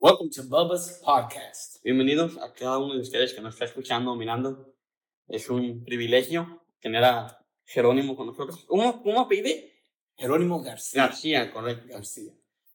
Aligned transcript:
Welcome 0.00 0.30
to 0.30 0.42
Bubba's 0.44 1.00
Podcast. 1.04 1.82
Bienvenidos 1.84 2.38
a 2.38 2.52
cada 2.52 2.78
uno 2.78 2.94
de 2.94 3.00
ustedes 3.00 3.34
que 3.34 3.40
nos 3.40 3.54
está 3.54 3.66
escuchando 3.66 4.12
o 4.12 4.16
mirando. 4.16 4.72
Es 5.28 5.50
un 5.50 5.84
privilegio 5.84 6.62
tener 6.80 7.04
a 7.04 7.44
Jerónimo 7.66 8.16
con 8.16 8.26
nosotros. 8.26 8.64
¿Cómo, 8.66 9.02
cómo 9.02 9.28
pide? 9.28 9.72
Jerónimo 10.16 10.62
García. 10.62 11.02
García, 11.06 11.52
correcto. 11.52 11.86
García. 11.92 12.32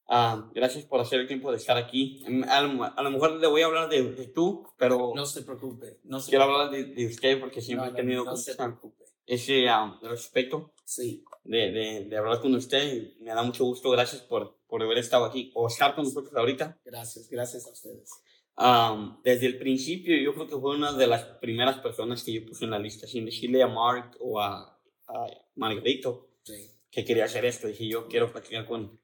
Ah, 0.08 0.48
gracias 0.54 0.84
por 0.84 1.00
hacer 1.00 1.20
el 1.20 1.26
tiempo 1.26 1.50
de 1.50 1.56
estar 1.56 1.76
aquí. 1.76 2.22
Em, 2.26 2.44
A 2.44 2.60
lo, 2.60 2.84
a 2.84 3.02
lo 3.02 3.10
mejor 3.10 3.32
le 3.32 3.46
voy 3.48 3.62
a 3.62 3.66
hablar 3.66 3.88
de, 3.88 4.12
de 4.12 4.26
tú, 4.28 4.64
pero 4.78 5.12
No 5.14 5.26
se 5.26 5.42
preocupe. 5.42 5.98
No 6.04 6.20
se 6.20 6.30
quiero 6.30 6.44
hablar 6.44 6.70
de, 6.70 6.84
de 6.84 7.06
usted 7.06 7.40
porque 7.40 7.60
preocupe. 7.60 7.60
siempre 7.62 7.88
No, 7.88 7.92
he 7.92 7.96
tenido 7.96 8.24
no, 8.24 8.30
no 8.30 8.36
se 8.36 8.54
preocupe. 8.54 9.04
ese 9.26 9.68
ah, 9.68 9.98
respeto 10.02 10.72
Sí. 10.86 11.24
de, 11.44 11.70
de, 11.72 12.04
de 12.04 12.16
hablar 12.16 12.40
con 12.40 12.54
usted. 12.54 13.18
Me 13.20 13.34
da 13.34 13.42
mucho 13.42 13.64
gusto. 13.64 13.90
Gracias 13.90 14.22
por, 14.22 14.56
por 14.66 14.82
haber 14.82 14.98
estado 14.98 15.24
aquí 15.26 15.50
o 15.54 15.66
estar 15.66 15.94
con 15.94 16.04
nosotros 16.04 16.34
ahorita. 16.34 16.78
Gracias. 16.84 17.28
Gracias 17.28 17.66
a 17.66 17.70
ustedes. 17.72 18.10
Um, 18.56 19.20
desde 19.22 19.46
el 19.46 19.58
principio, 19.58 20.16
yo 20.16 20.32
creo 20.32 20.46
que 20.46 20.56
fue 20.56 20.74
una 20.76 20.92
de 20.92 21.06
las 21.06 21.24
primeras 21.40 21.78
personas 21.80 22.22
que 22.24 22.32
yo 22.32 22.46
puse 22.46 22.64
en 22.64 22.70
la 22.70 22.78
lista, 22.78 23.06
sin 23.06 23.26
decirle 23.26 23.62
a 23.62 23.66
Mark 23.66 24.16
o 24.20 24.40
a, 24.40 24.80
a 25.08 25.26
Margarito 25.56 26.30
Sí. 26.42 26.70
que 26.90 27.04
quería 27.04 27.24
hacer 27.24 27.44
esto. 27.44 27.66
Dije, 27.66 27.86
yo 27.88 28.06
quiero 28.08 28.30
platicar 28.32 28.64
con, 28.66 28.98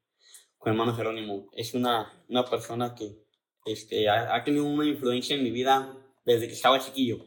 con 0.57 0.71
hermano 0.71 0.95
Jerónimo. 0.95 1.49
Es 1.51 1.73
una, 1.75 2.25
una 2.29 2.45
persona 2.45 2.95
que 2.95 3.25
este, 3.65 4.07
ha, 4.09 4.33
ha 4.33 4.43
tenido 4.43 4.63
una 4.65 4.85
influencia 4.87 5.35
en 5.35 5.43
mi 5.43 5.51
vida 5.51 5.97
desde 6.25 6.47
que 6.47 6.53
estaba 6.53 6.79
chiquillo. 6.79 7.25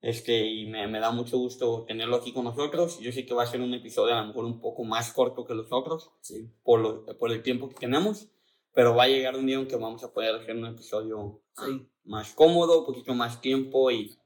Este, 0.00 0.46
y 0.46 0.66
me, 0.66 0.86
me 0.86 1.00
da 1.00 1.10
mucho 1.10 1.38
gusto 1.38 1.84
tenerlo 1.86 2.16
aquí 2.16 2.32
con 2.32 2.44
nosotros. 2.44 3.00
Yo 3.00 3.10
sé 3.12 3.26
que 3.26 3.34
va 3.34 3.42
a 3.42 3.46
ser 3.46 3.60
un 3.60 3.74
episodio 3.74 4.14
a 4.14 4.20
lo 4.20 4.28
mejor 4.28 4.44
un 4.44 4.60
poco 4.60 4.84
más 4.84 5.12
corto 5.12 5.44
que 5.44 5.54
los 5.54 5.72
otros 5.72 6.12
Sí. 6.20 6.48
por, 6.62 6.80
lo- 6.80 7.04
por 7.18 7.32
el 7.32 7.42
tiempo 7.42 7.68
que 7.68 7.74
tenemos, 7.74 8.28
pero 8.72 8.94
va 8.94 9.04
a 9.04 9.08
llegar 9.08 9.34
un 9.36 9.46
día 9.46 9.56
en 9.58 9.66
que 9.66 9.76
vamos 9.76 10.04
a 10.04 10.12
poder 10.12 10.36
hacer 10.36 10.56
un 10.56 10.66
episodio 10.66 11.42
Sí. 11.56 11.88
más 12.04 12.32
cómodo, 12.34 12.80
un 12.80 12.86
poquito 12.86 13.12
más 13.14 13.40
tiempo 13.40 13.90
y... 13.90 14.16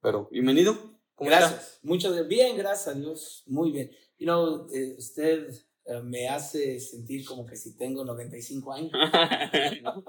Pero, 0.00 0.28
bienvenido. 0.30 0.74
Gracias. 1.18 1.80
Muchas 1.82 2.26
bien, 2.26 2.56
gracias 2.56 2.94
a 2.94 2.98
Dios. 2.98 3.42
Muy 3.46 3.70
bien. 3.72 3.90
You 4.18 4.26
know, 4.26 4.66
eh, 4.72 4.94
usted 4.98 5.48
eh, 5.86 6.00
me 6.02 6.28
hace 6.28 6.80
sentir 6.80 7.24
como 7.26 7.44
que 7.46 7.56
si 7.56 7.76
tengo 7.76 8.04
95 8.04 8.72
años. 8.72 8.90
no, 9.82 10.02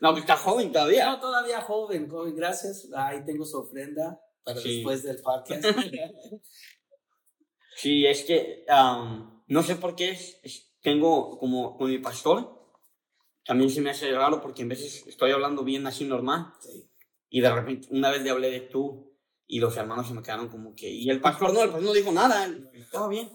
pues 0.00 0.18
está 0.18 0.36
joven 0.36 0.70
todavía. 0.72 1.06
No, 1.06 1.20
todavía 1.20 1.60
joven, 1.60 2.08
joven. 2.08 2.34
Gracias. 2.36 2.88
Ahí 2.94 3.24
tengo 3.24 3.44
su 3.44 3.58
ofrenda 3.58 4.20
para 4.44 4.60
Sí. 4.60 4.76
después 4.76 5.02
del 5.02 5.20
podcast. 5.22 5.64
Sí, 7.76 8.06
es 8.06 8.24
que 8.24 8.64
am, 8.68 9.44
no 9.46 9.62
sé 9.62 9.76
por 9.76 9.94
qué 9.94 10.10
es, 10.10 10.40
es- 10.42 10.72
tengo 10.82 11.38
como 11.38 11.76
con 11.76 11.88
mi 11.90 11.98
pastor, 11.98 12.58
también 13.44 13.70
se 13.70 13.80
me 13.80 13.90
hace 13.90 14.10
raro 14.12 14.40
porque 14.40 14.62
en 14.62 14.68
veces 14.68 15.06
estoy 15.06 15.30
hablando 15.30 15.62
bien 15.62 15.86
así 15.86 16.04
normal 16.04 16.52
sí. 16.60 16.90
y 17.28 17.40
de 17.40 17.52
repente 17.54 17.86
una 17.92 18.10
vez 18.10 18.22
le 18.22 18.30
hablé 18.30 18.50
de 18.50 18.60
tú 18.62 19.16
y 19.46 19.60
los 19.60 19.76
hermanos 19.76 20.08
se 20.08 20.14
me 20.14 20.22
quedaron 20.22 20.48
como 20.48 20.74
que, 20.74 20.88
y 20.90 21.08
el 21.08 21.20
pastor 21.20 21.52
no, 21.54 21.62
el 21.62 21.68
pastor 21.70 21.84
no 21.86 21.92
dijo 21.92 22.12
nada, 22.12 22.48
estaba 22.74 23.08
bien. 23.08 23.30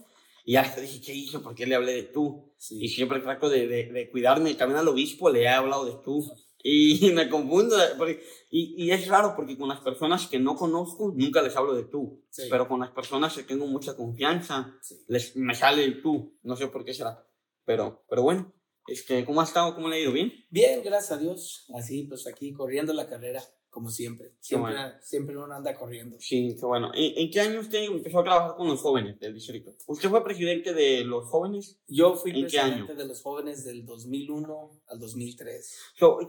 Y 0.46 0.56
hasta 0.56 0.82
dije, 0.82 1.00
¿qué 1.00 1.14
hizo? 1.14 1.42
¿Por 1.42 1.54
qué 1.54 1.64
le 1.66 1.74
hablé 1.74 1.92
de 1.94 2.02
tú? 2.02 2.54
Y 2.58 2.86
sí. 2.86 2.88
siempre 2.88 3.20
trato 3.20 3.48
de, 3.48 3.66
de, 3.66 3.86
de 3.86 4.10
cuidarme. 4.10 4.52
También 4.54 4.78
al 4.78 4.88
obispo 4.88 5.30
le 5.30 5.42
he 5.44 5.48
hablado 5.48 5.86
de 5.86 5.94
tú. 6.04 6.22
Y 6.66 7.10
me 7.14 7.28
confundo. 7.28 7.76
porque- 7.98 8.22
y, 8.50 8.84
y 8.84 8.90
es 8.90 9.06
raro 9.08 9.34
porque 9.36 9.58
con 9.58 9.68
las 9.68 9.80
personas 9.80 10.26
que 10.26 10.38
no 10.38 10.56
conozco 10.56 11.12
nunca 11.14 11.42
les 11.42 11.54
hablo 11.56 11.74
de 11.74 11.84
tú. 11.84 12.24
Sí. 12.30 12.44
Pero 12.50 12.66
con 12.66 12.80
las 12.80 12.90
personas 12.90 13.34
que 13.36 13.42
tengo 13.42 13.66
mucha 13.66 13.94
confianza 13.96 14.76
Sí. 14.80 14.96
les, 15.08 15.36
me 15.36 15.54
sale 15.54 15.84
el 15.84 16.00
tú. 16.02 16.38
No 16.42 16.56
sé 16.56 16.68
por 16.68 16.84
qué 16.84 16.94
será. 16.94 17.26
Pero, 17.66 18.04
pero 18.08 18.22
bueno, 18.22 18.52
este, 18.86 19.24
¿cómo 19.24 19.40
ha 19.40 19.44
estado? 19.44 19.74
¿Cómo 19.74 19.88
le 19.88 19.96
ha 19.96 20.00
ido? 20.00 20.12
¿Bien? 20.12 20.32
Bien, 20.50 20.82
gracias 20.82 21.12
a 21.12 21.18
Dios. 21.20 21.66
Así, 21.74 22.04
pues 22.04 22.26
aquí 22.26 22.52
corriendo 22.52 22.92
la 22.92 23.08
carrera, 23.08 23.42
como 23.74 23.90
siempre. 23.90 24.32
Siempre, 24.40 24.72
bueno. 24.72 24.94
siempre 25.02 25.36
uno 25.36 25.52
anda 25.52 25.74
corriendo. 25.74 26.16
Sí, 26.20 26.56
qué 26.58 26.64
bueno. 26.64 26.92
¿En, 26.94 27.18
en 27.18 27.30
qué 27.30 27.40
año 27.40 27.58
usted 27.60 27.82
empezó 27.82 28.20
a 28.20 28.24
trabajar 28.24 28.56
con 28.56 28.68
los 28.68 28.80
jóvenes 28.80 29.18
del 29.18 29.34
distrito? 29.34 29.74
¿Usted 29.88 30.08
fue 30.08 30.22
presidente 30.22 30.72
de 30.72 31.04
los 31.04 31.26
jóvenes? 31.26 31.80
Yo 31.88 32.14
fui 32.14 32.30
¿En 32.30 32.46
qué 32.46 32.58
presidente 32.60 32.94
de 32.94 33.04
los 33.06 33.20
jóvenes 33.20 33.64
del 33.64 33.84
2001 33.84 34.82
al 34.86 34.98
2003. 35.00 35.78
So, 35.98 36.20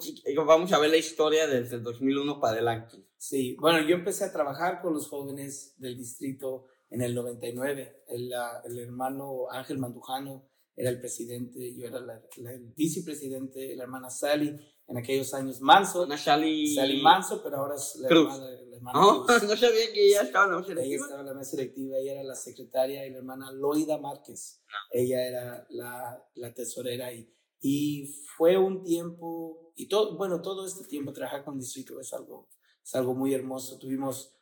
vamos 0.46 0.74
a 0.74 0.80
ver 0.80 0.90
la 0.90 0.98
historia 0.98 1.46
desde 1.48 1.76
el 1.76 1.84
2001 1.84 2.40
para 2.40 2.54
adelante. 2.54 2.98
Sí, 3.18 3.56
bueno, 3.60 3.88
yo 3.88 3.96
empecé 3.96 4.26
a 4.26 4.34
trabajar 4.34 4.82
con 4.82 4.94
los 4.94 5.08
jóvenes 5.08 5.76
del 5.78 5.96
distrito 5.98 6.66
en 6.90 7.02
el 7.04 7.14
99. 7.14 8.04
El, 8.08 8.32
el 8.66 8.80
hermano 8.80 9.50
Ángel 9.52 9.78
Mandujano 9.78 10.50
era 10.76 10.90
el 10.90 11.00
presidente, 11.00 11.74
yo 11.76 11.88
era 11.88 12.00
la, 12.02 12.22
la- 12.38 12.52
el 12.54 12.74
vicepresidente, 12.76 13.76
la 13.76 13.84
hermana 13.84 14.10
Sally, 14.10 14.60
en 14.88 14.98
aquellos 14.98 15.34
años 15.34 15.62
Manso. 15.62 16.04
Ana 16.04 16.18
Sally... 16.18 16.74
Sally 16.76 17.02
Manso, 17.02 17.42
pero 17.44 17.58
ahora 17.58 17.76
es 17.76 17.96
la 17.98 18.08
Cruz. 18.08 18.34
hermana, 18.34 18.52
la 18.52 18.76
hermana 18.78 19.00
No, 19.00 19.26
Cruz. 19.26 19.44
no 19.50 19.58
sabía 19.58 19.94
que 19.94 20.08
ella 20.08 20.22
estaba 20.22 20.46
en 20.46 20.52
la 20.52 20.58
mesa 20.60 20.72
Ella 20.72 20.82
directiva. 20.82 21.06
estaba 21.06 21.22
en 21.22 21.28
la 21.28 21.34
mesa 21.34 21.58
directiva, 21.58 21.98
ella 21.98 22.12
era 22.14 22.24
la 22.24 22.36
secretaria 22.36 23.06
y 23.06 23.12
la 23.12 23.18
hermana 23.18 23.52
Loida 23.52 23.98
Márquez. 23.98 24.62
Ella 24.92 25.26
era 25.28 25.68
la, 25.70 26.24
la 26.36 26.54
tesorera 26.54 27.12
y, 27.14 27.32
y 27.62 28.06
fue 28.38 28.58
un 28.58 28.84
tiempo, 28.84 29.72
y 29.76 29.88
todo, 29.88 30.18
bueno, 30.18 30.42
todo 30.42 30.66
este 30.66 30.84
tiempo 30.86 31.14
trabajar 31.14 31.44
con 31.44 31.58
distrito 31.60 32.00
es 32.00 32.14
algo, 32.14 32.50
es 32.84 32.94
algo 32.96 33.16
muy 33.16 33.34
hermoso. 33.34 33.80
Tuvimos 33.80 34.36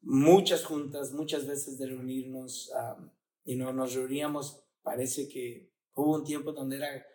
muchas 0.00 0.64
juntas, 0.64 1.12
muchas 1.12 1.46
veces 1.46 1.78
de 1.78 1.86
reunirnos 1.86 2.70
y 3.44 3.56
no, 3.56 3.72
nos 3.72 3.94
reuníamos, 3.94 4.64
parece 4.82 5.28
que 5.28 5.70
hubo 5.94 6.14
un 6.14 6.24
tiempo 6.24 6.52
donde 6.52 6.76
era 6.76 7.06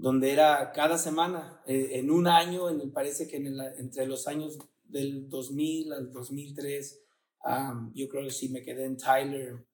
donde 0.00 0.32
era 0.32 0.72
cada 0.72 0.96
semana, 0.96 1.60
eh, 1.66 1.90
en 2.00 2.10
un 2.10 2.26
año, 2.26 2.70
en 2.70 2.80
el, 2.80 2.90
parece 2.90 3.28
que 3.28 3.36
en 3.36 3.46
el- 3.48 3.74
entre 3.78 4.06
los 4.06 4.26
años 4.26 4.58
del 4.84 5.28
2000 5.28 5.92
al 5.92 6.10
2003, 6.10 7.02
am, 7.42 7.92
yo 7.94 8.08
creo 8.08 8.24
que 8.24 8.30
sí 8.30 8.48
me 8.48 8.62
quedé 8.62 8.84
en 8.84 8.96
Tyler 8.96 9.64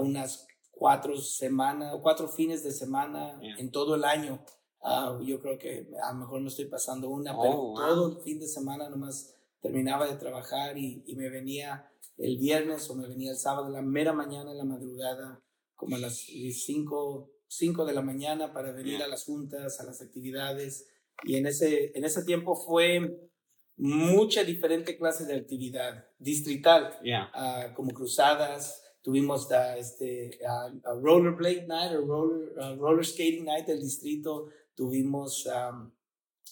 unas 0.00 0.46
cuatro 0.70 1.16
semanas, 1.18 1.96
cuatro 2.02 2.28
fines 2.28 2.62
de 2.64 2.70
semana 2.72 3.38
Yeah. 3.40 3.56
en 3.58 3.70
todo 3.70 3.94
el 3.96 4.04
año. 4.04 4.44
Ah, 4.82 5.18
yo 5.22 5.40
creo 5.40 5.58
que 5.58 5.88
a 6.02 6.12
lo 6.12 6.20
mejor 6.20 6.40
no 6.40 6.48
estoy 6.48 6.66
pasando 6.66 7.08
una, 7.10 7.36
Oh, 7.36 7.42
pero 7.42 7.56
wow. 7.56 7.74
todo 7.76 8.08
el 8.18 8.22
fin 8.24 8.38
de 8.40 8.46
semana 8.48 8.88
nomás 8.88 9.34
terminaba 9.60 10.06
de 10.06 10.16
trabajar 10.16 10.76
y, 10.78 11.02
y 11.06 11.14
me 11.14 11.28
venía 11.28 11.88
el 12.16 12.36
viernes 12.38 12.88
o 12.90 12.94
me 12.94 13.06
venía 13.06 13.30
el 13.32 13.36
sábado, 13.36 13.68
la 13.68 13.82
mera 13.82 14.12
mañana, 14.12 14.50
en 14.52 14.58
la 14.58 14.64
madrugada, 14.64 15.40
como 15.76 15.96
a 15.96 15.98
las 15.98 16.16
5, 16.16 17.30
5 17.52 17.84
de 17.84 17.92
la 17.92 18.02
mañana 18.02 18.52
para 18.52 18.72
venir 18.72 18.96
Yeah. 18.98 19.04
a 19.06 19.08
las 19.08 19.24
juntas, 19.24 19.78
a 19.80 19.84
las 19.84 20.00
actividades. 20.00 20.88
Y 21.24 21.36
en 21.36 21.46
ese, 21.46 21.92
en 21.94 22.04
ese 22.04 22.24
tiempo 22.24 22.56
fue 22.56 23.30
mucha 23.76 24.42
diferente 24.44 24.96
clase 24.96 25.24
de 25.26 25.34
actividad 25.34 26.06
distrital. 26.18 26.98
Ah, 27.34 27.72
como 27.74 27.90
cruzadas, 27.92 28.82
tuvimos 29.02 29.50
ah, 29.52 29.76
este, 29.76 30.38
a 30.44 30.94
rollerblade 31.00 31.66
night 31.66 31.92
o 31.92 32.00
roller, 32.06 32.78
roller 32.78 33.04
skating 33.04 33.44
night 33.44 33.66
del 33.66 33.80
distrito, 33.80 34.48
tuvimos 34.74 35.46
am, 35.46 35.92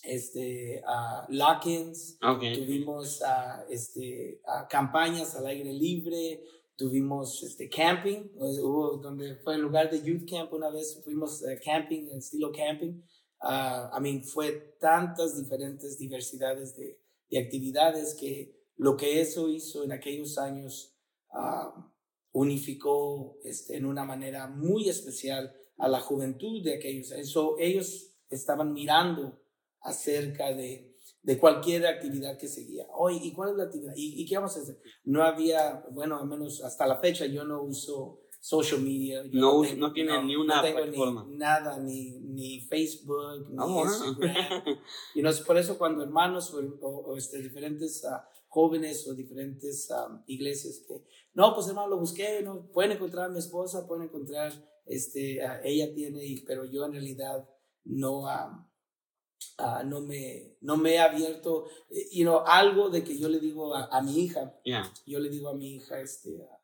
este, 0.03 0.83
lock-ins, 1.29 2.19
tuvimos 2.55 3.23
este, 3.69 4.41
campañas 4.69 5.35
al 5.37 5.47
aire 5.47 5.73
libre, 5.73 6.43
tuvimos 6.81 7.43
este, 7.43 7.69
camping, 7.69 8.21
pues, 8.39 8.59
hubo- 8.59 8.97
donde 8.97 9.37
fue 9.37 9.55
el 9.57 9.61
lugar 9.61 9.91
de 9.91 10.03
youth 10.03 10.29
camp 10.29 10.53
una 10.55 10.71
vez, 10.71 11.01
fuimos 11.05 11.43
eh, 11.45 11.61
camping, 11.63 12.09
estilo 12.17 12.51
camping. 12.51 12.95
Ah, 13.43 13.91
I 13.97 14.01
mean, 14.01 14.25
fue 14.25 14.77
tantas 14.81 15.37
diferentes 15.41 15.99
diversidades 15.99 16.77
de, 16.77 16.99
de 17.31 17.39
actividades 17.39 18.15
que 18.15 18.33
lo 18.77 18.97
que 18.97 19.21
eso 19.21 19.49
hizo 19.49 19.85
en 19.85 19.93
aquellos 19.93 20.39
años 20.39 20.95
ah, 21.33 21.93
unificó 22.33 23.37
este, 23.45 23.77
en 23.77 23.85
una 23.85 24.05
manera 24.05 24.47
muy 24.47 24.89
especial 24.89 25.55
a 25.77 25.87
la 25.89 26.01
juventud 26.01 26.63
de 26.65 26.75
aquellos. 26.77 27.13
Eso, 27.13 27.57
ellos 27.59 28.15
estaban 28.31 28.73
mirando 28.73 29.39
acerca 29.83 30.53
de, 30.53 30.90
de 31.23 31.39
cualquier 31.39 31.87
actividad 31.87 32.39
que 32.39 32.49
seguía. 32.49 32.87
Oye, 32.95 33.19
¿y 33.23 33.33
cuál 33.33 33.51
es 33.51 33.57
la 33.57 33.65
actividad? 33.65 33.93
¿Y, 33.97 34.23
y 34.23 34.27
qué 34.27 34.37
vamos 34.37 34.57
a 34.57 34.61
hacer? 34.61 34.79
No 35.05 35.23
había, 35.23 35.85
bueno, 35.91 36.19
al 36.19 36.27
menos 36.27 36.63
hasta 36.65 36.87
la 36.87 36.97
fecha 36.99 37.27
yo 37.27 37.45
no 37.45 37.63
uso 37.63 38.21
social 38.41 38.81
media. 38.81 39.23
yo 39.27 39.39
No 39.41 39.59
us- 39.59 39.77
no 39.77 39.93
tiene 39.93 40.23
ni 40.25 40.35
una 40.35 40.63
tengo 40.63 40.79
plataforma. 40.79 41.27
Ni 41.29 41.37
nada, 41.37 41.79
ni, 41.79 42.19
ni 42.21 42.61
Facebook, 42.63 43.51
ni 43.51 43.57
bueno. 43.57 43.85
Instagram. 43.85 44.63
Y 45.15 45.21
no 45.23 45.29
es 45.29 45.41
por 45.41 45.59
eso 45.59 45.77
cuando 45.77 46.03
hermanos 46.03 46.55
o, 46.55 46.59
o- 46.81 47.13
o, 47.13 47.17
este, 47.19 47.43
diferentes 47.43 48.03
ah, 48.07 48.27
jóvenes 48.49 49.07
o 49.07 49.15
diferentes 49.15 49.91
ah, 49.91 50.23
iglesias 50.27 50.83
que, 50.89 51.05
no, 51.35 51.55
pues 51.55 51.69
hermano, 51.69 51.89
lo 51.89 51.99
busqué, 51.99 52.41
no, 52.43 52.67
pueden 52.73 52.93
encontrar 52.93 53.27
a 53.27 53.29
mi 53.29 53.39
esposa, 53.39 53.87
pueden 53.87 54.05
encontrar, 54.05 54.53
este, 54.87 55.45
a 55.45 55.61
ella 55.63 55.93
tiene, 55.95 56.43
pero 56.47 56.65
yo 56.65 56.87
en 56.87 56.93
realidad 56.93 57.47
no, 57.85 58.27
ah, 58.27 58.67
ah, 59.59 59.83
no, 59.85 60.01
me, 60.01 60.57
no 60.61 60.77
me 60.77 60.95
he 60.95 60.99
abierto, 60.99 61.67
eh, 61.91 62.09
you 62.13 62.25
know, 62.25 62.43
algo 62.47 62.91
de 62.91 63.03
que 63.03 63.19
yo 63.19 63.29
le 63.29 63.39
digo 63.41 63.75
a, 63.75 63.85
a 63.87 64.03
mi 64.03 64.21
hija, 64.25 64.55
Ya. 64.65 64.91
yo 65.07 65.19
le 65.21 65.29
digo 65.31 65.49
a 65.49 65.55
mi 65.55 65.75
hija, 65.77 66.01
este, 66.01 66.43
a- 66.43 66.59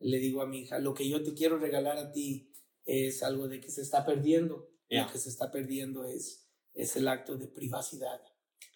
le 0.00 0.18
digo 0.18 0.42
a 0.42 0.46
mi 0.46 0.60
hija, 0.62 0.78
lo 0.78 0.94
que 0.94 1.08
yo 1.08 1.22
te 1.22 1.32
quiero 1.34 1.58
regalar 1.58 1.96
a 1.98 2.10
ti 2.12 2.50
es 2.84 3.22
algo 3.22 3.46
de 3.48 3.60
que 3.60 3.70
se 3.70 3.82
está 3.82 4.04
perdiendo. 4.04 4.68
Ya. 4.90 5.04
Lo 5.06 5.12
que 5.12 5.18
se 5.18 5.28
está 5.30 5.50
perdiendo 5.50 6.04
es 6.04 6.40
es 6.74 6.96
el 6.96 7.06
acto 7.06 7.36
de 7.36 7.46
privacidad. 7.46 8.20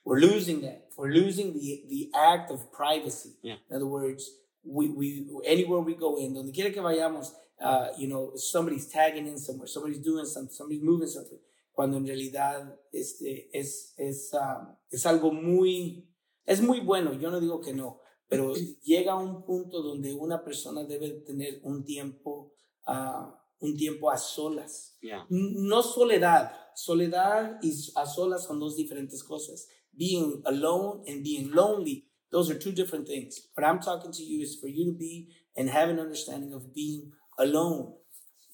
We're 0.04 0.20
losing 0.20 0.60
that. 0.60 0.88
We're 0.96 1.12
losing 1.12 1.52
the, 1.54 1.84
the 1.88 2.10
act 2.14 2.50
of 2.50 2.70
privacy. 2.70 3.37
Yeah. 3.43 3.56
In 3.70 3.76
other 3.76 3.87
words, 3.87 4.31
we, 4.62 4.88
we 4.88 5.26
anywhere 5.44 5.81
we 5.81 5.94
go 5.94 6.16
in, 6.19 6.34
donde 6.34 6.52
quiera 6.52 6.70
que 6.72 6.81
vayamos, 6.82 7.32
uh, 7.60 7.88
you 7.98 8.06
know, 8.06 8.32
somebody's 8.37 8.87
tagging 8.88 9.26
in 9.26 9.38
somewhere, 9.38 9.66
somebody's 9.66 10.00
doing 10.02 10.26
something, 10.26 10.52
somebody's 10.54 10.82
moving 10.82 11.08
something. 11.08 11.38
Cuando 11.76 11.99
en 11.99 12.06
realidad 12.06 12.81
este, 12.90 13.50
es, 13.52 13.93
es, 13.99 14.31
um, 14.32 14.75
es 14.90 15.05
algo 15.05 15.31
muy, 15.31 16.08
es 16.46 16.62
muy 16.62 16.81
bueno, 16.81 17.12
yo 17.12 17.31
no 17.31 17.38
digo 17.38 17.61
que 17.61 17.75
no, 17.75 18.00
pero 18.28 18.55
llega 18.82 19.12
a 19.12 19.19
un 19.19 19.44
punto 19.44 19.82
donde 19.82 20.14
una 20.14 20.43
persona 20.43 20.84
debe 20.84 21.11
tener 21.26 21.61
un 21.64 21.84
tiempo, 21.84 22.55
uh, 22.88 23.31
un 23.61 23.76
tiempo 23.76 24.11
a 24.11 24.17
solas. 24.17 24.96
Yeah. 25.02 25.26
No 25.28 25.82
soledad. 25.82 26.50
Soledad 26.75 27.58
y 27.61 27.70
a 27.94 28.06
solas 28.06 28.46
son 28.46 28.58
dos 28.58 28.75
diferentes 28.75 29.22
cosas. 29.22 29.69
Being 29.93 30.40
alone 30.46 31.02
and 31.06 31.22
being 31.22 31.50
lonely, 31.52 32.08
those 32.31 32.50
are 32.50 32.58
two 32.58 32.72
different 32.72 33.06
things. 33.06 33.50
What 33.55 33.67
I'm 33.67 33.81
talking 33.81 34.12
to 34.12 34.22
you 34.22 34.43
is 34.43 34.58
for 34.58 34.69
you 34.69 34.93
to 34.93 34.99
be 34.99 35.29
and 35.55 35.69
have 35.69 35.90
an 35.90 36.00
understanding 36.00 36.55
of 36.55 36.72
being 36.72 37.12
alone. 37.38 37.96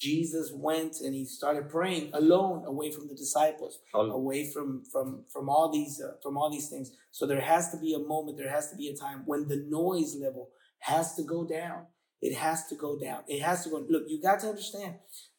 Jesus 0.02 0.50
went 0.52 1.00
and 1.00 1.14
he 1.14 1.24
started 1.24 1.70
praying 1.70 2.10
alone, 2.12 2.64
away 2.66 2.90
from 2.90 3.06
the 3.06 3.14
disciples, 3.14 3.78
away 3.94 4.50
from 4.50 4.82
from 4.90 5.24
from 5.32 5.48
all 5.48 5.70
these 5.70 6.02
uh, 6.02 6.14
from 6.20 6.36
all 6.36 6.50
these 6.50 6.68
things. 6.68 6.90
So 7.12 7.24
there 7.24 7.40
has 7.40 7.70
to 7.70 7.78
be 7.78 7.94
a 7.94 8.00
moment, 8.00 8.36
there 8.36 8.50
has 8.50 8.68
to 8.70 8.76
be 8.76 8.88
a 8.88 8.96
time 8.96 9.22
when 9.26 9.46
the 9.46 9.64
noise 9.68 10.16
level 10.20 10.50
has 10.80 11.14
to 11.14 11.22
go 11.22 11.46
down. 11.46 11.86
It 12.20 12.34
has 12.34 12.66
to 12.68 12.74
go 12.76 12.98
down. 12.98 13.20
It 13.28 13.42
has 13.42 13.62
to 13.64 13.70
go. 13.70 13.84
Look, 13.88 14.04
you 14.08 14.20
got 14.20 14.40
to 14.40 14.48
understand. 14.48 14.94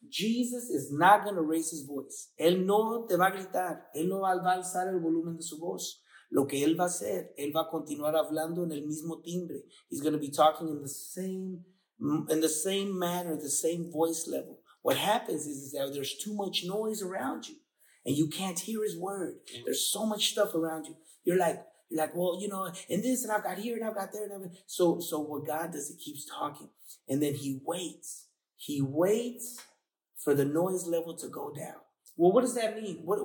Jesus 0.10 0.69
is 0.69 0.92
not 0.92 1.24
going 1.25 1.36
to 1.36 1.42
raise 1.42 1.71
his 1.71 1.83
voice. 1.86 2.30
Él 2.39 2.65
no 2.65 3.06
te 3.07 3.18
va 3.18 3.27
a 3.27 3.31
gritar. 3.31 3.81
Él 3.94 4.07
no 4.07 4.21
va 4.21 4.31
a 4.31 4.56
alzar 4.56 4.88
el 4.88 5.00
volumen 5.00 5.36
de 5.36 5.44
su 5.44 5.57
voz. 5.60 6.01
Lo 6.30 6.45
que 6.48 6.63
él 6.63 6.80
va 6.80 6.86
a 6.86 6.88
hacer, 6.88 7.33
él 7.38 7.51
va 7.56 7.62
a 7.62 7.69
continuar 7.69 8.15
hablando 8.15 8.63
en 8.63 8.71
el 8.71 8.86
mismo 8.86 9.21
timbre. 9.21 9.65
He's 9.89 10.01
going 10.01 10.13
to 10.13 10.19
be 10.19 10.31
talking 10.31 10.68
in 10.68 10.81
the 10.81 10.89
same 10.89 11.63
in 12.00 12.42
the 12.42 12.50
same 12.50 12.98
manner, 12.98 13.36
the 13.36 13.50
same 13.50 13.92
voice 13.92 14.28
level. 14.28 14.60
What 14.81 14.98
happens 14.98 15.45
is, 15.45 15.57
is 15.57 15.72
that 15.72 15.92
there's 15.94 16.18
too 16.18 16.34
much 16.34 16.63
noise 16.66 17.01
around 17.01 17.48
you 17.48 17.56
and 18.06 18.16
you 18.16 18.28
can't 18.28 18.60
hear 18.60 18.84
his 18.84 18.98
word. 18.98 19.36
Mm. 19.56 19.66
There's 19.66 19.90
so 19.90 20.06
much 20.06 20.30
stuff 20.31 20.54
around 20.54 20.86
you. 20.86 20.95
You're 21.24 21.38
like, 21.38 21.63
you're 21.90 22.01
like, 22.01 22.16
well, 22.16 22.38
you 22.42 22.50
know, 22.50 22.66
and 22.90 23.04
this 23.04 23.24
and 23.24 23.31
I've 23.31 23.44
got 23.44 23.57
here 23.57 23.78
and 23.78 23.86
I've 23.86 23.95
got 23.95 24.12
there 24.12 24.25
and 24.25 24.34
I've 24.34 24.51
so 24.66 25.00
so 25.00 25.19
what 25.19 25.48
God 25.48 25.72
does, 25.72 25.90
he 25.90 25.95
keeps 25.95 26.25
talking. 26.25 26.69
And 27.07 27.22
then 27.22 27.36
he 27.36 27.62
waits. 27.63 28.28
He 28.56 28.81
waits 28.81 29.62
for 30.18 30.34
the 30.34 30.46
noise 30.46 30.86
level 30.86 31.16
to 31.18 31.28
go 31.28 31.54
down. 31.54 31.75
Well, 32.18 32.31
what 32.31 32.42
does 32.42 32.56
that 32.56 32.81
mean? 32.81 33.01
What 33.04 33.19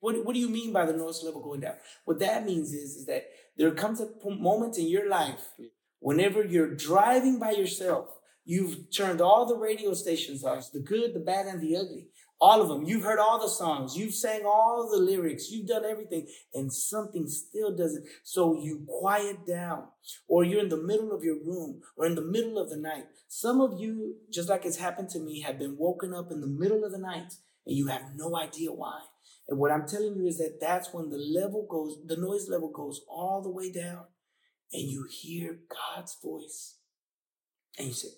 what, 0.00 0.24
what 0.24 0.34
do 0.34 0.38
you 0.40 0.50
mean 0.50 0.72
by 0.72 0.84
the 0.86 0.92
noise 0.92 1.22
level 1.24 1.40
going 1.40 1.60
down? 1.60 1.76
What 2.04 2.18
that 2.20 2.44
means 2.44 2.72
is, 2.72 2.96
is 2.96 3.06
that 3.06 3.26
there 3.56 3.70
comes 3.72 4.00
a 4.00 4.08
moment 4.24 4.78
in 4.78 4.86
your 4.86 5.08
life 5.08 5.48
mm. 5.60 5.66
Whenever 6.00 6.44
you're 6.44 6.74
driving 6.74 7.38
by 7.38 7.52
yourself, 7.52 8.08
you've 8.44 8.94
turned 8.94 9.20
all 9.20 9.46
the 9.46 9.56
radio 9.56 9.94
stations 9.94 10.44
off, 10.44 10.70
the 10.72 10.80
good, 10.80 11.14
the 11.14 11.20
bad, 11.20 11.46
and 11.46 11.60
the 11.60 11.76
ugly. 11.76 12.08
All 12.38 12.60
of 12.60 12.68
them. 12.68 12.84
You've 12.84 13.04
heard 13.04 13.18
all 13.18 13.40
the 13.40 13.48
songs. 13.48 13.96
You've 13.96 14.14
sang 14.14 14.42
all 14.44 14.90
the 14.90 14.98
lyrics. 14.98 15.50
You've 15.50 15.68
done 15.68 15.86
everything. 15.86 16.28
And 16.52 16.70
something 16.70 17.26
still 17.28 17.74
doesn't. 17.74 18.04
So 18.24 18.60
you 18.60 18.84
quiet 18.86 19.46
down. 19.46 19.84
Or 20.28 20.44
you're 20.44 20.60
in 20.60 20.68
the 20.68 20.76
middle 20.76 21.12
of 21.12 21.24
your 21.24 21.36
room 21.36 21.80
or 21.96 22.04
in 22.04 22.14
the 22.14 22.20
middle 22.20 22.58
of 22.58 22.68
the 22.68 22.76
night. 22.76 23.04
Some 23.28 23.62
of 23.62 23.80
you, 23.80 24.16
just 24.30 24.50
like 24.50 24.66
it's 24.66 24.76
happened 24.76 25.08
to 25.10 25.18
me, 25.18 25.40
have 25.40 25.58
been 25.58 25.78
woken 25.78 26.12
up 26.12 26.30
in 26.30 26.42
the 26.42 26.46
middle 26.46 26.84
of 26.84 26.92
the 26.92 26.98
night 26.98 27.32
and 27.66 27.74
you 27.74 27.86
have 27.86 28.02
no 28.14 28.36
idea 28.36 28.70
why. 28.70 29.00
And 29.48 29.58
what 29.58 29.72
I'm 29.72 29.88
telling 29.88 30.14
you 30.16 30.26
is 30.26 30.36
that 30.36 30.58
that's 30.60 30.92
when 30.92 31.08
the 31.08 31.16
level 31.16 31.66
goes, 31.70 31.96
the 32.06 32.16
noise 32.16 32.50
level 32.50 32.70
goes 32.70 33.00
all 33.08 33.42
the 33.42 33.50
way 33.50 33.72
down 33.72 34.04
and 34.72 34.82
you 34.82 35.06
hear 35.10 35.58
God's 35.68 36.16
voice. 36.22 36.76
And 37.78 37.88
you 37.88 37.94
say, 37.94 38.08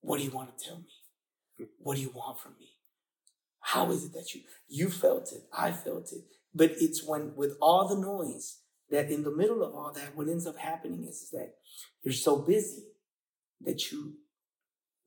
What 0.00 0.18
do 0.18 0.24
you 0.24 0.30
want 0.30 0.56
to 0.56 0.64
tell 0.64 0.78
me? 0.78 1.66
What 1.78 1.96
do 1.96 2.02
you 2.02 2.10
want 2.14 2.40
from 2.40 2.52
me? 2.58 2.76
How 3.60 3.90
is 3.90 4.04
it 4.04 4.12
that 4.14 4.34
you 4.34 4.42
you 4.68 4.88
felt 4.88 5.32
it? 5.32 5.42
I 5.56 5.72
felt 5.72 6.12
it. 6.12 6.24
But 6.54 6.72
it's 6.80 7.04
when 7.04 7.34
with 7.36 7.56
all 7.60 7.88
the 7.88 8.00
noise 8.00 8.58
that 8.90 9.10
in 9.10 9.22
the 9.22 9.30
middle 9.30 9.62
of 9.62 9.74
all 9.74 9.92
that, 9.92 10.16
what 10.16 10.28
ends 10.28 10.46
up 10.46 10.56
happening 10.56 11.04
is, 11.04 11.22
is 11.22 11.30
that 11.30 11.54
you're 12.02 12.12
so 12.12 12.36
busy 12.36 12.84
that 13.60 13.92
you 13.92 14.14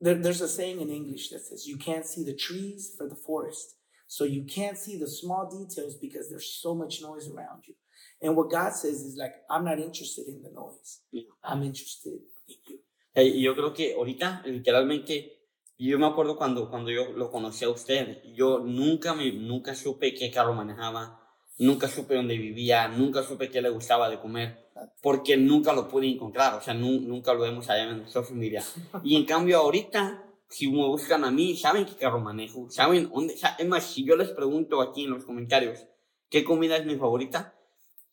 there, 0.00 0.14
there's 0.14 0.40
a 0.40 0.48
saying 0.48 0.80
in 0.80 0.90
English 0.90 1.30
that 1.30 1.40
says 1.40 1.66
you 1.66 1.76
can't 1.76 2.06
see 2.06 2.24
the 2.24 2.34
trees 2.34 2.94
for 2.96 3.08
the 3.08 3.16
forest. 3.16 3.76
So 4.06 4.24
you 4.24 4.44
can't 4.44 4.78
see 4.78 4.98
the 4.98 5.08
small 5.08 5.50
details 5.50 5.96
because 5.96 6.28
there's 6.28 6.58
so 6.60 6.74
much 6.74 7.00
noise 7.02 7.28
around 7.28 7.64
you. 7.66 7.74
And 8.22 8.36
what 8.36 8.48
God 8.50 8.72
says 8.72 9.02
is 9.02 9.16
like, 9.16 9.34
I'm 9.50 9.64
not 9.64 9.78
interested 9.78 10.26
in 10.28 10.42
the 10.42 10.50
noise. 10.50 11.02
I'm 11.42 11.62
interested 11.62 12.12
in 12.48 12.56
you. 12.68 12.80
Eh, 13.14 13.24
Y 13.28 13.42
yo 13.42 13.54
creo 13.54 13.72
que 13.74 13.94
ahorita, 13.94 14.42
literalmente, 14.46 15.38
yo 15.78 15.98
me 15.98 16.06
acuerdo 16.06 16.36
cuando, 16.36 16.68
cuando 16.70 16.90
yo 16.90 17.12
lo 17.12 17.30
conocí 17.30 17.64
a 17.64 17.70
usted, 17.70 18.22
yo 18.34 18.58
nunca, 18.60 19.14
me, 19.14 19.30
nunca 19.32 19.74
supe 19.74 20.14
qué 20.14 20.30
carro 20.30 20.54
manejaba, 20.54 21.20
nunca 21.58 21.86
supe 21.88 22.14
dónde 22.14 22.36
vivía, 22.38 22.88
nunca 22.88 23.22
supe 23.22 23.50
qué 23.50 23.60
le 23.60 23.68
gustaba 23.70 24.08
de 24.08 24.18
comer, 24.20 24.70
porque 25.02 25.36
nunca 25.36 25.72
lo 25.72 25.86
pude 25.88 26.08
encontrar, 26.08 26.54
o 26.54 26.60
sea, 26.60 26.74
nu- 26.74 27.00
nunca 27.00 27.34
lo 27.34 27.42
vemos 27.42 27.68
allá 27.70 27.90
en 27.90 28.08
social 28.08 28.36
media. 28.38 28.64
Y 29.04 29.16
en 29.16 29.24
cambio 29.26 29.58
ahorita, 29.58 30.24
si 30.48 30.68
me 30.70 30.86
buscan 30.86 31.24
a 31.24 31.30
mí, 31.30 31.56
saben 31.56 31.84
qué 31.86 31.94
carro 31.94 32.20
manejo, 32.20 32.68
saben 32.70 33.08
dónde, 33.10 33.34
es 33.58 33.66
más, 33.68 33.84
si 33.84 34.04
yo 34.04 34.16
les 34.16 34.30
pregunto 34.30 34.80
aquí 34.80 35.04
en 35.04 35.10
los 35.10 35.24
comentarios 35.24 35.86
qué 36.28 36.42
comida 36.42 36.76
es 36.76 36.86
mi 36.86 36.96
favorita, 36.96 37.53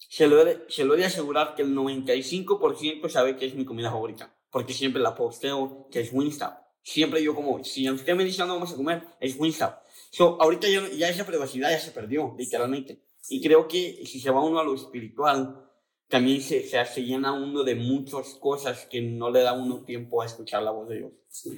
se 0.10 0.28
lo, 0.28 0.46
he 0.46 0.66
se 0.70 0.84
lo 0.84 0.96
he 0.96 0.98
de 0.98 1.06
asegurar 1.06 1.56
que 1.56 1.62
el 1.62 1.74
95% 1.76 3.10
sabe 3.10 3.36
que 3.36 3.46
es 3.46 3.56
mi 3.56 3.66
comida 3.66 3.90
favorita. 3.92 4.34
Porque 4.52 4.74
siempre 4.74 5.02
la 5.02 5.16
posteo, 5.16 5.88
que 5.92 6.02
es 6.02 6.12
Wingstop. 6.12 6.54
Siempre 6.84 7.24
yo 7.24 7.36
como, 7.36 7.64
si 7.64 7.90
usted 7.90 8.16
me 8.16 8.24
dice 8.26 8.40
dónde 8.40 8.56
vamos 8.56 8.74
a 8.74 8.76
comer, 8.76 9.04
es 9.20 9.40
Wingstop. 9.40 9.76
So, 10.10 10.42
ahorita 10.42 10.68
ya, 10.68 10.90
ya 10.90 11.10
esa 11.10 11.26
privacidad 11.26 11.70
ya 11.72 11.80
se 11.80 11.92
perdió, 11.92 12.36
literalmente. 12.38 13.02
Y 13.30 13.42
creo 13.42 13.68
que 13.68 14.04
si 14.06 14.20
se 14.20 14.32
va 14.32 14.44
uno 14.44 14.60
a 14.60 14.64
lo 14.64 14.74
espiritual, 14.74 15.70
también 16.10 16.42
se, 16.42 16.68
se, 16.68 16.84
se 16.86 17.04
llena 17.04 17.32
uno 17.32 17.64
de 17.64 17.76
muchas 17.76 18.36
cosas 18.36 18.86
que 18.88 19.02
no 19.02 19.30
le 19.30 19.42
da 19.42 19.54
uno 19.54 19.84
tiempo 19.86 20.22
a 20.22 20.26
escuchar 20.26 20.64
la 20.64 20.72
voz 20.72 20.90
de 20.90 20.98
Dios. 20.98 21.12
Sí. 21.30 21.52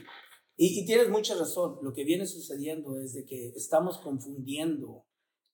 Y, 0.57 0.81
y 0.81 0.85
tienes 0.85 1.09
mucha 1.09 1.33
razón. 1.35 1.79
Lo 1.81 1.93
que 1.93 2.03
viene 2.03 2.27
sucediendo 2.27 2.99
es 2.99 3.13
de 3.13 3.25
que 3.25 3.47
estamos 3.55 3.97
confundiendo 3.97 5.07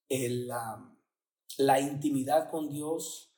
el, 0.09 0.47
la- 0.47 0.94
la 1.59 1.79
intimidad 1.79 2.50
con 2.50 2.69
Dios 2.69 3.29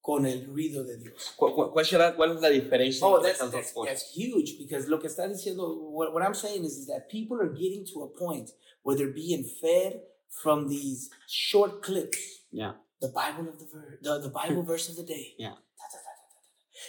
con 0.00 0.26
el 0.26 0.44
ruido 0.46 0.82
de 0.82 0.98
Dios. 0.98 1.32
¿Cuál, 1.36 1.54
cuál, 1.54 1.70
cuál 1.70 2.36
es 2.36 2.40
la 2.40 2.50
diferencia 2.50 3.06
Oh, 3.06 3.22
that's, 3.22 3.38
that's, 3.38 3.72
that's 3.72 4.12
huge 4.12 4.58
because 4.58 4.88
lo 4.88 4.98
que 4.98 5.06
está 5.06 5.28
diciendo, 5.28 5.76
what, 5.78 6.12
what 6.12 6.24
I'm 6.24 6.34
saying 6.34 6.64
is, 6.64 6.76
is 6.76 6.88
that 6.88 7.08
people 7.08 7.40
are 7.40 7.50
getting 7.50 7.86
to 7.94 8.02
a 8.02 8.08
point 8.08 8.50
where 8.82 8.96
they're 8.96 9.14
being 9.14 9.44
fed 9.44 10.00
from 10.28 10.68
these 10.68 11.08
short 11.28 11.82
clips. 11.82 12.18
Ya, 12.50 12.74
The 13.00 13.08
Bible 13.08 13.48
of 13.48 13.58
the 13.58 13.66
verse, 13.72 13.98
the, 14.02 14.18
the 14.18 14.28
Bible 14.28 14.62
hmm. 14.62 14.66
verse 14.66 14.88
of 14.88 14.96
the 14.96 15.04
day. 15.04 15.34
Yeah. 15.38 15.50
Da, 15.50 15.86
da, 15.90 15.98
da. 15.98 16.12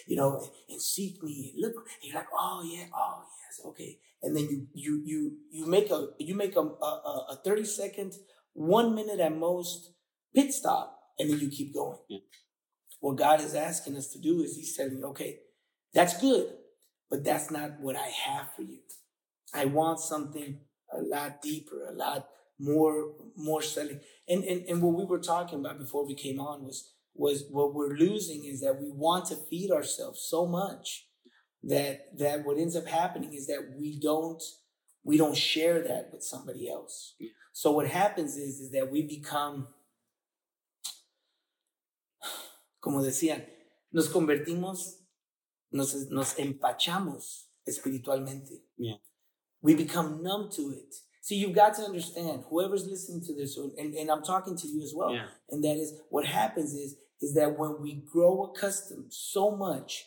You 0.08 0.18
know, 0.18 0.38
and, 0.40 0.50
and 0.70 0.82
seek 0.82 1.22
me. 1.22 1.52
And 1.54 1.62
look, 1.62 1.76
and 1.76 2.12
you're 2.12 2.16
like, 2.16 2.28
oh 2.34 2.64
yeah, 2.66 2.86
oh 2.96 3.24
yes, 3.46 3.62
okay. 3.68 4.00
And 4.24 4.36
then 4.36 4.44
you 4.50 4.68
you 4.74 5.02
you 5.06 5.38
you 5.52 5.66
make 5.68 5.92
a 5.92 6.10
you 6.18 6.36
make 6.36 6.56
a 6.56 6.62
a, 6.62 7.26
a 7.30 7.42
30 7.44 7.66
second, 7.66 8.14
one 8.54 8.96
minute 8.96 9.20
at 9.20 9.38
most 9.38 9.93
pit 10.34 10.54
stop, 10.54 11.00
and 11.20 11.30
then 11.30 11.40
you 11.40 11.50
keep 11.50 11.74
going. 11.74 12.00
Yeah. 12.10 12.20
What 13.00 13.18
God 13.18 13.42
is 13.42 13.56
asking 13.56 13.98
us 13.98 14.08
to 14.14 14.20
do 14.20 14.42
is 14.42 14.56
He's 14.56 14.76
telling, 14.76 15.04
okay, 15.04 15.40
that's 15.94 16.20
good, 16.20 16.54
but 17.10 17.24
that's 17.24 17.52
not 17.52 17.80
what 17.80 17.96
I 17.96 18.08
have 18.08 18.54
for 18.56 18.62
you. 18.64 18.80
I 19.54 19.66
want 19.66 20.00
something 20.00 20.60
a 20.92 21.02
lot 21.02 21.42
deeper, 21.42 21.88
a 21.88 21.94
lot 21.94 22.28
more 22.60 23.14
more 23.36 23.62
selling. 23.62 24.00
And 24.28 24.44
and, 24.44 24.64
and 24.68 24.82
what 24.82 24.96
we 24.96 25.06
were 25.06 25.20
talking 25.20 25.60
about 25.60 25.80
before 25.80 26.06
we 26.06 26.16
came 26.16 26.40
on 26.40 26.64
was 26.64 26.94
was 27.16 27.44
what 27.52 27.74
we're 27.74 27.96
losing 27.96 28.46
is 28.46 28.62
that 28.62 28.82
we 28.82 28.90
want 28.90 29.26
to 29.28 29.36
feed 29.36 29.72
ourselves 29.72 30.26
so 30.28 30.46
much 30.46 31.08
that 31.64 32.18
that 32.18 32.46
what 32.46 32.58
ends 32.58 32.76
up 32.76 32.88
happening 32.88 33.34
is 33.34 33.48
that 33.48 33.74
we 33.78 34.00
don't 34.00 34.42
we 35.04 35.18
don't 35.18 35.38
share 35.38 35.82
that 35.84 36.10
with 36.12 36.24
somebody 36.24 36.70
else. 36.70 37.16
Yeah. 37.20 37.30
So 37.52 37.72
what 37.72 37.88
happens 37.88 38.36
is 38.36 38.60
is 38.60 38.72
that 38.72 38.92
we 38.92 39.04
become 39.04 39.68
como 42.84 43.02
decían, 43.02 43.46
nos 43.92 44.10
convertimos, 44.10 45.00
nos, 45.72 46.10
nos 46.12 46.38
empachamos 46.38 47.50
espiritualmente. 47.66 48.62
Yeah. 48.78 48.98
We 49.62 49.74
become 49.76 50.22
numb 50.22 50.50
to 50.58 50.72
it. 50.72 50.94
See, 51.22 51.36
you've 51.38 51.56
got 51.56 51.74
to 51.76 51.84
understand, 51.84 52.44
whoever's 52.50 52.86
listening 52.86 53.22
to 53.28 53.34
this, 53.34 53.58
and, 53.58 53.94
and 53.96 54.12
I'm 54.12 54.22
talking 54.24 54.58
to 54.58 54.68
you 54.68 54.82
as 54.84 54.94
well, 54.94 55.14
Yeah. 55.14 55.28
and 55.50 55.64
that 55.64 55.78
is 55.78 55.94
what 56.10 56.26
happens 56.26 56.74
is, 56.74 56.98
is 57.22 57.34
that 57.36 57.58
when 57.58 57.82
we 57.82 58.04
grow 58.12 58.52
accustomed 58.52 59.14
so 59.14 59.56
much 59.56 60.04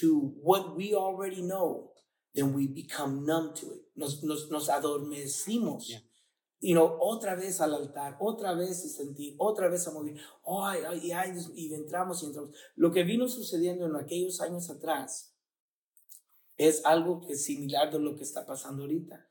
to 0.00 0.34
what 0.42 0.74
we 0.76 0.92
already 0.94 1.42
know, 1.42 1.92
then 2.34 2.52
we 2.52 2.66
become 2.66 3.24
numb 3.24 3.54
to 3.54 3.66
it. 3.66 3.82
Nos, 3.94 4.20
nos, 4.24 4.50
nos 4.50 4.68
adormecimos 4.68 5.84
Yeah. 5.88 5.98
You 6.60 6.74
know, 6.74 6.96
otra 7.00 7.34
vez 7.34 7.60
al 7.60 7.74
altar, 7.74 8.16
otra 8.20 8.54
vez 8.54 8.84
a 8.84 8.88
sentir, 8.88 9.34
otra 9.38 9.68
vez 9.68 9.86
a 9.86 9.92
mover. 9.92 10.16
Ay, 10.46 10.80
ay, 10.88 11.12
ay, 11.12 11.32
y 11.54 11.74
entramos 11.74 12.22
y 12.22 12.26
entramos. 12.26 12.50
Lo 12.74 12.90
que 12.92 13.04
vino 13.04 13.28
sucediendo 13.28 13.86
en 13.86 13.96
aquellos 13.96 14.40
años 14.40 14.70
atrás 14.70 15.34
es 16.56 16.84
algo 16.84 17.20
que 17.20 17.34
es 17.34 17.44
similar 17.44 17.92
de 17.92 17.98
lo 17.98 18.16
que 18.16 18.24
está 18.24 18.46
pasando 18.46 18.82
ahorita. 18.82 19.28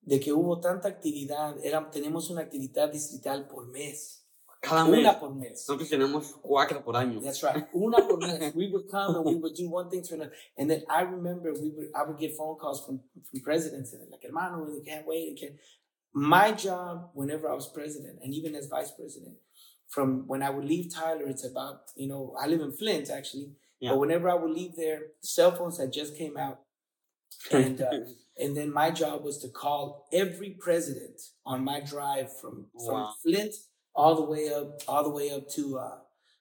De 0.00 0.20
que 0.20 0.32
hubo 0.32 0.60
tanta 0.60 0.88
actividad, 0.88 1.56
era, 1.64 1.90
tenemos 1.90 2.28
una 2.28 2.42
actividad 2.42 2.90
distrital 2.90 3.48
por 3.48 3.68
mes. 3.68 4.20
Cada 4.60 4.84
Una 4.84 4.96
mes. 4.96 5.16
por 5.16 5.34
mes. 5.34 5.50
Nosotros 5.68 5.88
tenemos 5.88 6.34
cuatro 6.40 6.82
por 6.82 6.96
año. 6.96 7.20
That's 7.20 7.42
right. 7.42 7.66
Una 7.74 7.98
por 8.06 8.18
mes. 8.18 8.54
We 8.54 8.70
would 8.70 8.88
come 8.90 9.16
and 9.16 9.24
we 9.24 9.34
would 9.34 9.54
do 9.54 9.68
one 9.68 9.90
thing 9.90 10.02
to 10.02 10.14
another. 10.14 10.32
And 10.56 10.70
then 10.70 10.84
I 10.88 11.02
remember 11.02 11.52
we 11.52 11.68
would 11.68 11.90
I 11.94 12.02
would 12.02 12.18
get 12.18 12.34
phone 12.34 12.56
calls 12.56 12.84
from, 12.84 13.00
from 13.30 13.40
presidents 13.40 13.92
and 13.92 14.10
like, 14.10 14.22
hermano, 14.22 14.64
we 14.64 14.82
can't 14.82 15.06
wait. 15.06 15.34
We 15.34 15.36
can't. 15.38 15.54
My 16.14 16.52
job, 16.52 17.10
whenever 17.14 17.50
I 17.50 17.54
was 17.54 17.66
president 17.66 18.20
and 18.22 18.32
even 18.32 18.54
as 18.54 18.66
vice 18.66 18.92
president, 18.92 19.36
from 19.88 20.26
when 20.26 20.42
I 20.42 20.50
would 20.50 20.64
leave 20.64 20.94
Tyler, 20.94 21.26
it's 21.26 21.44
about, 21.44 21.82
you 21.96 22.08
know, 22.08 22.34
I 22.40 22.46
live 22.46 22.60
in 22.60 22.72
Flint 22.72 23.10
actually. 23.10 23.52
Yeah. 23.80 23.90
But 23.90 23.98
whenever 23.98 24.30
I 24.30 24.34
would 24.34 24.50
leave 24.50 24.76
there, 24.76 25.00
cell 25.20 25.52
phones 25.52 25.78
had 25.78 25.92
just 25.92 26.16
came 26.16 26.36
out. 26.36 26.60
And 27.50 27.80
uh, 27.82 27.90
and 28.38 28.56
then 28.56 28.72
my 28.72 28.90
job 28.90 29.24
was 29.24 29.38
to 29.38 29.48
call 29.48 30.06
every 30.12 30.50
president 30.50 31.20
on 31.44 31.64
my 31.64 31.80
drive 31.80 32.36
from 32.40 32.66
from 32.84 32.94
Wow. 32.94 33.14
Flint 33.22 33.54
all 33.94 34.14
the 34.14 34.24
way 34.24 34.52
up 34.52 34.80
all 34.88 35.02
the 35.02 35.10
way 35.10 35.30
up 35.30 35.48
to 35.50 35.78
uh, 35.78 35.98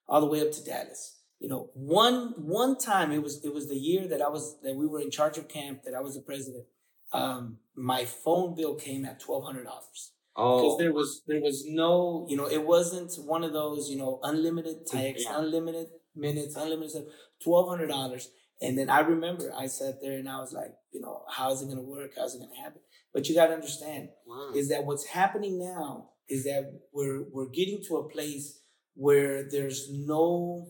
all 0.07 0.21
the 0.21 0.27
way 0.27 0.41
up 0.41 0.51
to 0.53 0.63
Dallas. 0.63 1.19
You 1.39 1.49
know, 1.49 1.69
one 1.73 2.33
one 2.37 2.77
time 2.77 3.11
it 3.11 3.21
was 3.21 3.43
it 3.43 3.53
was 3.53 3.67
the 3.67 3.75
year 3.75 4.07
that 4.07 4.21
I 4.21 4.29
was 4.29 4.59
that 4.61 4.75
we 4.75 4.87
were 4.87 5.01
in 5.01 5.11
charge 5.11 5.37
of 5.37 5.47
camp 5.47 5.83
that 5.83 5.93
I 5.93 5.99
was 5.99 6.15
the 6.15 6.21
president. 6.21 6.65
Um, 7.13 7.57
my 7.75 8.05
phone 8.05 8.55
bill 8.55 8.75
came 8.75 9.05
at 9.05 9.19
twelve 9.19 9.45
hundred 9.45 9.65
dollars 9.65 10.11
because 10.35 10.73
Oh, 10.75 10.77
there 10.79 10.93
was 10.93 11.21
there 11.27 11.41
was 11.41 11.63
no 11.67 12.25
you 12.29 12.35
know 12.37 12.47
it 12.47 12.63
wasn't 12.65 13.11
one 13.25 13.43
of 13.43 13.53
those 13.53 13.89
you 13.89 13.97
know 13.97 14.19
unlimited 14.23 14.85
text, 14.87 15.25
Yeah. 15.29 15.39
unlimited 15.39 15.87
minutes, 16.15 16.55
unlimited 16.55 16.91
stuff. 16.91 17.03
Twelve 17.43 17.69
hundred 17.69 17.87
dollars. 17.87 18.29
And 18.61 18.77
then 18.77 18.89
I 18.89 18.99
remember 19.01 19.51
I 19.55 19.67
sat 19.67 19.95
there 20.01 20.17
and 20.17 20.29
I 20.29 20.39
was 20.39 20.53
like, 20.53 20.73
you 20.93 21.01
know, 21.01 21.23
how's 21.29 21.61
it 21.61 21.67
gonna 21.69 21.81
work? 21.81 22.11
How's 22.17 22.35
it 22.35 22.39
gonna 22.39 22.61
happen? 22.63 22.81
But 23.13 23.27
you 23.27 23.35
gotta 23.35 23.53
understand 23.53 24.09
wow. 24.25 24.51
is 24.55 24.69
that 24.69 24.85
what's 24.85 25.05
happening 25.07 25.59
now 25.59 26.09
is 26.29 26.45
that 26.45 26.71
we're 26.93 27.23
we're 27.31 27.49
getting 27.49 27.83
to 27.87 27.97
a 27.97 28.09
place 28.09 28.59
where 28.95 29.47
there's 29.49 29.89
no 29.91 30.67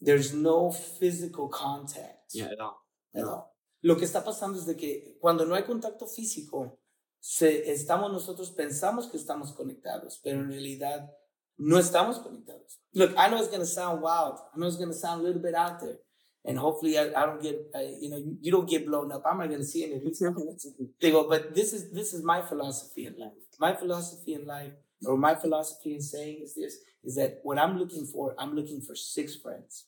there's 0.00 0.32
no 0.32 0.70
physical 0.72 1.48
contact 1.48 2.32
Yeah, 2.32 2.48
no. 2.58 2.74
at 3.14 3.24
all. 3.24 3.49
Lo 3.82 3.96
que 3.96 4.04
está 4.04 4.24
pasando 4.24 4.58
es 4.58 4.66
de 4.66 4.76
que 4.76 5.16
cuando 5.20 5.46
no 5.46 5.54
hay 5.54 5.64
contacto 5.64 6.06
físico, 6.06 6.78
se, 7.18 7.70
estamos 7.70 8.12
nosotros 8.12 8.50
pensamos 8.50 9.06
que 9.06 9.16
estamos 9.16 9.52
conectados, 9.52 10.20
pero 10.22 10.40
en 10.40 10.48
realidad 10.48 11.10
no 11.56 11.78
estamos 11.78 12.18
conectados. 12.18 12.80
Look, 12.92 13.12
I 13.12 13.28
know 13.28 13.38
it's 13.38 13.48
going 13.48 13.60
to 13.60 13.66
sound 13.66 14.02
wild. 14.02 14.38
I 14.54 14.58
know 14.58 14.66
it's 14.66 14.78
going 14.78 14.90
to 14.90 14.96
sound 14.96 15.20
a 15.20 15.24
little 15.24 15.42
bit 15.42 15.54
out 15.54 15.80
there. 15.80 15.98
And 16.44 16.58
hopefully 16.58 16.98
I, 16.98 17.08
I 17.08 17.26
don't 17.26 17.42
get, 17.42 17.54
you 18.00 18.08
know, 18.08 18.22
you, 18.40 18.50
don't 18.50 18.68
get 18.68 18.86
blown 18.86 19.12
up. 19.12 19.22
I'm 19.26 19.38
not 19.38 19.48
going 19.48 19.60
to 19.60 19.66
see 19.66 19.84
it. 19.84 20.02
Digo, 21.02 21.28
but 21.28 21.54
this 21.54 21.74
is, 21.74 21.92
this 21.92 22.14
is 22.14 22.24
my 22.24 22.40
philosophy 22.40 23.06
in 23.06 23.18
life. 23.18 23.32
My 23.58 23.74
philosophy 23.74 24.34
in 24.34 24.46
life, 24.46 24.72
or 25.04 25.18
my 25.18 25.34
philosophy 25.34 25.94
in 25.94 26.00
saying 26.00 26.40
is 26.42 26.54
this, 26.54 26.78
is 27.04 27.16
that 27.16 27.40
what 27.42 27.58
I'm 27.58 27.78
looking 27.78 28.06
for, 28.06 28.34
I'm 28.38 28.54
looking 28.54 28.80
for 28.80 28.94
six 28.94 29.36
friends. 29.36 29.86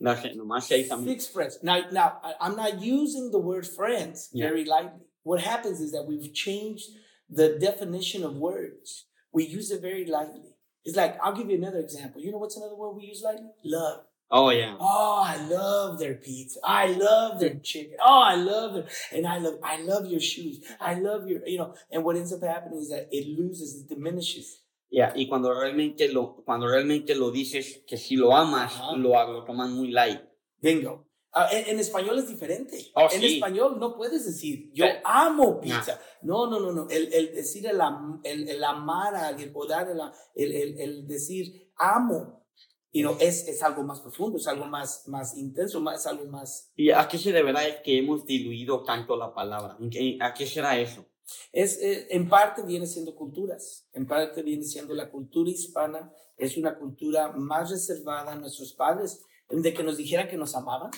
No 0.00 0.14
sé, 0.16 0.34
nomás 0.34 0.64
seis 0.64 0.90
amigos. 0.90 1.12
Six 1.12 1.26
friends. 1.28 1.58
Now, 1.62 1.82
now 1.90 2.20
I'm 2.40 2.56
not 2.56 2.80
using 2.82 3.30
the 3.30 3.38
word 3.38 3.66
friends 3.66 4.28
Yeah. 4.32 4.48
very 4.48 4.64
lightly. 4.64 5.06
What 5.22 5.40
happens 5.40 5.80
is 5.80 5.92
that 5.92 6.04
we've 6.06 6.32
changed 6.34 6.90
the 7.30 7.58
definition 7.58 8.22
of 8.24 8.36
words. 8.36 9.06
We 9.32 9.44
use 9.44 9.70
it 9.70 9.80
very 9.80 10.04
lightly. 10.04 10.56
It's 10.84 10.96
like 10.96 11.16
I'll 11.22 11.34
give 11.34 11.48
you 11.48 11.56
another 11.56 11.78
example. 11.78 12.20
You 12.20 12.32
know 12.32 12.38
what's 12.38 12.56
another 12.56 12.76
word 12.76 12.92
we 12.96 13.04
use 13.06 13.22
lightly? 13.22 13.50
Love. 13.64 14.04
Oh, 14.30 14.50
yeah. 14.50 14.76
Oh, 14.80 15.22
I 15.24 15.36
love 15.46 15.98
their 15.98 16.14
pizza. 16.14 16.58
I 16.64 16.86
love 16.88 17.38
their 17.40 17.54
chicken. 17.62 17.96
Oh, 18.04 18.20
I 18.22 18.34
love 18.34 18.74
their 18.74 18.86
and 19.12 19.26
I 19.26 19.38
love 19.38 19.58
I 19.62 19.80
love 19.82 20.06
your 20.06 20.20
shoes. 20.20 20.60
I 20.80 20.94
love 20.94 21.28
your 21.28 21.46
you 21.46 21.58
know. 21.58 21.74
And 21.90 22.04
what 22.04 22.16
ends 22.16 22.32
up 22.32 22.42
happening 22.42 22.80
is 22.80 22.88
that 22.90 23.08
it 23.12 23.26
loses, 23.38 23.80
it 23.80 23.88
diminishes. 23.88 24.60
Yeah, 24.94 25.12
Y 25.16 25.26
cuando 25.28 25.52
realmente 25.52 26.08
lo, 26.08 26.36
cuando 26.44 26.68
realmente 26.68 27.16
lo 27.16 27.32
dices 27.32 27.82
que 27.86 27.96
si 27.96 28.14
lo 28.14 28.34
amas, 28.36 28.72
Ajá. 28.74 28.96
lo, 28.96 29.10
lo 29.32 29.44
toman 29.44 29.72
muy 29.72 29.88
light. 29.90 30.20
Bingo. 30.60 31.08
Ah, 31.32 31.48
en, 31.50 31.70
en 31.70 31.80
español 31.80 32.16
es 32.20 32.28
diferente. 32.28 32.78
Oh, 32.94 33.08
en 33.10 33.20
sí. 33.20 33.34
español 33.34 33.78
no 33.80 33.96
puedes 33.96 34.24
decir, 34.24 34.70
yo 34.72 34.84
amo 35.02 35.60
pizza. 35.60 35.98
No, 36.22 36.48
no, 36.48 36.60
no, 36.60 36.70
no. 36.70 36.86
El, 36.88 37.12
el 37.12 37.34
decir 37.34 37.66
el, 37.66 37.80
am- 37.80 38.20
el, 38.22 38.48
el 38.48 38.62
amar 38.62 39.16
a 39.16 39.26
alguien 39.28 39.50
o 39.52 39.66
dar 39.66 39.88
el, 39.90 39.98
el, 40.36 40.52
el, 40.54 40.80
el 40.80 41.06
decir 41.08 41.72
amo, 41.76 42.46
you 42.92 43.02
know, 43.02 43.16
es, 43.18 43.48
es 43.48 43.64
algo 43.64 43.82
más 43.82 44.00
profundo, 44.00 44.38
es 44.38 44.46
algo 44.46 44.66
más, 44.66 45.08
más 45.08 45.36
intenso, 45.36 45.80
más, 45.80 46.02
es 46.02 46.06
algo 46.06 46.26
más... 46.26 46.70
¿Y 46.76 46.92
a 46.92 47.08
qué 47.08 47.18
se 47.18 47.32
deberá 47.32 47.82
que 47.82 47.98
hemos 47.98 48.24
diluido 48.24 48.84
tanto 48.84 49.16
la 49.16 49.34
palabra? 49.34 49.76
¿En 49.80 49.90
qué- 49.90 50.16
¿A 50.20 50.32
qué 50.32 50.46
será 50.46 50.78
eso? 50.78 51.04
Es, 51.52 51.80
eh, 51.80 52.06
en 52.10 52.28
parte 52.28 52.62
viene 52.62 52.86
siendo 52.86 53.14
culturas, 53.14 53.86
en 53.92 54.06
parte 54.06 54.42
viene 54.42 54.64
siendo 54.64 54.94
la 54.94 55.10
cultura 55.10 55.50
hispana, 55.50 56.12
es 56.36 56.56
una 56.56 56.78
cultura 56.78 57.32
más 57.32 57.70
reservada 57.70 58.32
a 58.32 58.36
nuestros 58.36 58.72
padres, 58.74 59.22
de 59.48 59.74
que 59.74 59.82
nos 59.82 59.96
dijeran 59.96 60.28
que 60.28 60.36
nos 60.36 60.54
amaban. 60.54 60.90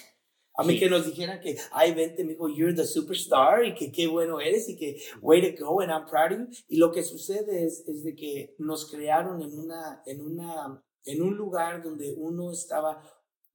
A 0.58 0.62
mí 0.64 0.74
Sí. 0.74 0.80
que 0.80 0.88
nos 0.88 1.04
dijeran 1.04 1.40
que, 1.40 1.58
ay, 1.70 1.92
vente, 1.92 2.24
mijo, 2.24 2.48
you're 2.48 2.74
the 2.74 2.86
superstar 2.86 3.62
y 3.64 3.74
que 3.74 3.92
qué 3.92 4.06
bueno 4.06 4.40
eres 4.40 4.68
y 4.70 4.76
que 4.76 4.96
way 5.20 5.54
to 5.54 5.64
go 5.64 5.80
and 5.80 5.90
I'm 5.90 6.06
proud 6.06 6.32
of 6.32 6.38
you. 6.38 6.56
Y 6.68 6.78
lo 6.78 6.90
que 6.92 7.02
sucede 7.02 7.64
es, 7.66 7.86
es 7.86 8.02
de 8.02 8.14
que 8.14 8.54
nos 8.58 8.90
crearon 8.90 9.42
en 9.42 9.58
una, 9.58 10.02
en 10.06 10.22
una, 10.22 10.82
en 11.04 11.22
un 11.22 11.36
lugar 11.36 11.82
donde 11.82 12.14
uno 12.16 12.50
estaba, 12.50 13.02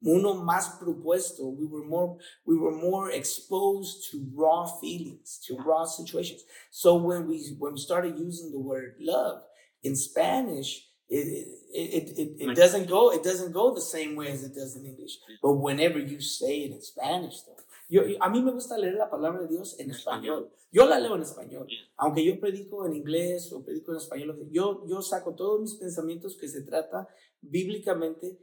uno 0.03 0.33
más 0.35 0.77
propuesto. 0.79 1.45
We 1.47 1.65
were 1.65 1.85
more, 1.85 2.17
we 2.45 2.55
were 2.57 2.71
more 2.75 3.11
exposed 3.11 4.09
to 4.11 4.17
raw 4.35 4.65
feelings, 4.65 5.39
to 5.47 5.55
raw 5.57 5.85
situations. 5.85 6.43
So 6.71 6.95
when 6.95 7.27
we, 7.27 7.55
when 7.59 7.73
we 7.73 7.79
started 7.79 8.17
using 8.17 8.51
the 8.51 8.59
word 8.59 8.95
love 8.99 9.43
in 9.83 9.95
Spanish, 9.95 10.87
it, 11.09 11.27
it, 11.73 12.17
it, 12.17 12.35
it, 12.39 12.55
doesn't 12.55 12.87
go, 12.87 13.11
it 13.11 13.21
doesn't 13.23 13.51
go 13.51 13.73
the 13.75 13.81
same 13.81 14.15
way 14.15 14.31
as 14.31 14.43
it 14.43 14.55
does 14.55 14.75
in 14.77 14.85
English. 14.85 15.19
But 15.41 15.53
whenever 15.53 15.99
you 15.99 16.21
say 16.21 16.61
it 16.63 16.71
in 16.71 16.81
Spanish, 16.81 17.41
though, 17.41 17.57
yo- 17.89 18.03
a 18.21 18.29
mí 18.29 18.41
me 18.41 18.51
gusta 18.53 18.77
leer 18.77 18.95
la 18.95 19.09
palabra 19.09 19.41
de 19.41 19.49
Dios 19.49 19.75
en 19.77 19.91
español. 19.91 20.49
Yo 20.71 20.85
la 20.85 20.97
leo 20.99 21.15
en 21.15 21.21
español. 21.21 21.67
Aunque 21.97 22.23
yo 22.23 22.39
predico 22.39 22.85
en 22.85 22.93
inglés 22.95 23.51
o 23.51 23.61
predico 23.61 23.91
en 23.91 23.97
español, 23.97 24.47
yo, 24.51 24.85
yo 24.87 25.01
saco 25.01 25.35
todos 25.35 25.59
mis 25.59 25.73
pensamientos 25.75 26.37
que 26.37 26.47
se 26.47 26.61
trata 26.61 27.09
bíblicamente, 27.41 28.39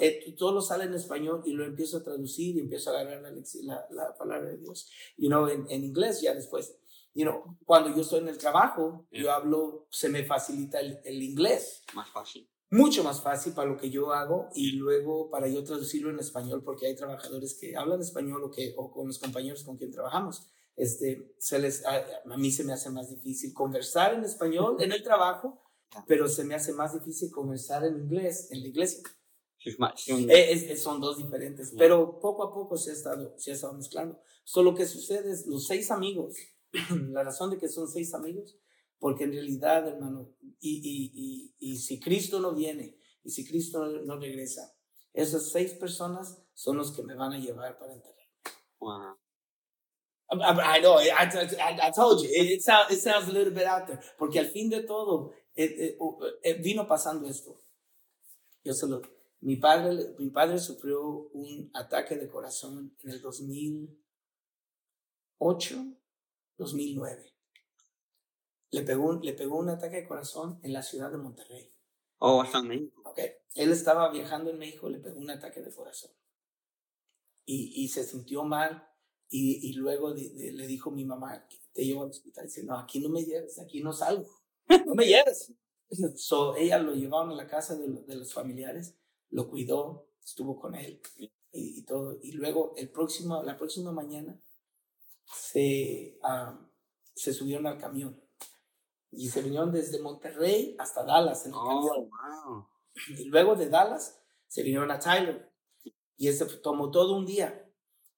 eh, 0.00 0.34
todo 0.36 0.52
lo 0.52 0.60
sale 0.60 0.84
en 0.84 0.94
español 0.94 1.42
y 1.46 1.52
lo 1.52 1.64
empiezo 1.64 1.98
a 1.98 2.02
traducir 2.02 2.56
y 2.56 2.60
empiezo 2.60 2.90
a 2.90 3.00
agarrar 3.00 3.22
la, 3.22 3.30
la, 3.30 3.86
la 3.90 4.14
palabra 4.16 4.50
de 4.50 4.58
Dios. 4.58 4.90
You 5.16 5.28
know, 5.28 5.46
en, 5.48 5.66
en 5.70 5.84
inglés 5.84 6.20
ya 6.20 6.34
después. 6.34 6.76
You 7.14 7.24
know, 7.24 7.58
cuando 7.64 7.94
yo 7.94 8.02
estoy 8.02 8.20
en 8.20 8.28
el 8.28 8.38
trabajo, 8.38 9.06
yo 9.12 9.30
hablo, 9.30 9.86
se 9.90 10.08
me 10.08 10.24
facilita 10.24 10.80
el, 10.80 10.98
el 11.04 11.22
inglés 11.22 11.82
Más 11.94 12.08
fácil. 12.08 12.48
mucho 12.70 13.04
más 13.04 13.20
fácil 13.20 13.52
para 13.52 13.68
lo 13.68 13.76
que 13.76 13.90
yo 13.90 14.12
hago 14.12 14.48
y 14.54 14.72
luego 14.72 15.28
para 15.30 15.46
yo 15.46 15.62
traducirlo 15.62 16.08
en 16.10 16.18
español 16.18 16.62
porque 16.64 16.86
hay 16.86 16.96
trabajadores 16.96 17.54
que 17.60 17.76
hablan 17.76 18.00
español 18.00 18.42
o 18.44 18.50
que 18.50 18.72
o 18.78 18.90
con 18.90 19.06
los 19.08 19.18
compañeros 19.18 19.62
con 19.62 19.76
quien 19.76 19.90
trabajamos 19.90 20.48
este 20.74 21.34
se 21.38 21.58
les 21.58 21.84
a, 21.84 22.02
a 22.24 22.36
mí 22.38 22.50
se 22.50 22.64
me 22.64 22.72
hace 22.72 22.88
más 22.88 23.10
difícil 23.10 23.52
conversar 23.52 24.14
en 24.14 24.24
español 24.24 24.78
en 24.80 24.90
el 24.92 25.02
trabajo 25.02 25.62
pero 26.06 26.28
se 26.28 26.44
me 26.44 26.54
hace 26.54 26.72
más 26.72 26.94
difícil 26.94 27.30
conversar 27.30 27.84
en 27.84 27.96
inglés 27.96 28.48
en 28.50 28.60
la 28.62 28.68
iglesia 28.68 29.02
Es 29.64 29.76
Eh, 30.08 30.52
es- 30.72 30.82
son 30.82 31.00
dos 31.00 31.16
diferentes 31.18 31.72
Ya. 31.72 31.78
pero 31.78 32.18
poco 32.20 32.42
a 32.44 32.52
poco 32.52 32.76
se 32.76 32.90
ha 32.90 32.94
estado 32.94 33.34
se 33.38 33.52
ha 33.52 33.54
estado 33.54 33.74
mezclando 33.74 34.20
solo 34.44 34.70
lo 34.72 34.76
que 34.76 34.86
sucede 34.86 35.30
es 35.32 35.46
los 35.46 35.66
seis 35.66 35.90
amigos 35.90 36.34
la 37.10 37.22
razón 37.22 37.50
de 37.50 37.58
que 37.58 37.68
son 37.68 37.86
seis 37.88 38.12
amigos 38.14 38.56
porque 38.98 39.24
en 39.24 39.32
realidad, 39.32 39.88
hermano, 39.88 40.32
y, 40.60 40.78
y, 40.78 41.10
y, 41.12 41.72
y 41.72 41.76
si 41.76 41.98
Cristo 41.98 42.38
no 42.38 42.54
viene, 42.54 42.96
y 43.24 43.30
si 43.30 43.44
Cristo 43.44 43.84
no, 43.84 44.02
no 44.02 44.16
regresa, 44.16 44.72
esas 45.12 45.50
seis 45.50 45.72
personas 45.72 46.38
son 46.54 46.76
los 46.76 46.92
que 46.92 47.02
me 47.02 47.16
van 47.16 47.32
a 47.32 47.38
llevar 47.40 47.76
para 47.80 47.94
enterrar. 47.94 48.28
Wow. 48.78 49.16
I, 50.30 50.36
I- 50.36 50.78
I 50.78 50.80
know, 50.80 50.98
I, 51.00 51.08
I, 51.08 51.88
I 51.88 51.90
told 51.90 52.22
you, 52.22 52.28
it, 52.30 52.52
it, 52.52 52.62
sound- 52.62 52.92
it 52.92 53.00
sounds 53.00 53.28
a 53.28 53.32
little 53.32 53.52
bit 53.52 53.64
out 53.66 53.86
there, 53.88 54.00
porque 54.16 54.38
al 54.38 54.46
fin 54.46 54.70
de 54.70 54.84
todo, 54.84 55.32
eh, 55.54 55.64
eh, 55.64 55.98
eh, 56.42 56.54
vino 56.54 56.86
pasando 56.86 57.28
esto. 57.28 57.60
Yo 58.64 58.74
se 58.74 58.86
lo, 58.86 59.02
mi 59.40 59.56
padre, 59.56 60.14
mi 60.18 60.30
padre 60.30 60.58
sufrió 60.58 61.04
un 61.32 61.70
ataque 61.74 62.16
de 62.16 62.28
corazón 62.28 62.96
en 63.02 63.10
el 63.10 63.20
2008, 63.20 65.84
2009. 66.58 67.32
Le 68.70 68.82
pegó, 68.82 69.12
le 69.14 69.32
pegó 69.34 69.58
un 69.58 69.68
ataque 69.68 69.96
de 69.96 70.08
corazón 70.08 70.58
en 70.62 70.72
la 70.72 70.82
ciudad 70.82 71.10
de 71.10 71.18
Monterrey. 71.18 71.70
Oh, 72.18 72.44
en 72.44 72.68
México. 72.68 73.02
Ok. 73.04 73.18
Él 73.54 73.72
estaba 73.72 74.10
viajando 74.10 74.50
en 74.50 74.58
México, 74.58 74.88
le 74.88 74.98
pegó 74.98 75.18
un 75.18 75.30
ataque 75.30 75.60
de 75.60 75.74
corazón. 75.74 76.10
Y, 77.44 77.82
y 77.84 77.88
se 77.88 78.04
sintió 78.04 78.44
mal. 78.44 78.88
Y, 79.28 79.68
y 79.68 79.72
luego 79.74 80.14
di- 80.14 80.30
di- 80.30 80.52
le 80.52 80.66
dijo 80.66 80.90
mi 80.90 81.04
mamá, 81.04 81.46
te 81.72 81.84
llevo 81.84 82.04
al 82.04 82.10
hospital. 82.10 82.44
Dice, 82.44 82.62
no, 82.64 82.78
aquí 82.78 83.00
no 83.00 83.08
me 83.08 83.24
lleves, 83.24 83.58
aquí 83.58 83.82
no 83.82 83.92
salgo. 83.92 84.30
no 84.86 84.94
me 84.94 85.06
lleves. 85.06 85.52
So, 86.16 86.56
ella 86.56 86.78
lo 86.78 86.94
llevaron 86.94 87.32
a 87.32 87.34
la 87.34 87.46
casa 87.46 87.76
de, 87.76 87.86
de 87.86 88.16
los 88.16 88.32
familiares, 88.32 88.96
lo 89.28 89.50
cuidó, 89.50 90.08
estuvo 90.24 90.58
con 90.58 90.74
él 90.74 91.02
y, 91.52 91.82
todo. 91.82 92.18
Y 92.22 92.32
luego 92.32 92.74
el 92.76 92.90
próximo, 92.90 93.42
la 93.42 93.56
próxima 93.56 93.92
mañana 93.92 94.40
se, 95.26 96.18
se 97.14 97.32
subieron 97.32 97.66
al 97.66 97.78
camión 97.78 98.20
y 99.10 99.28
se 99.28 99.42
vinieron 99.42 99.72
desde 99.72 100.00
Monterrey 100.00 100.74
hasta 100.78 101.04
Dallas 101.04 101.44
en 101.44 101.52
el 101.52 101.58
oh, 101.58 102.08
camión. 102.08 102.68
Y 103.18 103.24
luego 103.24 103.54
de 103.54 103.68
Dallas 103.68 104.18
se 104.48 104.62
vinieron 104.62 104.90
a 104.90 104.98
Tyler 104.98 105.52
y 106.16 106.28
ese 106.28 106.46
tomó 106.46 106.90
todo 106.90 107.16
un 107.16 107.26
día. 107.26 107.70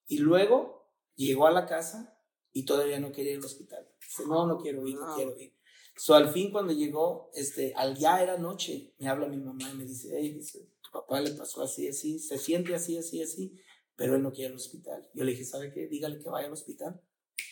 Y 0.06 0.18
luego 0.18 0.90
llegó 1.16 1.46
a 1.46 1.50
la 1.52 1.66
casa 1.66 2.20
y 2.52 2.64
todavía 2.64 3.00
no 3.00 3.12
quería 3.12 3.32
ir 3.32 3.38
al 3.38 3.44
hospital. 3.44 3.88
Dice, 4.00 4.24
no, 4.26 4.46
no 4.46 4.58
quiero 4.58 4.86
ir, 4.86 4.96
no 4.96 5.14
quiero 5.14 5.36
ir. 5.38 5.53
So, 5.96 6.14
al 6.14 6.32
fin, 6.32 6.50
cuando 6.50 6.72
llegó, 6.72 7.30
este, 7.34 7.72
al 7.74 7.96
ya 7.96 8.22
era 8.22 8.36
noche, 8.36 8.92
me 8.98 9.08
habla 9.08 9.28
mi 9.28 9.36
mamá 9.36 9.70
y 9.70 9.76
me 9.76 9.84
dice, 9.84 10.10
hey, 10.12 10.32
dice, 10.32 10.68
tu 10.82 10.90
papá 10.90 11.20
le 11.20 11.30
pasó 11.32 11.62
así, 11.62 11.88
así, 11.88 12.18
se 12.18 12.36
siente 12.38 12.74
así, 12.74 12.98
así, 12.98 13.22
así, 13.22 13.56
pero 13.94 14.16
él 14.16 14.22
no 14.22 14.32
quiere 14.32 14.46
ir 14.46 14.50
al 14.52 14.56
hospital. 14.56 15.08
Yo 15.14 15.24
le 15.24 15.32
dije, 15.32 15.44
¿sabe 15.44 15.72
qué? 15.72 15.86
Dígale 15.86 16.18
que 16.18 16.28
vaya 16.28 16.48
al 16.48 16.52
hospital, 16.52 17.00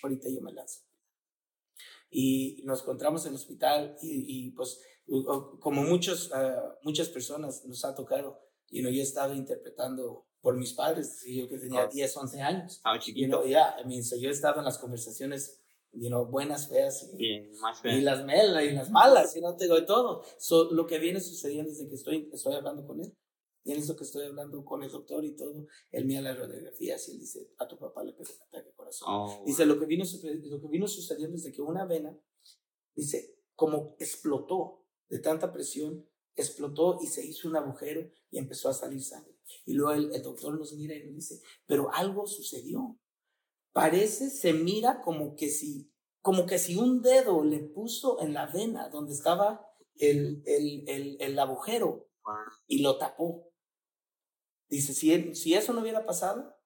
ahorita 0.02 0.28
yo 0.28 0.40
me 0.40 0.52
lanzo. 0.52 0.80
Y 2.10 2.62
nos 2.64 2.82
encontramos 2.82 3.24
en 3.24 3.30
el 3.30 3.36
hospital 3.36 3.96
y, 4.02 4.46
y 4.46 4.50
pues, 4.50 4.80
como 5.60 5.82
muchos, 5.82 6.30
uh, 6.30 6.74
muchas 6.82 7.08
personas 7.08 7.64
nos 7.64 7.84
ha 7.84 7.94
tocado, 7.94 8.40
y 8.70 8.82
no 8.82 8.90
yo 8.90 9.00
he 9.00 9.04
estado 9.04 9.34
interpretando 9.34 10.26
por 10.40 10.56
mis 10.56 10.72
padres, 10.72 11.24
yo 11.24 11.48
que 11.48 11.58
tenía 11.58 11.86
10, 11.86 12.16
11 12.16 12.40
años. 12.40 12.80
Ah, 12.82 12.98
chiquito. 12.98 13.44
Ya, 13.46 13.76
yo 13.86 14.28
he 14.28 14.32
estado 14.32 14.58
en 14.58 14.64
las 14.64 14.78
conversaciones 14.78 15.61
you 15.92 16.08
know, 16.08 16.26
buenas, 16.26 16.68
feas 16.68 17.10
y, 17.18 17.26
y 17.26 18.00
las 18.00 18.24
melas 18.24 18.64
y 18.64 18.70
las 18.72 18.90
malas, 18.90 19.36
y 19.36 19.40
no 19.40 19.56
tengo 19.56 19.74
de 19.74 19.82
todo. 19.82 20.22
So, 20.38 20.70
lo 20.72 20.86
que 20.86 20.98
viene 20.98 21.20
sucediendo 21.20 21.70
desde 21.70 21.88
que 21.88 21.94
estoy, 21.94 22.30
estoy 22.32 22.54
hablando 22.54 22.86
con 22.86 23.00
él, 23.00 23.14
y 23.64 23.72
en 23.72 23.78
eso 23.78 23.94
que 23.94 24.04
estoy 24.04 24.26
hablando 24.26 24.64
con 24.64 24.82
el 24.82 24.90
doctor 24.90 25.24
y 25.24 25.36
todo, 25.36 25.66
él 25.90 26.04
mira 26.04 26.20
las 26.20 26.36
radiografías 26.36 27.08
y 27.08 27.12
él 27.12 27.20
dice, 27.20 27.50
a 27.58 27.68
tu 27.68 27.78
papá 27.78 28.02
le 28.02 28.12
pegó 28.12 28.32
un 28.34 28.42
ataque 28.42 28.70
de 28.70 28.74
corazón. 28.74 29.08
Oh, 29.10 29.42
dice, 29.46 29.66
lo 29.66 29.78
que, 29.78 29.86
vino, 29.86 30.04
lo 30.04 30.60
que 30.60 30.68
vino 30.68 30.88
sucediendo 30.88 31.36
desde 31.36 31.52
que 31.52 31.62
una 31.62 31.84
vena, 31.84 32.18
dice, 32.94 33.36
como 33.54 33.94
explotó 34.00 34.84
de 35.08 35.20
tanta 35.20 35.52
presión, 35.52 36.08
explotó 36.34 36.98
y 37.02 37.06
se 37.06 37.24
hizo 37.24 37.48
un 37.48 37.56
agujero 37.56 38.10
y 38.30 38.38
empezó 38.38 38.68
a 38.68 38.74
salir 38.74 39.02
sangre. 39.02 39.36
Y 39.64 39.74
luego 39.74 39.92
el, 39.92 40.14
el 40.14 40.22
doctor 40.22 40.58
nos 40.58 40.72
mira 40.72 40.96
y 40.96 41.04
nos 41.04 41.14
dice, 41.14 41.40
pero 41.66 41.92
algo 41.92 42.26
sucedió 42.26 42.98
parece, 43.72 44.30
se 44.30 44.52
mira 44.52 45.00
como 45.00 45.34
que 45.36 45.48
si, 45.48 45.90
como 46.20 46.46
que 46.46 46.58
si 46.58 46.76
un 46.76 47.02
dedo 47.02 47.42
le 47.44 47.58
puso 47.60 48.20
en 48.20 48.34
la 48.34 48.46
vena 48.46 48.88
donde 48.88 49.12
estaba 49.12 49.66
el, 49.96 50.42
el, 50.46 50.84
el, 50.88 51.16
el 51.20 51.38
agujero 51.38 52.08
y 52.66 52.82
lo 52.82 52.98
tapó. 52.98 53.50
Dice, 54.68 54.94
si, 54.94 55.34
si 55.34 55.54
eso 55.54 55.72
no 55.72 55.80
hubiera 55.80 56.06
pasado, 56.06 56.56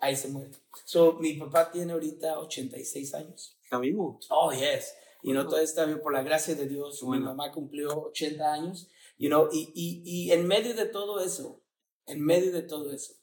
ahí 0.00 0.16
se 0.16 0.28
muere. 0.28 0.50
So, 0.84 1.14
mi 1.14 1.34
papá 1.34 1.70
tiene 1.70 1.92
ahorita 1.92 2.38
86 2.40 3.14
años. 3.14 3.56
¿Está 3.62 3.78
vivo? 3.78 4.18
Oh, 4.30 4.52
yes. 4.52 4.94
Y 5.22 5.32
no 5.32 5.46
todo 5.46 5.58
está 5.58 5.84
bien 5.84 6.00
por 6.00 6.12
la 6.12 6.22
gracia 6.22 6.54
de 6.54 6.66
Dios. 6.66 7.02
Mi 7.02 7.18
mamá 7.18 7.52
cumplió 7.52 8.06
80 8.06 8.52
años. 8.52 8.88
You 9.18 9.28
know, 9.28 9.48
y, 9.52 9.72
y, 9.74 10.02
y 10.04 10.32
en 10.32 10.46
medio 10.46 10.74
de 10.74 10.86
todo 10.86 11.20
eso, 11.20 11.60
en 12.06 12.24
medio 12.24 12.52
de 12.52 12.62
todo 12.62 12.92
eso, 12.92 13.14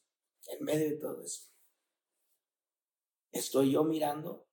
en 0.48 0.66
medio 0.66 0.90
de 0.90 0.98
todo 0.98 1.24
eso, 1.24 1.44
estoy 3.36 3.72
yo 3.72 3.84
mirando 3.84 4.48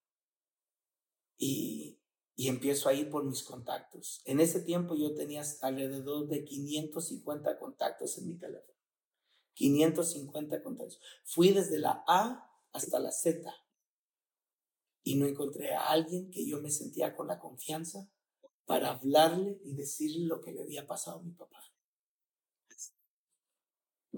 y, 1.38 1.98
y 2.34 2.48
empiezo 2.48 2.88
a 2.88 2.94
ir 2.94 3.08
por 3.10 3.24
mis 3.24 3.42
contactos. 3.42 4.20
En 4.24 4.40
ese 4.40 4.60
tiempo 4.60 4.94
yo 4.94 5.14
tenía 5.14 5.42
alrededor 5.62 6.28
de 6.28 6.44
550 6.44 7.58
contactos 7.58 8.18
en 8.18 8.28
mi 8.28 8.34
teléfono. 8.36 8.78
550 9.54 10.62
contactos. 10.62 11.00
Fui 11.24 11.52
desde 11.52 11.78
la 11.78 12.04
A 12.06 12.50
hasta 12.72 12.98
la 12.98 13.12
Z 13.12 13.54
y 15.04 15.16
no 15.16 15.26
encontré 15.26 15.74
a 15.74 15.88
alguien 15.88 16.30
que 16.30 16.46
yo 16.46 16.60
me 16.60 16.70
sentía 16.70 17.14
con 17.14 17.28
la 17.28 17.38
confianza 17.38 18.08
para 18.64 18.92
hablarle 18.92 19.60
y 19.64 19.74
decirle 19.74 20.26
lo 20.26 20.40
que 20.40 20.52
le 20.52 20.62
había 20.62 20.86
pasado 20.86 21.20
a 21.20 21.22
mi 21.22 21.32
papá. 21.32 21.58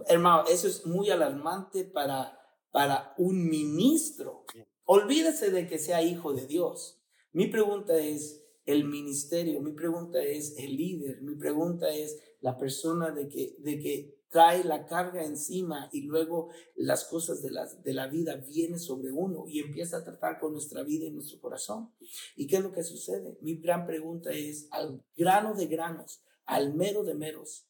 Hermano, 0.07 0.47
eso 0.49 0.67
es 0.67 0.87
muy 0.87 1.11
alarmante 1.11 1.85
para 1.85 2.44
para 2.75 3.15
un 3.19 3.49
ministro. 3.49 4.45
Olvídese 4.85 5.53
de 5.53 5.69
que 5.69 5.79
sea 5.79 6.03
hijo 6.03 6.33
de 6.33 6.45
Dios. 6.45 7.01
Mi 7.31 7.47
pregunta 7.47 7.97
es 7.97 8.43
el 8.67 8.85
ministerio, 8.85 9.61
mi 9.61 9.71
pregunta 9.71 10.21
es 10.21 10.59
el 10.59 10.77
líder, 10.77 11.23
mi 11.23 11.37
pregunta 11.37 11.89
es 11.95 12.19
la 12.41 12.59
persona 12.59 13.13
de 13.13 13.29
que, 13.29 13.55
de 13.61 13.79
que 13.79 14.25
trae 14.29 14.65
la 14.65 14.87
carga 14.87 15.25
encima 15.25 15.89
y 15.93 16.01
luego 16.01 16.49
las 16.75 17.05
cosas 17.05 17.43
de 17.43 17.53
la, 17.53 17.65
de 17.65 17.95
la 17.95 18.09
vida 18.09 18.35
vienen 18.39 18.81
sobre 18.81 19.13
uno 19.13 19.45
y 19.47 19.61
empieza 19.61 19.99
a 19.99 20.05
tratar 20.05 20.41
con 20.41 20.51
nuestra 20.51 20.83
vida 20.83 21.05
y 21.07 21.13
nuestro 21.13 21.39
corazón. 21.39 21.93
¿Y 22.35 22.49
qué 22.49 22.57
es 22.57 22.63
lo 22.65 22.73
que 22.73 22.83
sucede? 22.83 23.39
Mi 23.41 23.55
gran 23.55 23.87
pregunta 23.87 24.33
es 24.33 24.67
al 24.73 25.01
grano 25.17 25.55
de 25.55 25.67
granos, 25.67 26.25
al 26.45 26.75
mero 26.75 27.05
de 27.05 27.15
meros, 27.15 27.69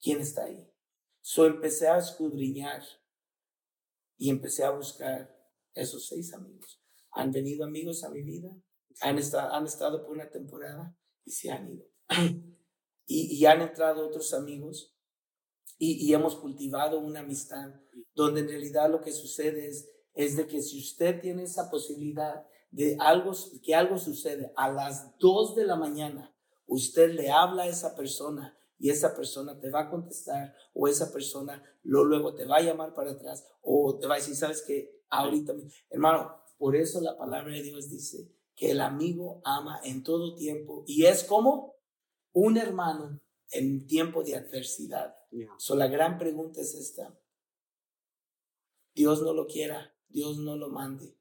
¿quién 0.00 0.20
está 0.20 0.44
ahí? 0.44 0.64
So 1.22 1.44
empecé 1.44 1.88
a 1.88 1.98
escudriñar 1.98 2.84
y 4.16 4.30
empecé 4.30 4.64
a 4.64 4.70
buscar 4.70 5.34
esos 5.74 6.06
seis 6.06 6.32
amigos. 6.34 6.80
Han 7.12 7.32
venido 7.32 7.64
amigos 7.64 8.04
a 8.04 8.10
mi 8.10 8.22
vida, 8.22 8.50
han 9.00 9.18
estado, 9.18 9.52
han 9.52 9.66
estado 9.66 10.02
por 10.02 10.12
una 10.12 10.30
temporada 10.30 10.96
y 11.24 11.30
se 11.30 11.50
han 11.50 11.70
ido. 11.70 11.86
y, 13.06 13.36
y 13.36 13.46
han 13.46 13.62
entrado 13.62 14.06
otros 14.06 14.32
amigos 14.34 14.94
y, 15.78 16.06
y, 16.06 16.14
hemos 16.14 16.36
cultivado 16.36 17.00
una 17.00 17.20
amistad 17.20 17.74
donde 18.14 18.40
en 18.40 18.48
realidad 18.48 18.90
lo 18.90 19.00
que 19.00 19.12
sucede 19.12 19.66
es, 19.66 19.88
es 20.14 20.36
de 20.36 20.46
que 20.46 20.62
si 20.62 20.78
usted 20.78 21.20
tiene 21.20 21.42
esa 21.42 21.68
posibilidad 21.68 22.46
de 22.70 22.96
algo, 23.00 23.32
que 23.62 23.74
algo 23.74 23.98
sucede 23.98 24.52
a 24.56 24.70
las 24.70 25.16
dos 25.18 25.54
de 25.54 25.64
la 25.64 25.76
mañana, 25.76 26.34
usted 26.66 27.12
le 27.12 27.30
habla 27.30 27.64
a 27.64 27.68
esa 27.68 27.94
persona 27.94 28.56
y 28.78 28.90
esa 28.90 29.14
persona 29.14 29.58
te 29.58 29.70
va 29.70 29.82
a 29.82 29.90
contestar 29.90 30.54
o 30.72 30.88
esa 30.88 31.12
persona 31.12 31.62
lo, 31.82 32.04
luego 32.04 32.34
te 32.34 32.44
va 32.44 32.56
a 32.56 32.62
llamar 32.62 32.94
para 32.94 33.12
atrás 33.12 33.46
o 33.62 33.98
te 33.98 34.06
va 34.06 34.14
a 34.14 34.18
decir, 34.18 34.36
sabes 34.36 34.62
que 34.62 35.02
ahorita, 35.08 35.54
hermano, 35.90 36.34
por 36.58 36.76
eso 36.76 37.00
la 37.00 37.16
palabra 37.16 37.54
de 37.54 37.62
Dios 37.62 37.90
dice 37.90 38.30
que 38.54 38.70
el 38.70 38.80
amigo 38.80 39.40
ama 39.44 39.80
en 39.84 40.02
todo 40.02 40.34
tiempo 40.34 40.84
y 40.86 41.06
es 41.06 41.24
como 41.24 41.74
un 42.32 42.56
hermano 42.56 43.20
en 43.50 43.86
tiempo 43.86 44.22
de 44.22 44.36
adversidad. 44.36 45.16
So, 45.58 45.76
la 45.76 45.88
gran 45.88 46.18
pregunta 46.18 46.60
es 46.60 46.74
esta. 46.74 47.18
Dios 48.94 49.22
no 49.22 49.32
lo 49.32 49.46
quiera, 49.46 49.96
Dios 50.08 50.38
no 50.38 50.56
lo 50.56 50.68
mande. 50.68 51.16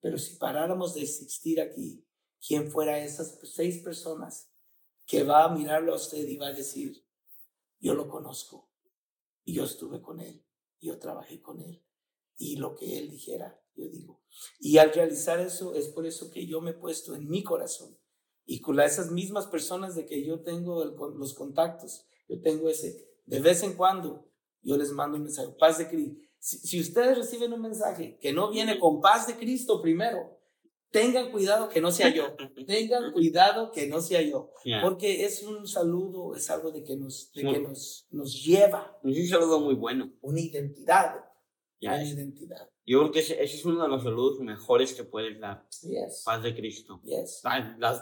Pero 0.00 0.18
si 0.18 0.36
paráramos 0.36 0.94
de 0.94 1.02
existir 1.02 1.60
aquí, 1.60 2.04
¿quién 2.46 2.70
fuera 2.70 2.98
esas 2.98 3.38
seis 3.42 3.82
personas 3.82 4.53
que 5.06 5.22
va 5.24 5.44
a 5.44 5.48
mirarlo 5.48 5.92
a 5.92 5.96
usted 5.96 6.26
y 6.26 6.36
va 6.36 6.48
a 6.48 6.52
decir, 6.52 7.04
yo 7.78 7.94
lo 7.94 8.08
conozco 8.08 8.70
y 9.44 9.54
yo 9.54 9.64
estuve 9.64 10.00
con 10.00 10.20
él, 10.20 10.44
yo 10.80 10.98
trabajé 10.98 11.40
con 11.40 11.60
él 11.60 11.84
y 12.36 12.56
lo 12.56 12.74
que 12.74 12.98
él 12.98 13.10
dijera, 13.10 13.60
yo 13.74 13.88
digo. 13.88 14.22
Y 14.58 14.78
al 14.78 14.92
realizar 14.92 15.40
eso 15.40 15.74
es 15.74 15.88
por 15.88 16.06
eso 16.06 16.30
que 16.30 16.46
yo 16.46 16.60
me 16.60 16.72
he 16.72 16.74
puesto 16.74 17.14
en 17.14 17.28
mi 17.28 17.42
corazón 17.42 17.98
y 18.46 18.60
con 18.60 18.80
esas 18.80 19.10
mismas 19.10 19.46
personas 19.46 19.94
de 19.94 20.06
que 20.06 20.24
yo 20.24 20.42
tengo 20.42 20.84
los 20.84 21.34
contactos, 21.34 22.06
yo 22.28 22.40
tengo 22.40 22.68
ese, 22.68 23.08
de 23.26 23.40
vez 23.40 23.62
en 23.62 23.74
cuando 23.74 24.26
yo 24.62 24.76
les 24.76 24.90
mando 24.92 25.16
un 25.16 25.24
mensaje, 25.24 25.54
paz 25.58 25.78
de 25.78 25.88
Cristo. 25.88 26.20
si 26.38 26.80
ustedes 26.80 27.18
reciben 27.18 27.52
un 27.52 27.60
mensaje 27.60 28.18
que 28.18 28.32
no 28.32 28.50
viene 28.50 28.78
con 28.78 29.00
paz 29.00 29.26
de 29.26 29.36
Cristo 29.36 29.80
primero, 29.80 30.33
tengan 30.94 31.32
cuidado 31.32 31.68
que 31.68 31.80
no 31.80 31.90
sea 31.90 32.08
yo, 32.08 32.36
tengan 32.68 33.10
cuidado 33.12 33.72
que 33.72 33.88
no 33.88 34.00
sea 34.00 34.22
yo, 34.22 34.52
porque 34.80 35.24
es 35.24 35.42
un 35.42 35.66
saludo, 35.66 36.36
es 36.36 36.48
algo 36.50 36.70
de 36.70 36.84
que 36.84 36.96
nos, 36.96 37.32
de 37.32 37.42
que 37.42 37.58
nos, 37.58 38.06
nos 38.12 38.44
lleva. 38.44 38.96
Es 39.02 39.18
un 39.18 39.26
saludo 39.26 39.60
muy 39.60 39.74
bueno. 39.74 40.12
Una 40.20 40.40
identidad, 40.40 41.16
una 41.82 42.04
identidad. 42.04 42.70
Yo 42.86 43.00
creo 43.00 43.12
que 43.12 43.18
ese, 43.20 43.42
es 43.42 43.64
uno 43.64 43.82
de 43.82 43.88
los 43.88 44.04
saludos 44.04 44.38
mejores 44.38 44.94
que 44.94 45.02
puedes 45.02 45.40
dar. 45.40 45.66
Paz 46.24 46.42
de 46.42 46.54
Cristo. 46.54 47.00
Yes. 47.02 47.42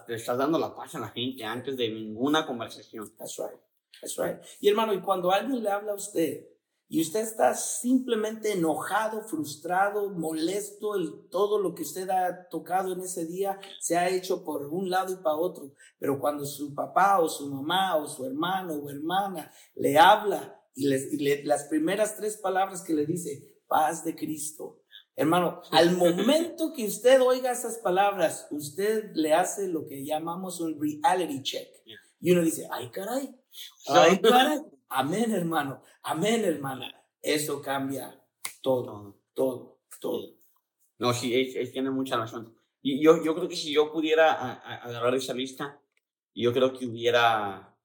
Le 0.06 0.14
estás 0.16 0.36
dando 0.36 0.58
la 0.58 0.74
paz 0.74 0.94
a 0.94 0.98
la 0.98 1.08
gente 1.08 1.44
antes 1.44 1.76
de 1.78 1.88
ninguna 1.88 2.44
conversación. 2.44 3.10
That's 3.16 3.38
right. 3.38 3.60
That's 4.02 4.18
right. 4.18 4.36
Y 4.60 4.68
hermano, 4.68 4.92
y 4.92 5.00
cuando 5.00 5.30
alguien 5.30 5.62
le 5.62 5.70
habla 5.70 5.92
a 5.92 5.94
usted, 5.94 6.46
y 6.92 7.00
usted 7.00 7.20
está 7.20 7.54
simplemente 7.54 8.52
enojado, 8.52 9.22
frustrado, 9.22 10.10
molesto, 10.10 10.94
el, 10.94 11.26
todo 11.30 11.58
lo 11.58 11.74
que 11.74 11.84
usted 11.84 12.10
ha 12.10 12.50
tocado 12.50 12.92
en 12.92 13.00
ese 13.00 13.24
día 13.24 13.58
se 13.80 13.96
ha 13.96 14.10
hecho 14.10 14.44
por 14.44 14.66
un 14.66 14.90
lado 14.90 15.10
y 15.10 15.16
para 15.16 15.36
otro, 15.36 15.72
pero 15.98 16.20
cuando 16.20 16.44
su 16.44 16.74
papá 16.74 17.18
o 17.20 17.30
su 17.30 17.48
mamá 17.48 17.96
o 17.96 18.06
su 18.06 18.26
hermano 18.26 18.74
o 18.74 18.90
hermana 18.90 19.50
le 19.74 19.98
habla 19.98 20.62
y, 20.74 20.86
les, 20.86 21.46
las 21.46 21.64
primeras 21.64 22.14
tres 22.18 22.36
palabras 22.36 22.82
que 22.82 22.92
le 22.92 23.06
dice, 23.06 23.56
paz 23.66 24.04
de 24.04 24.14
Cristo, 24.14 24.82
Hermano, 25.16 25.62
al 25.70 25.96
momento 25.96 26.74
que 26.74 26.84
usted 26.84 27.22
oiga 27.22 27.52
esas 27.52 27.78
palabras, 27.78 28.48
usted 28.50 29.12
le 29.14 29.32
hace 29.32 29.66
lo 29.66 29.86
que 29.86 30.04
llamamos 30.04 30.60
un 30.60 30.78
reality 30.78 31.42
check. 31.42 31.68
Y 32.20 32.32
uno 32.32 32.42
dice, 32.42 32.68
ay 32.70 32.90
caray, 32.90 33.34
ay 33.88 34.20
caray. 34.20 34.60
Amén, 34.92 35.32
hermano. 35.32 35.82
Amén, 36.02 36.44
hermana. 36.44 37.04
Eso 37.20 37.60
cambia 37.62 38.20
todo, 38.60 39.20
todo, 39.34 39.80
todo. 40.00 40.36
No, 40.98 41.12
sí, 41.12 41.34
él, 41.34 41.72
tiene 41.72 41.90
mucha 41.90 42.16
razón. 42.16 42.56
Y 42.80 43.02
yo, 43.02 43.22
yo 43.22 43.34
creo 43.34 43.48
que 43.48 43.56
si 43.56 43.72
yo 43.72 43.92
pudiera 43.92 44.54
agarrar 44.82 45.14
esa 45.14 45.34
lista, 45.34 45.80
yo 46.34 46.52
creo 46.52 46.72
que 46.72 46.86
hubiera, 46.86 47.76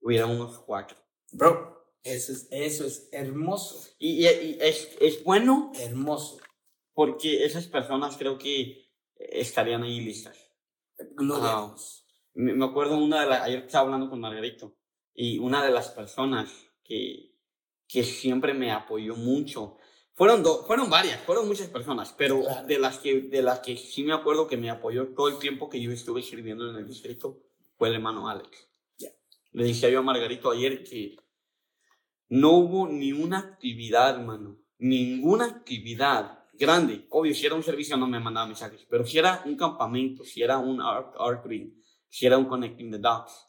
hubiera 0.00 0.26
unos 0.26 0.58
cuatro. 0.60 0.96
Bro, 1.32 1.92
eso 2.02 2.32
es, 2.32 2.48
eso 2.50 2.86
es 2.86 3.08
hermoso. 3.12 3.90
Y, 3.98 4.26
y, 4.26 4.58
es, 4.60 4.96
es, 5.00 5.24
bueno. 5.24 5.72
Hermoso. 5.78 6.38
Porque 6.94 7.44
esas 7.44 7.66
personas 7.66 8.16
creo 8.16 8.38
que 8.38 8.90
estarían 9.16 9.82
ahí 9.82 10.00
listas. 10.00 10.38
Gloria 11.14 11.74
me, 12.36 12.64
acuerdo 12.64 12.98
una 12.98 13.22
de 13.22 13.26
las, 13.26 13.42
ayer 13.42 13.64
estaba 13.64 13.86
hablando 13.86 14.10
con 14.10 14.20
Margarito, 14.20 14.76
y 15.16 15.38
una 15.38 15.64
de 15.64 15.72
las 15.72 15.88
personas 15.88 16.52
que, 16.84 17.32
que 17.88 18.04
siempre 18.04 18.52
me 18.52 18.70
apoyó 18.70 19.16
mucho, 19.16 19.78
fueron, 20.14 20.44
fueron 20.66 20.90
varias, 20.90 21.20
fueron 21.22 21.48
muchas 21.48 21.68
personas, 21.68 22.14
pero 22.16 22.42
de, 22.66 22.78
las 22.78 22.98
que, 22.98 23.22
de 23.22 23.42
las 23.42 23.60
que 23.60 23.76
sí 23.76 24.04
me 24.04 24.12
acuerdo 24.12 24.46
que 24.46 24.56
me 24.56 24.70
apoyó 24.70 25.08
todo 25.08 25.28
el 25.28 25.38
tiempo 25.38 25.68
que 25.68 25.80
yo 25.80 25.90
estuve 25.90 26.22
sirviendo 26.22 26.70
en 26.70 26.76
el 26.76 26.86
distrito, 26.86 27.42
fue 27.76 27.88
el 27.88 27.94
hermano 27.94 28.28
Alex. 28.28 28.68
Le 29.52 29.64
dije 29.64 29.90
yo 29.90 30.00
a 30.00 30.02
Margarito 30.02 30.50
ayer 30.50 30.84
que 30.84 31.16
no 32.28 32.52
hubo 32.52 32.88
ni 32.88 33.12
una 33.12 33.38
actividad, 33.38 34.16
hermano, 34.16 34.58
ninguna 34.78 35.46
actividad 35.46 36.44
grande. 36.52 37.06
Obvio, 37.10 37.34
si 37.34 37.46
era 37.46 37.54
un 37.54 37.62
servicio 37.62 37.96
no 37.96 38.06
me 38.06 38.20
mandaba 38.20 38.46
mensajes, 38.46 38.86
pero 38.88 39.06
si 39.06 39.18
era 39.18 39.42
un 39.46 39.56
campamento, 39.56 40.24
si 40.24 40.42
era 40.42 40.58
un 40.58 40.80
art, 40.82 41.14
art 41.18 41.46
si 42.08 42.26
era 42.26 42.36
un 42.36 42.46
connecting 42.46 42.90
the 42.90 42.98
dots, 42.98 43.45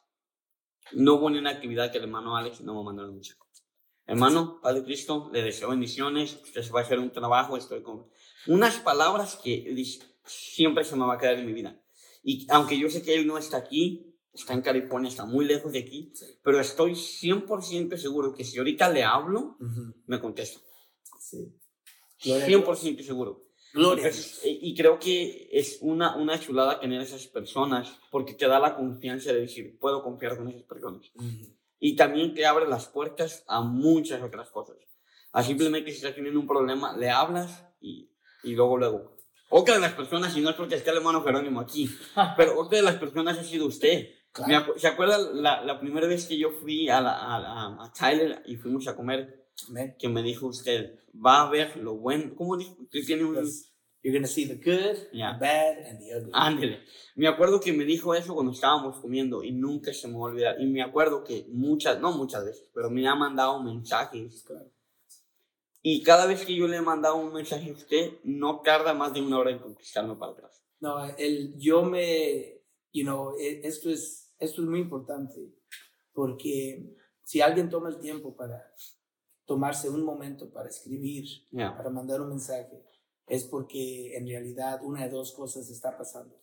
no 0.94 1.16
hubo 1.16 1.30
ni 1.30 1.38
una 1.38 1.52
actividad 1.52 1.92
que 1.92 1.98
el 1.98 2.06
hermano 2.06 2.36
Alex 2.36 2.62
no 2.62 2.84
me 2.84 2.90
un 2.90 3.14
mensaje. 3.14 3.40
Hermano, 4.06 4.62
Padre 4.62 4.84
Cristo, 4.84 5.30
le 5.34 5.42
deseo 5.42 5.70
bendiciones, 5.70 6.40
usted 6.42 6.62
se 6.62 6.72
va 6.72 6.80
a 6.80 6.84
hacer 6.84 6.98
un 6.98 7.12
trabajo, 7.12 7.58
estoy 7.58 7.84
con 7.84 8.08
unas 8.48 8.78
palabras 8.80 9.38
que 9.44 9.76
siempre 10.26 10.86
se 10.86 10.96
me 10.96 11.06
va 11.06 11.16
a 11.16 11.18
quedar 11.18 11.38
en 11.38 11.46
mi 11.46 11.52
vida. 11.52 11.82
Y 12.24 12.48
aunque 12.50 12.80
yo 12.80 12.90
sé 12.90 13.02
que 13.02 13.16
él 13.16 13.28
no 13.28 13.38
está 13.38 13.58
aquí, 13.58 14.16
está 14.34 14.54
en 14.54 14.62
California, 14.62 15.10
está 15.10 15.26
muy 15.26 15.46
lejos 15.46 15.74
de 15.74 15.80
aquí, 15.80 16.14
pero 16.42 16.60
estoy 16.60 16.94
100% 16.94 17.98
seguro 17.98 18.34
que 18.34 18.46
si 18.46 18.58
ahorita 18.58 18.90
le 18.90 19.04
hablo, 19.04 19.58
me 20.06 20.22
contesta. 20.22 20.62
Sí. 21.20 21.54
100% 22.22 23.04
seguro. 23.04 23.47
Gloria. 23.78 24.12
y 24.44 24.76
creo 24.76 25.00
que 25.00 25.50
es 25.52 25.78
una, 25.82 26.16
una 26.16 26.40
chulada 26.40 26.80
tener 26.80 27.02
esas 27.02 27.28
personas 27.28 28.00
porque 28.12 28.34
te 28.34 28.48
da 28.48 28.60
la 28.60 28.76
confianza 28.76 29.32
de 29.32 29.42
decir, 29.42 29.78
puedo 29.80 30.04
confiar 30.04 30.38
con 30.38 30.50
esas 30.50 30.64
personas. 30.64 31.12
Y 31.80 31.96
también 31.96 32.34
te 32.34 32.46
abre 32.46 32.68
las 32.68 32.88
puertas 32.88 33.44
a 33.48 33.62
muchas 33.62 34.22
otras 34.22 34.50
cosas. 34.50 34.78
A 35.32 35.44
simplemente 35.44 35.92
si 35.92 35.98
estás 35.98 36.16
teniendo 36.16 36.40
un 36.40 36.48
problema, 36.48 36.98
le 36.98 37.10
hablas 37.10 37.66
y, 37.80 38.10
y 38.44 38.56
luego, 38.56 38.78
luego. 38.78 39.18
Otra 39.50 39.76
de 39.76 39.82
las 39.82 39.94
personas, 39.94 40.36
y 40.36 40.42
no 40.42 40.50
es 40.50 40.56
porque 40.56 40.76
esté 40.76 40.90
el 40.90 40.98
hermano 40.98 41.24
Jerónimo 41.24 41.60
aquí, 41.60 41.90
pero 42.38 42.60
otra 42.60 42.80
de 42.80 42.84
las 42.84 42.96
personas 42.96 43.38
ha 43.38 43.44
sido 43.44 43.68
usted. 43.68 44.10
¿Se 44.78 44.88
acuerda 44.88 45.18
la, 45.18 45.64
la, 45.64 45.80
primera 45.80 46.06
vez 46.06 46.26
que 46.26 46.38
yo 46.38 46.52
fui 46.52 46.90
a, 46.90 47.02
la, 47.02 47.14
a, 47.14 47.86
a 47.86 47.92
Tyler 47.92 48.44
y 48.46 48.56
fuimos 48.56 48.88
a 48.88 48.96
comer? 48.96 49.37
Que 50.00 50.08
me 50.08 50.22
dijo 50.22 50.48
usted, 50.48 51.00
va 51.14 51.42
a 51.42 51.50
ver 51.50 51.78
lo 51.78 51.96
bueno. 51.96 52.34
¿Cómo 52.36 52.58
dijo? 52.58 52.76
Que 52.90 53.02
tiene 53.02 53.26
un... 53.26 53.36
You're 54.04 54.20
gonna 54.20 54.28
see 54.28 54.46
the 54.46 54.56
good, 54.56 55.10
the 55.12 55.20
bad, 55.20 55.86
and 55.86 56.00
the 56.00 56.16
ugly. 56.16 56.32
Ándale. 56.32 56.80
Me 57.16 57.28
acuerdo 57.28 57.60
que 57.60 57.74
me 57.74 57.84
dijo 57.84 58.14
eso 58.14 58.36
cuando 58.36 58.54
estábamos 58.54 59.00
comiendo 59.00 59.44
y 59.44 59.52
nunca 59.52 59.92
se 59.94 60.08
me 60.08 60.14
va 60.14 60.20
a 60.20 60.32
olvidar. 60.32 60.62
Y 60.62 60.68
me 60.68 60.82
acuerdo 60.82 61.24
que 61.24 61.48
muchas, 61.50 62.00
no 62.00 62.12
muchas 62.14 62.46
veces, 62.46 62.70
pero 62.74 62.90
me 62.90 63.08
ha 63.08 63.16
mandado 63.16 63.62
mensajes. 63.62 64.44
Claro. 64.44 64.72
Y 65.82 66.04
cada 66.04 66.26
vez 66.26 66.46
que 66.46 66.56
yo 66.56 66.68
le 66.68 66.78
he 66.78 66.82
mandado 66.82 67.16
un 67.18 67.34
mensaje 67.34 67.72
a 67.72 67.74
usted, 67.74 68.20
no 68.24 68.62
tarda 68.62 68.94
más 68.94 69.14
de 69.14 69.22
una 69.22 69.40
hora 69.40 69.52
en 69.52 69.60
conquistarme 69.60 70.16
para 70.16 70.34
atrás. 70.34 70.64
No, 70.80 71.04
el, 71.18 71.58
yo 71.58 71.84
me, 71.84 72.62
you 72.94 73.04
know, 73.04 73.36
e, 73.38 73.62
esto 73.64 73.90
es 73.90 74.28
esto 74.40 74.62
es 74.62 74.68
muy 74.68 74.80
importante 74.80 75.54
porque 76.14 76.96
si 77.24 77.42
alguien 77.42 77.70
toma 77.70 77.90
el 77.90 78.00
tiempo 78.00 78.36
para 78.36 78.74
tomarse 79.48 79.90
un 79.90 80.04
momento 80.04 80.52
para 80.52 80.70
escribir, 80.70 81.26
para 81.52 81.90
mandar 81.90 82.22
un 82.22 82.30
mensaje, 82.30 82.86
es 83.26 83.44
porque 83.46 84.16
en 84.16 84.28
realidad 84.28 84.82
una 84.84 85.06
de 85.06 85.10
dos 85.10 85.32
cosas 85.32 85.70
está 85.70 85.98
pasando. 85.98 86.40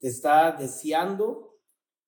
Te 0.00 0.08
está 0.08 0.50
deseando 0.52 1.60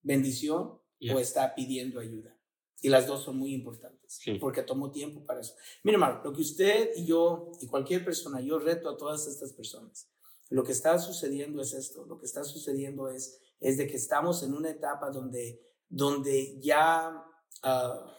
bendición 0.03 0.81
o 1.12 1.18
está 1.18 1.55
pidiendo 1.55 2.00
ayuda. 2.00 2.37
Y 2.83 2.88
las 2.88 3.07
dos 3.07 3.22
son 3.22 3.37
muy 3.37 3.53
importantes, 3.53 4.20
porque 4.40 4.62
tomó 4.62 4.90
tiempo 4.90 5.24
para 5.24 5.40
eso. 5.40 5.55
Mira, 5.85 5.96
hermano, 5.96 6.22
lo 6.24 6.33
que 6.33 6.40
usted 6.40 6.90
y 6.96 7.05
yo 7.05 7.53
y 7.61 7.66
cualquier 7.68 8.05
persona, 8.05 8.40
yo 8.40 8.59
reto 8.59 8.88
a 8.88 8.96
todas 8.96 9.26
estas 9.29 9.53
personas, 9.53 10.11
lo 10.48 10.64
que 10.64 10.72
está 10.72 10.98
sucediendo 10.98 11.62
es 11.62 11.74
esto, 11.74 12.07
lo 12.07 12.18
que 12.18 12.26
está 12.26 12.42
sucediendo 12.42 13.09
es 13.09 13.38
es 13.61 13.76
de 13.76 13.87
que 13.87 13.96
estamos 13.96 14.42
en 14.42 14.55
una 14.55 14.70
etapa 14.70 15.11
donde, 15.11 15.62
donde, 15.88 16.59
ya, 16.61 17.24
uh, 17.62 18.11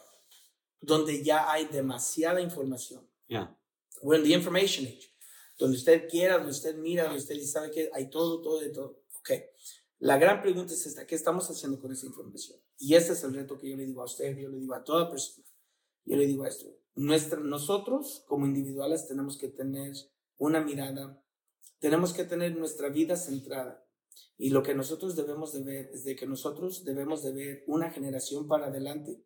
donde 0.82 1.24
ya 1.24 1.50
hay 1.50 1.66
demasiada 1.66 2.40
información. 2.40 3.08
Yeah. 3.28 3.56
We're 4.02 4.18
in 4.18 4.24
the 4.24 4.34
information 4.34 4.86
age. 4.86 5.14
Donde 5.58 5.76
usted 5.76 6.08
quiera, 6.08 6.34
donde 6.34 6.50
usted 6.50 6.76
mira, 6.76 7.04
donde 7.04 7.20
usted 7.20 7.40
sabe 7.44 7.70
que 7.70 7.90
hay 7.94 8.10
todo, 8.10 8.42
todo, 8.42 8.60
de 8.60 8.70
todo. 8.70 9.02
Ok. 9.20 9.30
La 10.00 10.18
gran 10.18 10.42
pregunta 10.42 10.74
es 10.74 10.84
esta, 10.84 11.06
¿qué 11.06 11.14
estamos 11.14 11.48
haciendo 11.48 11.80
con 11.80 11.92
esa 11.92 12.06
información? 12.06 12.58
Y 12.78 12.94
este 12.94 13.12
es 13.12 13.22
el 13.22 13.32
reto 13.32 13.56
que 13.56 13.70
yo 13.70 13.76
le 13.76 13.86
digo 13.86 14.02
a 14.02 14.06
usted, 14.06 14.36
yo 14.36 14.48
le 14.48 14.58
digo 14.58 14.74
a 14.74 14.82
toda 14.82 15.08
persona. 15.08 15.46
Yo 16.04 16.16
le 16.16 16.26
digo 16.26 16.44
esto, 16.44 16.66
nuestra, 16.96 17.38
nosotros 17.38 18.24
como 18.26 18.44
individuales 18.44 19.06
tenemos 19.06 19.38
que 19.38 19.48
tener 19.48 19.94
una 20.36 20.60
mirada, 20.60 21.22
tenemos 21.78 22.12
que 22.12 22.24
tener 22.24 22.56
nuestra 22.56 22.88
vida 22.88 23.16
centrada 23.16 23.86
y 24.36 24.50
lo 24.50 24.62
que 24.62 24.74
nosotros 24.74 25.14
debemos 25.14 25.52
de 25.52 25.62
ver 25.62 25.90
es 25.92 26.04
de 26.04 26.16
que 26.16 26.26
nosotros 26.26 26.84
debemos 26.84 27.22
de 27.22 27.32
ver 27.32 27.64
una 27.68 27.90
generación 27.90 28.48
para 28.48 28.66
adelante. 28.66 29.24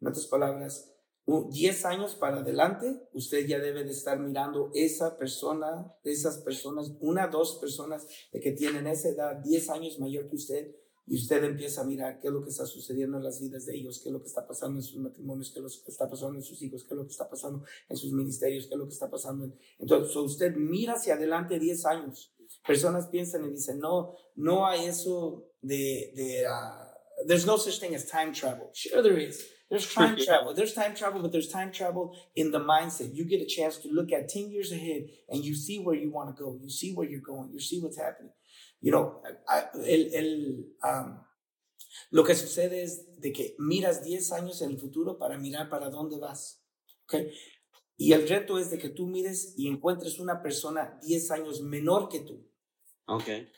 En 0.00 0.08
otras 0.08 0.26
palabras, 0.26 0.92
10 1.26 1.84
años 1.86 2.14
para 2.14 2.38
adelante, 2.38 3.08
usted 3.12 3.46
ya 3.46 3.58
debe 3.58 3.82
de 3.82 3.90
estar 3.90 4.18
mirando 4.20 4.70
esa 4.74 5.16
persona, 5.16 5.92
esas 6.04 6.38
personas, 6.38 6.92
una, 7.00 7.26
dos 7.26 7.58
personas 7.60 8.06
que 8.30 8.52
tienen 8.52 8.86
esa 8.86 9.08
edad, 9.08 9.36
10 9.42 9.70
años 9.70 9.98
mayor 9.98 10.28
que 10.28 10.36
usted, 10.36 10.76
y 11.08 11.16
usted 11.16 11.42
empieza 11.44 11.82
a 11.82 11.84
mirar 11.84 12.18
qué 12.18 12.28
es 12.28 12.32
lo 12.32 12.42
que 12.42 12.50
está 12.50 12.66
sucediendo 12.66 13.16
en 13.16 13.24
las 13.24 13.40
vidas 13.40 13.64
de 13.66 13.76
ellos, 13.76 14.00
qué 14.00 14.08
es 14.08 14.12
lo 14.12 14.20
que 14.20 14.26
está 14.26 14.46
pasando 14.46 14.78
en 14.78 14.82
sus 14.82 14.98
matrimonios, 14.98 15.50
qué 15.52 15.60
es 15.60 15.62
lo 15.62 15.84
que 15.84 15.90
está 15.90 16.08
pasando 16.08 16.36
en 16.36 16.42
sus 16.42 16.60
hijos, 16.62 16.82
qué 16.82 16.94
es 16.94 16.96
lo 16.96 17.04
que 17.04 17.12
está 17.12 17.28
pasando 17.28 17.64
en 17.88 17.96
sus 17.96 18.12
ministerios, 18.12 18.66
qué 18.66 18.74
es 18.74 18.78
lo 18.78 18.86
que 18.86 18.94
está 18.94 19.08
pasando. 19.08 19.44
En... 19.44 19.56
Entonces, 19.78 20.16
usted 20.16 20.54
mira 20.56 20.94
hacia 20.94 21.14
adelante 21.14 21.58
10 21.58 21.86
años 21.86 22.36
personas 22.66 23.06
piensan 23.08 23.44
y 23.44 23.50
dicen, 23.50 23.78
no, 23.78 24.16
no 24.36 24.66
hay 24.66 24.86
eso 24.86 25.48
de, 25.62 26.44
uh, 26.48 27.26
there's 27.26 27.46
no 27.46 27.56
such 27.56 27.80
thing 27.80 27.94
as 27.94 28.06
time 28.06 28.32
travel. 28.32 28.70
Sure 28.72 29.02
there 29.02 29.18
is. 29.18 29.55
There's 29.68 29.92
time 29.92 30.16
travel. 30.16 30.54
There's 30.54 30.74
time 30.74 30.94
travel, 30.94 31.20
but 31.20 31.32
there's 31.32 31.48
time 31.48 31.72
travel 31.72 32.16
in 32.36 32.52
the 32.52 32.60
mindset. 32.60 33.14
You 33.14 33.24
get 33.24 33.42
a 33.42 33.46
chance 33.46 33.78
to 33.78 33.88
look 33.88 34.12
at 34.12 34.28
10 34.28 34.50
years 34.50 34.70
ahead 34.70 35.08
and 35.28 35.44
you 35.44 35.56
see 35.56 35.80
where 35.80 35.96
you 35.96 36.10
want 36.10 36.34
to 36.34 36.40
go. 36.40 36.56
You 36.62 36.70
see 36.70 36.94
where 36.94 37.08
you're 37.08 37.20
going. 37.20 37.50
You 37.52 37.60
see 37.60 37.80
what's 37.80 37.98
happening. 37.98 38.32
You 38.80 38.92
know, 38.92 39.22
el, 39.84 40.14
el, 40.14 40.64
um, 40.84 41.18
lo 42.12 42.22
que 42.22 42.34
sucede 42.34 42.82
es 42.82 43.06
de 43.18 43.32
que 43.32 43.56
miras 43.58 44.04
10 44.04 44.32
años 44.32 44.62
en 44.62 44.70
el 44.70 44.78
futuro 44.78 45.18
para 45.18 45.36
mirar 45.36 45.68
para 45.68 45.90
dónde 45.90 46.18
vas. 46.20 46.62
Okay? 47.04 47.32
Y 47.96 48.12
el 48.12 48.28
reto 48.28 48.58
es 48.58 48.70
de 48.70 48.78
que 48.78 48.90
tú 48.90 49.06
mires 49.06 49.54
y 49.56 49.68
encuentres 49.68 50.20
una 50.20 50.42
persona 50.42 50.98
10 51.02 51.30
años 51.32 51.60
menor 51.60 52.08
que 52.08 52.20
tú. 52.20 52.46
Okay. 53.08 53.48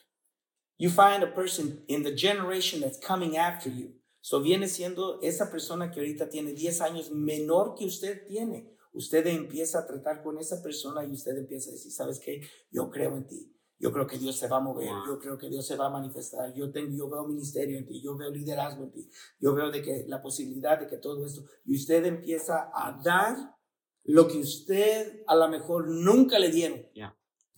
You 0.78 0.90
find 0.90 1.22
a 1.22 1.26
person 1.26 1.84
in 1.88 2.02
the 2.02 2.14
generation 2.14 2.80
that's 2.80 2.98
coming 2.98 3.36
after 3.36 3.68
you. 3.68 3.97
So 4.28 4.42
viene 4.42 4.68
siendo 4.68 5.22
esa 5.22 5.50
persona 5.50 5.90
que 5.90 6.00
ahorita 6.00 6.28
tiene 6.28 6.52
10 6.52 6.82
años 6.82 7.10
menor 7.10 7.74
que 7.74 7.86
usted 7.86 8.26
tiene. 8.26 8.76
Usted 8.92 9.26
empieza 9.26 9.78
a 9.78 9.86
tratar 9.86 10.22
con 10.22 10.36
esa 10.36 10.62
persona 10.62 11.02
y 11.02 11.12
usted 11.12 11.34
empieza 11.38 11.70
a 11.70 11.72
decir, 11.72 11.90
¿sabes 11.90 12.20
qué? 12.20 12.42
Yo 12.70 12.90
creo 12.90 13.16
en 13.16 13.26
ti. 13.26 13.56
Yo 13.78 13.90
creo 13.90 14.06
que 14.06 14.18
Dios 14.18 14.36
se 14.36 14.46
va 14.46 14.58
a 14.58 14.60
mover, 14.60 14.90
yo 15.06 15.18
creo 15.18 15.38
que 15.38 15.48
Dios 15.48 15.66
se 15.66 15.76
va 15.76 15.86
a 15.86 15.90
manifestar, 15.90 16.52
yo, 16.52 16.70
tengo, 16.70 16.94
yo 16.94 17.08
veo 17.08 17.26
ministerio 17.26 17.78
en 17.78 17.86
ti, 17.86 18.02
yo 18.02 18.18
veo 18.18 18.30
liderazgo 18.30 18.84
en 18.84 18.90
ti, 18.90 19.08
yo 19.40 19.54
veo 19.54 19.70
de 19.70 19.80
que 19.80 20.04
la 20.08 20.20
posibilidad 20.20 20.78
de 20.78 20.88
que 20.88 20.98
todo 20.98 21.24
esto, 21.24 21.46
y 21.64 21.76
usted 21.76 22.04
empieza 22.04 22.70
a 22.74 23.00
dar 23.02 23.56
lo 24.04 24.28
que 24.28 24.36
usted 24.36 25.22
a 25.26 25.36
lo 25.36 25.48
mejor 25.48 25.88
nunca 25.88 26.38
le 26.38 26.50
dieron. 26.50 26.86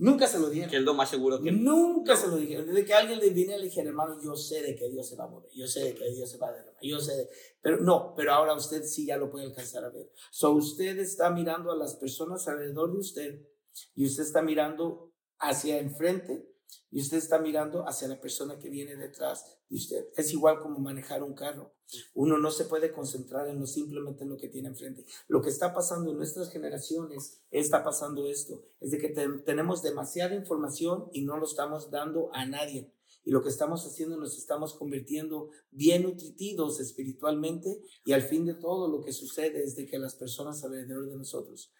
Nunca 0.00 0.26
se 0.26 0.38
lo 0.38 0.48
dieron. 0.48 0.70
Que 0.70 0.78
es 0.78 0.82
lo 0.82 0.94
más 0.94 1.10
seguro 1.10 1.42
que... 1.42 1.52
Nunca 1.52 2.16
se 2.16 2.26
lo 2.28 2.36
dijeron. 2.36 2.66
Desde 2.66 2.86
que 2.86 2.94
alguien 2.94 3.18
le 3.18 3.28
vine 3.30 3.58
y 3.58 3.60
le 3.60 3.82
hermano, 3.82 4.18
yo 4.22 4.34
sé 4.34 4.62
de 4.62 4.74
que 4.74 4.88
Dios 4.88 5.06
se 5.06 5.14
va 5.14 5.24
a 5.24 5.28
mover. 5.28 5.50
Yo 5.54 5.66
sé 5.66 5.84
de 5.84 5.94
que 5.94 6.10
Dios 6.10 6.30
se 6.30 6.38
va 6.38 6.48
a 6.48 6.52
derramar. 6.52 6.82
Yo 6.82 6.98
sé 6.98 7.16
de... 7.16 7.28
Pero 7.60 7.80
no, 7.80 8.14
pero 8.16 8.32
ahora 8.32 8.54
usted 8.54 8.82
sí 8.82 9.04
ya 9.04 9.18
lo 9.18 9.30
puede 9.30 9.44
alcanzar 9.44 9.84
a 9.84 9.90
ver. 9.90 10.10
So 10.30 10.52
usted 10.52 10.98
está 10.98 11.28
mirando 11.28 11.70
a 11.70 11.76
las 11.76 11.96
personas 11.96 12.48
alrededor 12.48 12.92
de 12.92 12.98
usted 12.98 13.46
y 13.94 14.06
usted 14.06 14.22
está 14.22 14.40
mirando 14.40 15.12
hacia 15.38 15.78
enfrente 15.78 16.49
y 16.90 17.00
usted 17.00 17.18
está 17.18 17.38
mirando 17.38 17.86
hacia 17.86 18.08
la 18.08 18.20
persona 18.20 18.58
que 18.58 18.68
viene 18.68 18.96
detrás 18.96 19.58
de 19.68 19.76
usted. 19.76 20.08
Es 20.16 20.32
igual 20.32 20.60
como 20.60 20.78
manejar 20.78 21.22
un 21.22 21.34
carro. 21.34 21.74
Uno 22.14 22.38
no 22.38 22.50
se 22.50 22.64
puede 22.64 22.92
concentrar 22.92 23.48
en 23.48 23.60
lo 23.60 23.66
simplemente 23.66 24.24
en 24.24 24.30
lo 24.30 24.36
que 24.36 24.48
tiene 24.48 24.68
enfrente. 24.68 25.04
Lo 25.28 25.40
que 25.40 25.50
está 25.50 25.72
pasando 25.72 26.10
en 26.10 26.16
nuestras 26.16 26.50
generaciones 26.50 27.40
está 27.50 27.84
pasando 27.84 28.26
esto, 28.26 28.64
es 28.80 28.90
de 28.90 28.98
que 28.98 29.08
tenemos 29.44 29.82
demasiada 29.82 30.34
información 30.34 31.08
y 31.12 31.22
no 31.24 31.36
lo 31.36 31.46
estamos 31.46 31.90
dando 31.90 32.30
a 32.32 32.44
nadie. 32.46 32.92
Y 33.24 33.30
lo 33.30 33.42
que 33.42 33.50
estamos 33.50 33.86
haciendo 33.86 34.16
nos 34.16 34.38
estamos 34.38 34.74
convirtiendo 34.74 35.50
bien 35.70 36.04
nutritivos 36.04 36.80
espiritualmente 36.80 37.82
y 38.04 38.12
al 38.12 38.22
fin 38.22 38.46
de 38.46 38.54
todo 38.54 38.88
lo 38.88 39.04
que 39.04 39.12
sucede 39.12 39.62
es 39.62 39.76
de 39.76 39.86
que 39.86 39.98
las 39.98 40.14
personas 40.14 40.64
alrededor 40.64 41.08
de 41.08 41.16
nosotros, 41.16 41.72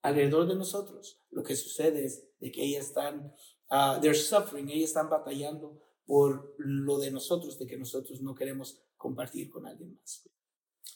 alrededor 0.00 0.48
de 0.48 0.54
nosotros, 0.54 1.20
lo 1.30 1.42
que 1.42 1.54
sucede 1.54 2.06
es 2.06 2.24
de 2.40 2.50
que 2.50 2.64
ellas 2.64 2.86
están 2.86 3.34
uh, 3.74 4.00
they're 4.00 4.14
suffering, 4.14 4.70
ellos 4.70 4.90
están 4.90 5.10
batallando 5.10 5.80
por 6.06 6.54
lo 6.58 6.98
de 6.98 7.10
nosotros, 7.10 7.58
de 7.58 7.66
que 7.66 7.76
nosotros 7.76 8.20
no 8.20 8.34
queremos 8.34 8.80
compartir 8.96 9.50
con 9.50 9.66
alguien 9.66 9.98
más. 10.00 10.28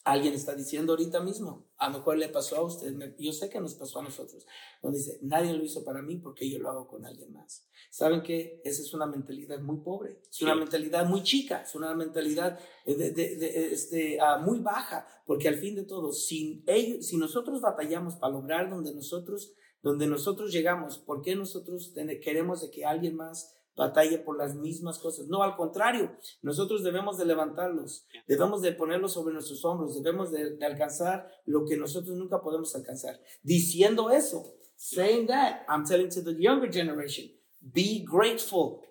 Alguien 0.05 0.33
está 0.33 0.55
diciendo 0.55 0.93
ahorita 0.93 1.21
mismo, 1.21 1.67
a 1.77 1.89
lo 1.89 1.99
mejor 1.99 2.17
le 2.17 2.29
pasó 2.29 2.57
a 2.57 2.63
usted, 2.63 2.95
yo 3.19 3.33
sé 3.33 3.51
que 3.51 3.61
nos 3.61 3.75
pasó 3.75 3.99
a 3.99 4.03
nosotros, 4.03 4.47
donde 4.83 4.99
dice, 4.99 5.19
nadie 5.23 5.53
lo 5.53 5.63
hizo 5.63 5.85
para 5.85 6.01
mí 6.01 6.17
porque 6.17 6.49
yo 6.49 6.59
lo 6.59 6.71
hago 6.71 6.89
con 6.89 7.05
alguien 7.05 7.33
más. 7.33 7.67
¿Saben 7.91 8.23
que 8.23 8.63
Esa 8.65 8.83
es 8.83 8.95
una 8.95 9.07
mentalidad 9.07 9.61
muy 9.61 9.79
pobre, 9.79 10.21
es 10.31 10.41
una 10.41 10.55
mentalidad 10.55 11.07
muy 11.07 11.23
chica, 11.23 11.63
es 11.63 11.75
una 11.75 11.95
mentalidad 11.95 12.59
de, 12.87 13.11
de, 13.11 13.73
este, 13.73 14.19
uh, 14.19 14.43
muy 14.43 14.61
baja, 14.61 15.07
porque 15.27 15.49
al 15.49 15.57
fin 15.57 15.75
de 15.75 15.85
todo, 15.85 16.13
si, 16.13 16.63
ellos, 16.67 17.07
si 17.07 17.17
nosotros 17.17 17.61
batallamos 17.61 18.17
para 18.17 18.33
lograr 18.33 18.71
donde 18.71 18.95
nosotros 18.95 19.53
donde 19.83 20.07
nosotros 20.07 20.53
llegamos, 20.53 20.99
¿por 20.99 21.23
qué 21.23 21.37
nosotros 21.37 21.93
queremos 22.23 22.61
de 22.63 22.71
que 22.71 22.85
alguien 22.85 23.15
más 23.17 23.58
batalle 23.79 24.19
por 24.19 24.37
las 24.37 24.55
mismas 24.55 24.99
cosas? 24.99 25.29
No, 25.29 25.43
al 25.43 25.57
contrario, 25.57 26.15
nosotros 26.43 26.83
debemos 26.83 27.17
de 27.17 27.25
levantarlos, 27.25 28.07
debemos 28.27 28.61
de 28.61 28.73
ponerlos 28.73 29.15
sobre 29.15 29.33
nuestros 29.33 29.65
hombros, 29.65 29.95
debemos 29.95 30.31
de, 30.31 30.59
alcanzar 30.67 31.31
lo 31.47 31.65
que 31.65 31.79
nosotros 31.79 32.17
nunca 32.17 32.43
podemos 32.43 32.75
alcanzar. 32.77 33.19
Diciendo 33.43 34.11
eso, 34.11 34.45
saying 34.77 35.27
that, 35.29 35.63
I'm 35.69 35.85
telling 35.87 36.11
to 36.11 36.23
the 36.23 36.35
younger 36.39 36.71
generation, 36.71 37.31
be 37.61 38.05
grateful. 38.05 38.83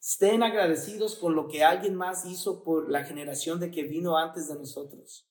Estén 0.00 0.42
agradecidos 0.42 1.16
con 1.16 1.34
lo 1.34 1.48
que 1.48 1.62
alguien 1.62 1.94
más 1.94 2.24
hizo 2.24 2.64
por 2.64 2.90
la 2.90 3.04
generación 3.04 3.60
de 3.60 3.70
que 3.70 3.82
vino 3.82 4.16
antes 4.16 4.48
de 4.48 4.54
nosotros. 4.54 5.27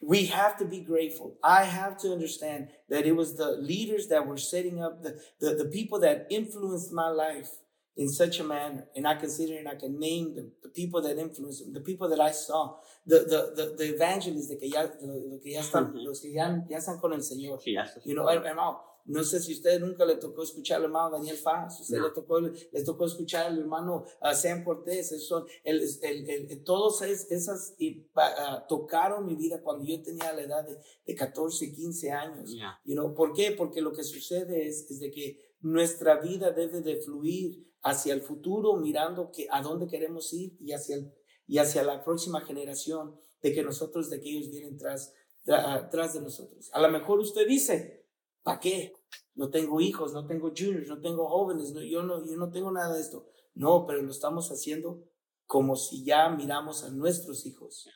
We 0.00 0.26
have 0.26 0.56
to 0.58 0.64
be 0.64 0.80
grateful. 0.80 1.36
I 1.42 1.64
have 1.64 1.98
to 1.98 2.12
understand 2.12 2.68
that 2.88 3.06
it 3.06 3.12
was 3.12 3.36
the 3.36 3.52
leaders 3.52 4.08
that 4.08 4.26
were 4.26 4.38
setting 4.38 4.82
up 4.82 5.02
the, 5.02 5.20
the, 5.40 5.54
the 5.54 5.64
people 5.66 6.00
that 6.00 6.26
influenced 6.30 6.92
my 6.92 7.08
life 7.08 7.50
in 7.96 8.08
such 8.08 8.40
a 8.40 8.44
manner. 8.44 8.86
And 8.96 9.06
I 9.06 9.14
consider 9.14 9.58
and 9.58 9.68
I 9.68 9.74
can 9.74 10.00
name 10.00 10.34
them, 10.34 10.52
the 10.62 10.70
people 10.70 11.02
that 11.02 11.18
influenced 11.18 11.64
them, 11.64 11.74
the 11.74 11.80
people 11.80 12.08
that 12.08 12.20
I 12.20 12.30
saw, 12.30 12.76
the, 13.06 13.18
the, 13.18 13.52
the, 13.54 13.74
the 13.76 13.94
evangelists 13.94 14.48
de 14.48 14.56
que 14.56 14.70
ya, 14.70 14.86
de, 14.86 15.38
que 15.42 15.52
ya 15.52 15.60
están, 15.60 15.92
los 15.94 16.20
que 16.20 16.32
ya, 16.32 16.62
ya 16.68 16.78
están 16.78 16.98
con 16.98 17.12
el 17.12 17.20
Señor. 17.20 17.60
You 18.04 18.14
know, 18.14 18.26
hermano, 18.26 18.80
No 19.06 19.24
sé 19.24 19.40
si 19.40 19.52
usted 19.54 19.80
nunca 19.80 20.04
le 20.04 20.16
tocó 20.16 20.42
escuchar 20.42 20.78
al 20.78 20.84
hermano 20.84 21.10
Daniel 21.10 21.36
Faz, 21.36 21.80
usted 21.80 22.00
le 22.00 22.10
tocó, 22.10 22.40
les 22.40 22.84
tocó 22.84 23.06
escuchar 23.06 23.46
al 23.46 23.58
hermano 23.58 24.04
uh, 24.22 24.34
Sam 24.34 24.64
Cortés, 24.64 25.12
eso, 25.12 25.46
el, 25.64 25.82
el, 26.02 26.30
el, 26.30 26.64
todos 26.64 27.02
esas 27.02 27.74
y, 27.78 28.06
uh, 28.14 28.66
tocaron 28.68 29.26
mi 29.26 29.34
vida 29.34 29.62
cuando 29.62 29.84
yo 29.84 30.00
tenía 30.02 30.32
la 30.32 30.42
edad 30.42 30.64
de, 30.64 30.78
de 31.06 31.14
14, 31.14 31.72
15 31.72 32.10
años. 32.10 32.54
You 32.84 32.94
know, 32.94 33.14
¿Por 33.14 33.32
qué? 33.32 33.52
Porque 33.52 33.80
lo 33.80 33.92
que 33.92 34.04
sucede 34.04 34.66
es, 34.66 34.90
es 34.90 35.00
de 35.00 35.10
que 35.10 35.56
nuestra 35.60 36.20
vida 36.20 36.52
debe 36.52 36.80
de 36.80 36.96
fluir 36.96 37.66
hacia 37.82 38.14
el 38.14 38.22
futuro, 38.22 38.76
mirando 38.76 39.30
que, 39.30 39.46
a 39.50 39.62
dónde 39.62 39.86
queremos 39.86 40.32
ir 40.32 40.56
y 40.60 40.72
hacia, 40.72 40.96
el, 40.96 41.12
y 41.46 41.58
hacia 41.58 41.82
la 41.82 42.04
próxima 42.04 42.40
generación, 42.42 43.18
de 43.42 43.54
que 43.54 43.62
nosotros, 43.62 44.10
de 44.10 44.20
que 44.20 44.30
ellos 44.30 44.50
vienen 44.50 44.76
tras, 44.76 45.14
tras 45.44 46.14
de 46.14 46.20
nosotros. 46.20 46.70
A 46.72 46.80
lo 46.80 46.90
mejor 46.90 47.20
usted 47.20 47.46
dice, 47.46 47.99
¿para 48.42 48.60
qué? 48.60 48.92
no 49.40 49.48
tengo 49.48 49.80
hijos, 49.80 50.12
no 50.12 50.26
tengo 50.26 50.52
juniors, 50.56 50.88
no 50.88 51.00
tengo 51.00 51.26
jóvenes, 51.26 51.72
no, 51.72 51.82
yo, 51.82 52.02
no, 52.02 52.26
yo 52.26 52.36
no 52.36 52.50
tengo 52.50 52.70
nada 52.70 52.94
de 52.94 53.00
esto. 53.00 53.26
No, 53.54 53.86
pero 53.86 54.02
lo 54.02 54.10
estamos 54.10 54.50
haciendo 54.50 55.02
como 55.46 55.76
si 55.76 56.04
ya 56.04 56.28
miramos 56.28 56.84
a 56.84 56.90
nuestros 56.90 57.46
hijos, 57.46 57.88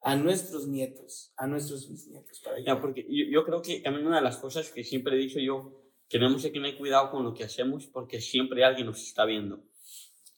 a 0.00 0.16
nuestros 0.16 0.66
nietos, 0.66 1.34
a 1.36 1.46
nuestros 1.46 1.88
bisnietos. 1.88 2.40
Para 2.40 2.60
ya, 2.60 2.80
porque 2.80 3.06
yo, 3.08 3.26
yo, 3.30 3.44
creo 3.44 3.60
que 3.60 3.80
también 3.80 4.06
una 4.06 4.16
de 4.16 4.22
las 4.22 4.38
cosas 4.38 4.70
que 4.70 4.82
siempre 4.84 5.16
he 5.16 5.18
dicho 5.18 5.38
yo, 5.38 5.70
tenemos 6.08 6.42
que 6.42 6.50
tener 6.50 6.78
cuidado 6.78 7.10
con 7.10 7.24
lo 7.24 7.34
que 7.34 7.44
hacemos 7.44 7.86
porque 7.86 8.20
siempre 8.20 8.64
alguien 8.64 8.86
nos 8.86 9.02
está 9.02 9.26
viendo. 9.26 9.62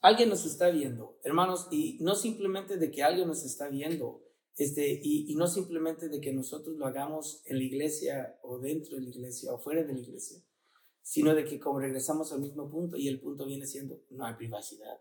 Alguien 0.01 0.29
nos 0.29 0.44
está 0.44 0.71
viendo, 0.71 1.18
hermanos, 1.23 1.68
y 1.71 1.99
no 2.01 2.14
simplemente 2.14 2.77
de 2.77 2.90
que 2.90 3.03
alguien 3.03 3.27
nos 3.27 3.44
está 3.44 3.68
viendo, 3.68 4.23
este, 4.59 5.01
y, 5.03 5.31
y, 5.31 5.37
no 5.37 5.47
simplemente 5.47 6.09
de 6.09 6.21
que 6.21 6.33
nosotros 6.33 6.77
lo 6.77 6.85
hagamos 6.85 7.42
en 7.44 7.59
la 7.59 7.62
iglesia 7.62 8.40
o 8.42 8.59
dentro 8.59 8.97
de 8.97 9.03
la 9.03 9.09
iglesia 9.11 9.53
o 9.53 9.59
fuera 9.59 9.85
de 9.85 9.92
la 9.92 10.01
iglesia, 10.01 10.42
sino 11.01 11.33
de 11.33 11.44
que 11.44 11.61
como 11.61 11.79
regresamos 11.79 12.33
al 12.33 12.40
mismo 12.40 12.68
punto 12.68 12.97
y 12.97 13.07
el 13.07 13.21
punto 13.21 13.47
viene 13.47 13.66
siendo, 13.66 14.03
no 14.11 14.27
hay 14.27 14.35
privacidad. 14.35 15.01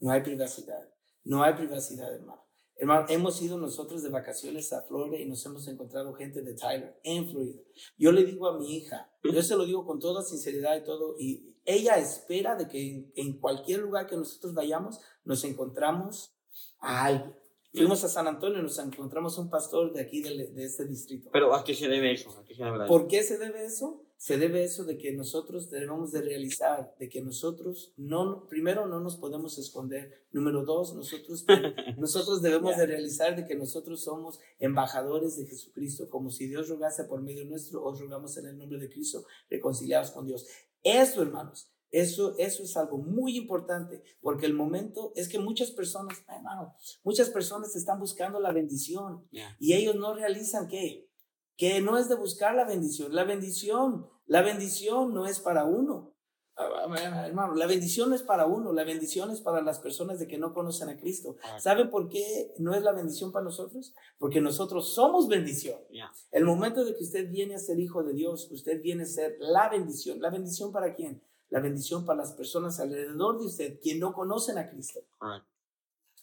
No 0.00 0.10
hay 0.10 0.20
privacidad. 0.20 0.86
No 1.24 1.42
hay 1.42 1.54
privacidad, 1.54 2.14
hermano. 2.14 2.42
Hermano, 2.76 3.06
hemos 3.08 3.40
ido 3.40 3.56
nosotros 3.56 4.02
de 4.02 4.10
vacaciones 4.10 4.70
a 4.74 4.82
Florida 4.82 5.16
y 5.18 5.24
nos 5.24 5.44
hemos 5.46 5.66
encontrado 5.68 6.12
gente 6.12 6.42
de 6.42 6.52
Tyler 6.52 7.00
en 7.04 7.30
Florida. 7.30 7.62
Yo 7.96 8.12
le 8.12 8.24
digo 8.24 8.48
a 8.48 8.58
mi 8.58 8.76
hija, 8.76 9.10
yo 9.24 9.42
se 9.42 9.56
lo 9.56 9.64
digo 9.64 9.86
con 9.86 9.98
toda 9.98 10.22
sinceridad 10.22 10.76
y 10.76 10.84
todo, 10.84 11.16
y 11.18 11.56
ella 11.64 11.96
espera 11.96 12.54
de 12.54 12.68
que 12.68 12.82
en, 12.82 13.12
en 13.16 13.38
cualquier 13.38 13.80
lugar 13.80 14.06
que 14.06 14.16
nosotros 14.16 14.52
vayamos 14.52 15.00
nos 15.24 15.42
encontramos 15.44 16.34
a 16.80 17.06
alguien 17.06 17.41
Fuimos 17.74 18.04
a 18.04 18.08
San 18.08 18.26
Antonio 18.26 18.58
y 18.58 18.62
nos 18.62 18.78
encontramos 18.78 19.38
un 19.38 19.48
pastor 19.48 19.92
de 19.92 20.02
aquí, 20.02 20.20
de, 20.20 20.48
de 20.48 20.64
este 20.64 20.84
distrito. 20.84 21.30
Pero 21.32 21.54
¿a 21.54 21.64
qué 21.64 21.74
se 21.74 21.88
debe 21.88 22.12
eso? 22.12 22.30
¿A 22.38 22.44
qué 22.44 22.54
se 22.54 22.64
debe 22.64 22.86
¿Por 22.86 23.06
qué 23.08 23.22
se 23.22 23.38
debe 23.38 23.64
eso? 23.64 24.04
Se 24.18 24.36
debe 24.36 24.62
eso 24.62 24.84
de 24.84 24.98
que 24.98 25.12
nosotros 25.12 25.70
debemos 25.70 26.12
de 26.12 26.20
realizar, 26.20 26.94
de 27.00 27.08
que 27.08 27.22
nosotros, 27.22 27.92
no, 27.96 28.46
primero, 28.46 28.86
no 28.86 29.00
nos 29.00 29.16
podemos 29.16 29.58
esconder. 29.58 30.26
Número 30.32 30.64
dos, 30.64 30.94
nosotros, 30.94 31.46
nosotros 31.96 32.42
debemos 32.42 32.76
de 32.76 32.86
realizar 32.86 33.34
de 33.34 33.46
que 33.46 33.54
nosotros 33.54 34.04
somos 34.04 34.38
embajadores 34.58 35.38
de 35.38 35.46
Jesucristo, 35.46 36.10
como 36.10 36.30
si 36.30 36.46
Dios 36.46 36.68
rogase 36.68 37.04
por 37.04 37.22
medio 37.22 37.44
nuestro, 37.46 37.82
os 37.82 37.98
rogamos 37.98 38.36
en 38.36 38.46
el 38.46 38.58
nombre 38.58 38.78
de 38.78 38.90
Cristo, 38.90 39.24
reconciliados 39.48 40.10
con 40.10 40.26
Dios. 40.26 40.46
Eso, 40.84 41.22
hermanos, 41.22 41.72
eso, 41.92 42.34
eso 42.38 42.62
es 42.62 42.76
algo 42.78 42.96
muy 42.96 43.36
importante, 43.36 44.02
porque 44.22 44.46
el 44.46 44.54
momento 44.54 45.12
es 45.14 45.28
que 45.28 45.38
muchas 45.38 45.70
personas, 45.70 46.24
hermano, 46.26 46.74
muchas 47.04 47.28
personas 47.28 47.76
están 47.76 48.00
buscando 48.00 48.40
la 48.40 48.50
bendición 48.50 49.28
y 49.60 49.74
ellos 49.74 49.94
no 49.96 50.14
realizan 50.14 50.68
que, 50.68 51.10
que 51.56 51.82
no 51.82 51.98
es 51.98 52.08
de 52.08 52.14
buscar 52.14 52.54
la 52.54 52.64
bendición. 52.64 53.14
La 53.14 53.24
bendición, 53.24 54.08
la 54.26 54.40
bendición 54.40 55.12
no 55.12 55.26
es 55.26 55.38
para 55.38 55.66
uno. 55.66 56.14
Ah, 56.56 56.68
ah, 56.86 57.26
hermano, 57.26 57.54
la 57.54 57.66
bendición 57.66 58.10
no 58.10 58.14
es 58.14 58.22
para 58.22 58.46
uno, 58.46 58.72
la 58.72 58.84
bendición 58.84 59.30
es 59.30 59.40
para 59.40 59.62
las 59.62 59.78
personas 59.78 60.18
de 60.18 60.26
que 60.26 60.38
no 60.38 60.54
conocen 60.54 60.88
a 60.88 60.96
Cristo. 60.96 61.36
¿Sabe 61.58 61.86
por 61.86 62.08
qué 62.08 62.54
no 62.58 62.74
es 62.74 62.82
la 62.82 62.92
bendición 62.92 63.32
para 63.32 63.44
nosotros? 63.44 63.94
Porque 64.18 64.40
nosotros 64.40 64.94
somos 64.94 65.28
bendición. 65.28 65.78
El 66.30 66.44
momento 66.44 66.84
de 66.84 66.94
que 66.94 67.04
usted 67.04 67.28
viene 67.30 67.54
a 67.54 67.58
ser 67.58 67.78
hijo 67.78 68.02
de 68.02 68.14
Dios, 68.14 68.50
usted 68.50 68.80
viene 68.80 69.02
a 69.02 69.06
ser 69.06 69.36
la 69.40 69.68
bendición. 69.68 70.20
¿La 70.22 70.30
bendición 70.30 70.72
para 70.72 70.94
quién? 70.94 71.22
La 71.52 71.60
bendición 71.60 72.06
para 72.06 72.20
las 72.20 72.32
personas 72.32 72.80
alrededor 72.80 73.38
de 73.38 73.44
usted 73.44 73.78
que 73.78 73.94
no 73.96 74.14
conocen 74.14 74.56
a 74.56 74.70
Cristo. 74.70 75.00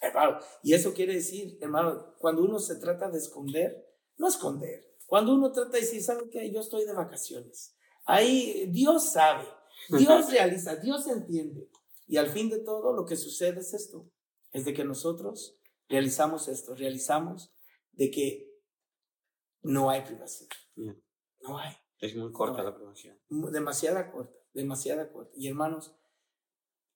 Hermano, 0.02 0.40
y 0.64 0.74
eso 0.74 0.92
quiere 0.92 1.14
decir, 1.14 1.56
hermano, 1.62 2.16
cuando 2.18 2.42
uno 2.42 2.58
se 2.58 2.78
trata 2.78 3.12
de 3.12 3.20
esconder, 3.20 3.88
no 4.18 4.28
esconder. 4.28 4.98
Cuando 5.06 5.36
uno 5.36 5.52
trata 5.52 5.74
de 5.74 5.82
decir, 5.82 6.02
¿sabe 6.02 6.28
qué? 6.32 6.52
Yo 6.52 6.62
estoy 6.62 6.84
de 6.84 6.94
vacaciones. 6.94 7.76
Ahí 8.06 8.66
Dios 8.72 9.12
sabe, 9.12 9.48
Dios 9.90 10.32
realiza, 10.32 10.78
Dios 10.78 11.06
entiende. 11.06 11.70
Y 12.08 12.18
al 12.18 12.30
fin 12.30 12.50
de 12.50 12.62
todo, 12.62 12.92
lo 12.92 13.06
que 13.06 13.16
sucede 13.16 13.60
es 13.60 13.76
esto, 13.76 14.10
es 14.52 14.66
de 14.66 14.74
que 14.74 14.84
nosotros 14.84 15.60
realizamos 15.88 16.48
esto, 16.48 16.74
realizamos 16.74 17.54
de 17.92 18.10
que 18.10 18.52
no 19.62 19.92
hay 19.92 20.02
privacidad. 20.02 20.50
No 20.76 21.60
hay. 21.60 21.76
Es 22.00 22.16
muy 22.16 22.32
corta 22.32 22.64
la 22.64 22.74
privacidad. 22.74 23.16
Demasiada 23.30 24.10
corta 24.10 24.39
demasiada 24.54 25.12
corta. 25.12 25.32
Y 25.36 25.48
hermanos, 25.48 25.96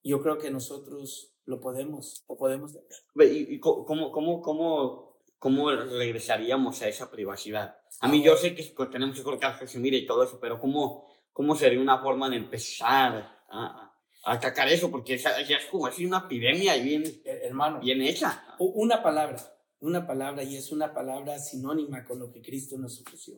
yo 0.03 0.21
creo 0.21 0.37
que 0.37 0.51
nosotros 0.51 1.33
lo 1.45 1.59
podemos, 1.59 2.25
lo 2.27 2.37
podemos 2.37 2.77
¿Y, 3.15 3.59
cómo, 3.59 4.11
cómo, 4.11 4.41
cómo, 4.41 5.17
cómo 5.37 5.71
regresaríamos 5.71 6.81
a 6.81 6.87
esa 6.87 7.09
privacidad? 7.11 7.77
A 7.99 8.07
mí 8.07 8.23
yo 8.23 8.35
sé 8.35 8.55
que 8.55 8.63
tenemos 8.91 9.19
que 9.59 9.67
se 9.67 9.79
mire 9.79 9.97
y 9.97 10.05
todo 10.05 10.23
eso, 10.23 10.39
pero 10.39 10.59
¿cómo, 10.59 11.07
cómo 11.31 11.55
sería 11.55 11.79
una 11.79 12.01
forma 12.01 12.29
de 12.29 12.37
empezar 12.37 13.43
a, 13.49 13.93
atacar 14.25 14.69
eso? 14.69 14.89
Porque 14.89 15.17
ya 15.17 15.31
es 15.37 15.65
como 15.65 15.87
es 15.87 15.99
una 15.99 16.19
epidemia 16.25 16.75
bien, 16.75 17.03
hermano, 17.25 17.79
bien 17.79 18.01
hecha. 18.01 18.45
Una 18.59 19.01
palabra, 19.03 19.37
una 19.79 20.07
palabra, 20.07 20.43
y 20.43 20.55
es 20.55 20.71
una 20.71 20.93
palabra 20.93 21.39
sinónima 21.39 22.03
con 22.03 22.19
lo 22.19 22.31
que 22.31 22.41
Cristo 22.41 22.77
nos 22.77 22.99
ofreció. 23.01 23.35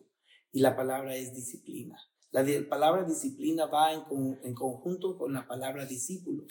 y 0.52 0.62
la 0.62 0.76
palabra 0.76 1.16
es 1.16 1.36
disciplina. 1.36 2.00
La 2.36 2.44
palabra 2.68 3.04
disciplina 3.04 3.66
va 3.66 3.94
en, 3.94 4.04
en 4.44 4.54
conjunto 4.54 5.18
con 5.18 5.32
la 5.32 5.48
palabra 5.48 5.86
discípulo. 5.86 6.44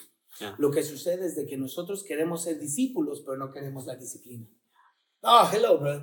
Lo 0.57 0.71
que 0.71 0.81
sucede 0.81 1.27
es 1.27 1.35
de 1.35 1.45
que 1.45 1.57
nosotros 1.57 2.03
queremos 2.03 2.41
ser 2.41 2.59
discípulos, 2.59 3.21
pero 3.21 3.37
no 3.37 3.51
queremos 3.51 3.85
la 3.85 3.95
disciplina. 3.95 4.47
Oh, 5.21 5.47
hello, 5.53 5.77
bro. 5.77 6.01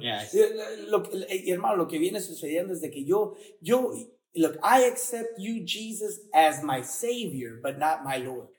Lo, 0.88 1.02
hermano, 1.48 1.76
lo 1.76 1.88
que 1.88 1.98
viene 1.98 2.20
sucediendo 2.20 2.72
es 2.72 2.80
de 2.80 2.92
que 2.92 3.04
yo, 3.04 3.34
yo, 3.60 3.92
look, 4.34 4.54
I 4.62 4.84
accept 4.84 5.36
you, 5.36 5.64
Jesus, 5.66 6.20
as 6.32 6.62
my 6.62 6.84
Savior, 6.84 7.60
but 7.60 7.76
not 7.76 8.04
my 8.04 8.22
Lord. 8.22 8.50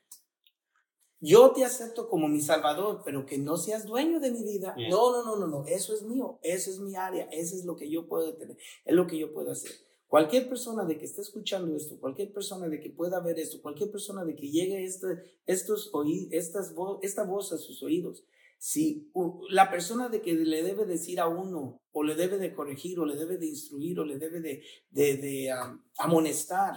Yo 1.22 1.52
te 1.52 1.64
acepto 1.64 2.10
como 2.10 2.28
mi 2.28 2.42
Salvador, 2.42 3.02
pero 3.06 3.26
que 3.26 3.38
no 3.38 3.56
seas 3.56 3.86
dueño 3.86 4.20
de 4.20 4.30
mi 4.30 4.44
vida. 4.44 4.76
No, 4.90 5.14
no, 5.14 5.24
no, 5.24 5.38
no, 5.38 5.48
no. 5.48 5.66
Eso 5.68 5.94
es 5.94 6.02
mío. 6.02 6.38
Eso 6.44 6.70
es 6.70 6.80
mi 6.80 6.98
área. 6.98 7.30
Eso 7.32 7.56
es 7.56 7.64
lo 7.64 7.78
que 7.78 7.90
yo 7.90 8.10
puedo 8.10 8.36
tener. 8.36 8.58
Es 8.84 8.94
lo 8.94 9.08
que 9.08 9.18
yo 9.18 9.34
puedo 9.34 9.54
hacer. 9.54 9.72
Cualquier 10.14 10.48
persona 10.48 10.86
de 10.86 11.00
que 11.00 11.06
esté 11.06 11.22
escuchando 11.22 11.76
esto, 11.76 12.00
cualquier 12.00 12.32
persona 12.32 12.70
de 12.70 12.80
que 12.80 12.92
pueda 12.92 13.20
ver 13.20 13.40
esto, 13.40 13.64
cualquier 13.64 13.90
persona 13.90 14.24
de 14.24 14.36
que 14.36 14.52
llegue 14.52 14.84
este, 14.84 15.08
estos 15.48 15.92
estas 16.30 16.72
esta 17.02 17.24
voz 17.24 17.52
a 17.52 17.58
sus 17.58 17.82
oídos, 17.82 18.24
si 18.60 19.12
la 19.50 19.72
persona 19.72 20.10
de 20.10 20.22
que 20.22 20.34
le 20.34 20.62
debe 20.62 20.86
decir 20.86 21.20
a 21.20 21.28
uno, 21.28 21.82
o 21.92 22.04
le 22.04 22.14
debe 22.14 22.38
de 22.38 22.54
corregir, 22.54 23.00
o 23.00 23.08
le 23.08 23.16
debe 23.16 23.40
de 23.40 23.48
instruir, 23.48 24.00
o 24.00 24.06
le 24.06 24.20
debe 24.20 24.40
de, 24.40 24.64
de, 24.92 25.18
de 25.18 25.52
amonestar, 25.98 26.76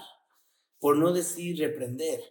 por 0.81 0.97
no 0.97 1.13
decir 1.13 1.59
reprender, 1.59 2.23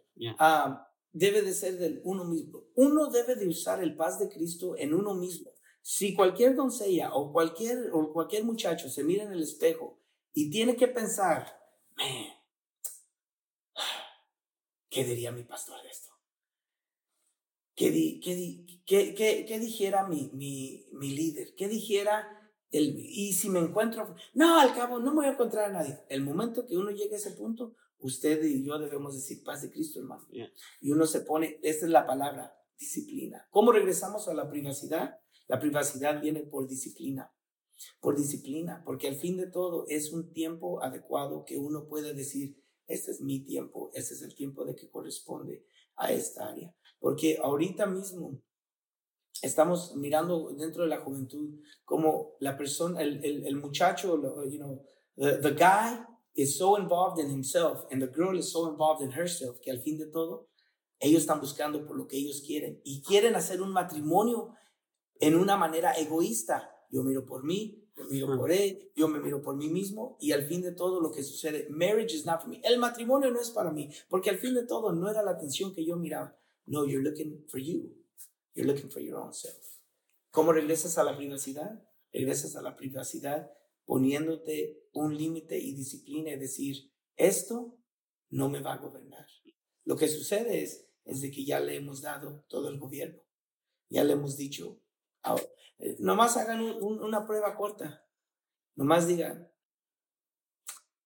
debe 1.11 1.43
de 1.43 1.53
ser 1.53 1.77
del 1.77 2.01
uno 2.03 2.25
mismo. 2.25 2.63
Uno 2.73 3.11
debe 3.11 3.35
de 3.35 3.47
usar 3.47 3.83
el 3.83 3.95
paz 3.95 4.17
de 4.17 4.27
Cristo 4.27 4.75
en 4.75 4.91
uno 4.91 5.13
mismo. 5.13 5.51
Si 5.83 6.15
cualquier 6.15 6.55
doncella 6.55 7.13
o 7.13 7.31
cualquier, 7.31 7.91
o 7.93 8.11
cualquier 8.11 8.43
muchacho 8.43 8.89
se 8.89 9.03
mira 9.03 9.23
en 9.23 9.33
el 9.33 9.43
espejo 9.43 9.99
y 10.35 10.49
tiene 10.49 10.75
que 10.75 10.89
pensar, 10.89 11.47
¿qué 14.89 15.05
diría 15.05 15.31
mi 15.31 15.43
pastor 15.43 15.81
de 15.81 15.89
esto? 15.89 16.11
¿Qué, 17.73 18.19
qué, 18.21 19.15
qué, 19.15 19.45
qué 19.47 19.59
dijera 19.59 20.07
mi, 20.07 20.29
mi, 20.33 20.87
mi, 20.91 21.11
líder? 21.11 21.55
¿Qué 21.55 21.69
dijera 21.69 22.51
el... 22.69 22.97
Y 22.97 23.31
si 23.31 23.49
me 23.49 23.59
encuentro... 23.59 24.13
No, 24.33 24.59
al 24.59 24.75
cabo, 24.75 24.99
no 24.99 25.11
me 25.11 25.17
voy 25.17 25.25
a 25.27 25.31
encontrar 25.31 25.69
a 25.69 25.73
nadie. 25.73 26.03
El 26.09 26.21
momento 26.21 26.65
que 26.65 26.77
uno 26.77 26.91
llegue 26.91 27.15
a 27.15 27.17
ese 27.17 27.31
punto, 27.31 27.73
usted 27.99 28.43
y 28.43 28.65
yo 28.65 28.77
debemos 28.77 29.15
decir 29.15 29.41
paz 29.41 29.61
de 29.61 29.71
Cristo, 29.71 30.01
hermano. 30.01 30.27
Y 30.81 30.91
uno 30.91 31.05
se 31.07 31.21
pone, 31.21 31.59
esta 31.63 31.85
es 31.85 31.91
la 31.91 32.05
palabra, 32.05 32.53
disciplina. 32.77 33.47
¿Cómo 33.51 33.71
regresamos 33.71 34.27
a 34.27 34.33
la 34.33 34.49
privacidad? 34.49 35.17
La 35.47 35.61
privacidad 35.61 36.21
viene 36.21 36.41
por 36.41 36.67
disciplina 36.67 37.34
por 37.99 38.15
disciplina, 38.15 38.81
porque 38.85 39.07
al 39.07 39.15
fin 39.15 39.37
de 39.37 39.47
todo 39.47 39.85
es 39.87 40.11
un 40.11 40.31
tiempo 40.31 40.81
adecuado 40.81 41.43
que 41.45 41.57
uno 41.57 41.87
puede 41.87 42.13
decir, 42.13 42.57
este 42.87 43.11
es 43.11 43.21
mi 43.21 43.43
tiempo, 43.43 43.91
este 43.93 44.13
es 44.13 44.21
el 44.21 44.35
tiempo 44.35 44.65
de 44.65 44.75
que 44.75 44.89
corresponde 44.89 45.65
a 45.95 46.11
esta 46.11 46.49
área. 46.49 46.73
Porque 46.99 47.37
ahorita 47.41 47.85
mismo 47.85 48.41
estamos 49.41 49.95
mirando 49.95 50.53
dentro 50.53 50.83
de 50.83 50.89
la 50.89 51.01
juventud 51.01 51.59
como 51.83 52.35
la 52.39 52.57
persona, 52.57 53.01
el, 53.01 53.23
el, 53.23 53.45
el 53.45 53.55
muchacho, 53.57 54.17
you 54.45 54.57
know, 54.57 54.85
the, 55.17 55.37
the 55.37 55.51
guy 55.51 56.05
is 56.35 56.57
so 56.57 56.77
involved 56.77 57.19
in 57.19 57.29
himself 57.29 57.85
and 57.91 58.01
the 58.01 58.07
girl 58.07 58.37
is 58.37 58.51
so 58.51 58.69
involved 58.69 59.01
in 59.01 59.11
herself 59.11 59.59
que 59.61 59.71
al 59.71 59.81
fin 59.81 59.97
de 59.97 60.07
todo 60.07 60.49
ellos 60.99 61.21
están 61.21 61.39
buscando 61.39 61.85
por 61.85 61.97
lo 61.97 62.07
que 62.07 62.17
ellos 62.17 62.41
quieren 62.45 62.81
y 62.83 63.01
quieren 63.01 63.35
hacer 63.35 63.61
un 63.61 63.71
matrimonio 63.71 64.53
en 65.19 65.35
una 65.35 65.57
manera 65.57 65.93
egoísta 65.93 66.74
yo 66.95 67.03
miro 67.03 67.25
por 67.25 67.43
mí, 67.43 67.83
yo 67.97 68.05
miro 68.05 68.37
por 68.37 68.53
él, 68.53 68.89
yo 68.95 69.09
me 69.09 69.19
miro 69.19 69.41
por 69.41 69.57
mí 69.57 69.67
mismo 69.67 70.17
y 70.21 70.31
al 70.31 70.45
fin 70.45 70.61
de 70.61 70.71
todo 70.71 71.01
lo 71.01 71.11
que 71.11 71.23
sucede, 71.23 71.67
marriage 71.69 72.15
is 72.15 72.25
not 72.25 72.39
for 72.39 72.49
me. 72.49 72.61
El 72.63 72.79
matrimonio 72.79 73.29
no 73.31 73.41
es 73.41 73.49
para 73.49 73.69
mí, 73.69 73.89
porque 74.07 74.29
al 74.29 74.37
fin 74.37 74.53
de 74.53 74.65
todo 74.65 74.93
no 74.93 75.09
era 75.09 75.21
la 75.21 75.31
atención 75.31 75.73
que 75.73 75.83
yo 75.83 75.97
miraba. 75.97 76.39
No, 76.65 76.85
you're 76.85 77.03
looking 77.03 77.45
for 77.49 77.59
you. 77.59 77.93
You're 78.53 78.71
looking 78.71 78.89
for 78.89 79.01
your 79.01 79.17
own 79.17 79.33
self. 79.33 79.81
¿Cómo 80.31 80.53
regresas 80.53 80.97
a 80.97 81.03
la 81.03 81.17
privacidad? 81.17 81.83
Regresas 82.13 82.55
a 82.55 82.61
la 82.61 82.77
privacidad 82.77 83.51
poniéndote 83.83 84.87
un 84.93 85.17
límite 85.17 85.59
y 85.59 85.73
disciplina 85.73 86.31
y 86.31 86.39
decir, 86.39 86.93
esto 87.17 87.77
no 88.29 88.47
me 88.47 88.61
va 88.61 88.75
a 88.75 88.77
gobernar. 88.77 89.27
Lo 89.83 89.97
que 89.97 90.07
sucede 90.07 90.63
es, 90.63 90.87
es 91.03 91.19
de 91.19 91.29
que 91.29 91.43
ya 91.43 91.59
le 91.59 91.75
hemos 91.75 92.01
dado 92.01 92.45
todo 92.47 92.69
el 92.69 92.79
gobierno. 92.79 93.21
Ya 93.89 94.05
le 94.05 94.13
hemos 94.13 94.37
dicho, 94.37 94.81
nomás 95.99 96.37
hagan 96.37 96.61
una 96.61 97.25
prueba 97.25 97.55
corta. 97.55 98.05
Nomás 98.75 99.07
digan, 99.07 99.49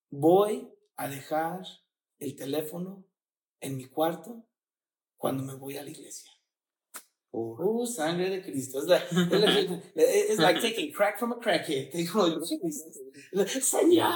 voy 0.10 0.74
a 0.96 1.08
dejar 1.08 1.62
el 2.18 2.36
teléfono 2.36 3.06
en 3.62 3.78
mi 3.78 3.86
cuarto 3.86 4.48
cuando 5.18 5.44
me 5.44 5.56
voy 5.56 5.78
a 5.78 5.84
la 5.84 5.90
iglesia. 5.90 6.32
Uh, 7.32 7.86
sangre 7.86 8.30
de 8.30 8.42
Cristo. 8.42 8.80
Es 8.80 10.39
like, 10.39 10.62
taking 10.62 10.92
crack 10.92 11.20
from 11.20 11.32
a 11.34 11.39
crackhead. 11.39 11.92
Señor, 13.62 14.12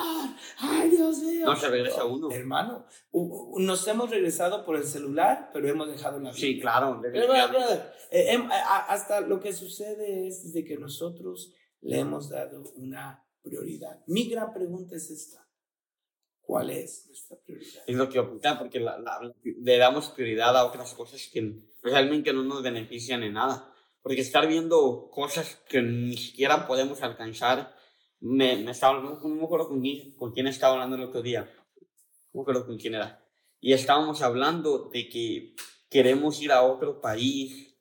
ay 0.57 0.89
Dios 0.89 1.19
mío. 1.19 1.45
No 1.45 1.55
se 1.55 1.69
regresa 1.69 2.05
uno. 2.05 2.31
Hermano, 2.31 2.87
nos 3.11 3.87
hemos 3.87 4.09
regresado 4.09 4.65
por 4.65 4.77
el 4.77 4.85
celular, 4.85 5.51
pero 5.53 5.69
hemos 5.69 5.89
dejado 5.89 6.19
la 6.19 6.31
vida. 6.31 6.39
Sí, 6.39 6.59
claro. 6.59 7.03
Eh, 8.09 8.35
hasta 8.87 9.21
lo 9.21 9.39
que 9.39 9.53
sucede 9.53 10.27
es 10.27 10.51
de 10.51 10.65
que 10.65 10.77
nosotros 10.77 11.53
le 11.81 11.99
hemos 11.99 12.29
dado 12.29 12.63
una 12.77 13.23
prioridad. 13.43 14.01
Mi 14.07 14.27
gran 14.27 14.51
pregunta 14.53 14.95
es 14.95 15.11
esta. 15.11 15.47
¿Cuál 16.41 16.71
es 16.71 17.05
nuestra 17.07 17.37
prioridad? 17.37 17.83
Es 17.85 17.95
lo 17.95 18.09
que 18.09 18.17
apuntar, 18.17 18.57
porque 18.57 18.79
le 18.79 19.77
damos 19.77 20.09
prioridad 20.09 20.57
a 20.57 20.65
otras 20.65 20.93
cosas 20.93 21.29
que 21.31 21.61
realmente 21.83 22.33
no 22.33 22.43
nos 22.43 22.63
benefician 22.63 23.23
en 23.23 23.33
nada. 23.33 23.69
Porque 24.01 24.21
estar 24.21 24.47
viendo 24.47 25.09
cosas 25.11 25.61
que 25.69 25.81
ni 25.81 26.17
siquiera 26.17 26.67
podemos 26.67 27.01
alcanzar, 27.03 27.75
me, 28.19 28.57
me 28.57 28.71
estaba, 28.71 28.99
no, 29.01 29.19
me 29.19 29.43
acuerdo 29.43 29.69
con 29.69 29.81
quién, 29.81 30.15
con 30.15 30.33
quién 30.33 30.47
estaba 30.47 30.73
hablando 30.73 30.95
el 30.95 31.03
otro 31.03 31.21
día, 31.21 31.49
no 32.33 32.39
me 32.39 32.41
acuerdo 32.41 32.65
con 32.65 32.77
quién 32.77 32.95
era. 32.95 33.25
Y 33.61 33.71
estábamos 33.71 34.21
hablando 34.21 34.89
de 34.91 35.07
que 35.07 35.55
queremos 35.89 36.41
ir 36.41 36.51
a 36.51 36.63
otro 36.63 36.99
país 36.99 37.77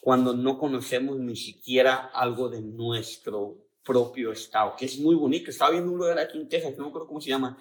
cuando 0.00 0.32
no 0.34 0.58
conocemos 0.58 1.18
ni 1.18 1.34
siquiera 1.34 1.96
algo 1.96 2.48
de 2.48 2.60
nuestro 2.60 3.66
propio 3.82 4.30
estado, 4.30 4.74
que 4.76 4.84
es 4.84 4.98
muy 5.00 5.16
bonito. 5.16 5.50
Estaba 5.50 5.72
viendo 5.72 5.90
un 5.90 5.98
lugar 5.98 6.18
aquí 6.20 6.38
en 6.38 6.48
Texas, 6.48 6.76
no 6.76 6.84
me 6.84 6.90
acuerdo 6.90 7.08
cómo 7.08 7.20
se 7.20 7.30
llama, 7.30 7.58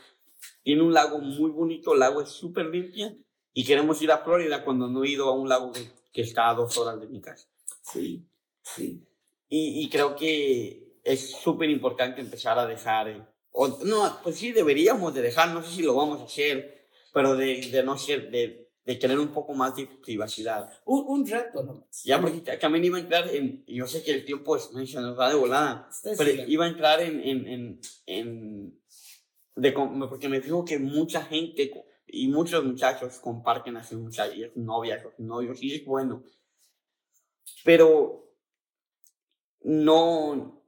tiene 0.62 0.84
un 0.84 0.94
lago 0.94 1.20
muy 1.20 1.50
bonito, 1.50 1.94
el 1.94 2.00
lago 2.00 2.22
es 2.22 2.30
súper 2.30 2.68
limpio 2.68 3.16
y 3.58 3.64
queremos 3.64 4.00
ir 4.04 4.12
a 4.12 4.20
Florida 4.20 4.64
cuando 4.64 4.88
no 4.88 5.04
he 5.04 5.10
ido 5.10 5.28
a 5.30 5.32
un 5.32 5.50
lago 5.50 5.72
que, 5.72 6.22
está 6.22 6.50
a 6.50 6.54
dos 6.54 6.78
horas 6.78 7.02
de 7.02 7.08
mi 7.08 7.20
casa. 7.20 7.48
Sí, 7.82 8.24
sí. 8.62 9.04
Y, 9.50 9.84
y 9.84 9.90
creo 9.90 10.16
que 10.16 11.00
es 11.04 11.32
súper 11.32 11.68
importante 11.72 12.22
empezar 12.22 12.60
a 12.60 12.68
dejar, 12.68 13.10
eh, 13.10 13.26
o, 13.50 13.68
no, 13.84 14.20
pues 14.22 14.36
sí, 14.36 14.52
deberíamos 14.52 15.12
de 15.16 15.24
dejar, 15.24 15.50
no 15.50 15.64
sé 15.64 15.72
si 15.72 15.82
lo 15.82 15.96
vamos 15.96 16.22
a 16.22 16.26
hacer, 16.26 16.86
pero 17.12 17.36
de, 17.36 17.72
de 17.72 17.82
no 17.82 17.98
ser, 17.98 18.30
de, 18.30 18.70
de 18.86 18.96
tener 18.96 19.18
un 19.18 19.30
poco 19.30 19.56
más 19.56 19.76
de 19.76 19.88
privacidad. 19.88 20.70
Un, 20.86 21.06
un 21.08 21.28
reto, 21.28 21.64
¿no? 21.64 21.88
Ya, 22.04 22.22
porque 22.22 22.42
también 22.58 22.86
iba 22.86 22.98
a 22.98 23.02
entrar 23.02 23.28
en, 23.34 23.66
yo 23.66 23.88
sé 23.88 24.04
que 24.04 24.12
el 24.12 24.24
tiempo 24.24 24.56
es, 24.56 24.70
se 24.88 25.02
nos 25.02 25.18
va 25.18 25.30
de 25.30 25.36
volada, 25.36 25.90
pero 26.16 26.30
iba 26.48 26.66
a 26.66 26.70
entrar 26.70 27.02
en, 27.02 27.22
en, 27.22 27.48
en, 27.48 27.82
en 28.06 28.82
de, 29.56 29.72
porque 29.72 30.30
me 30.30 30.42
dijo 30.42 30.64
que 30.64 30.78
mucha 30.78 31.24
gente 31.24 31.72
y 32.08 32.28
muchos 32.30 32.64
muchachos 32.64 33.20
comparten 33.20 33.78
a 33.78 33.84
sus 33.84 34.00
muchachas, 34.00 34.36
novias, 34.56 35.04
sus 35.04 35.20
novios, 35.20 35.62
y 35.62 35.76
es 35.76 35.86
bueno. 35.86 36.24
Pero 37.64 38.34
no, 39.62 40.64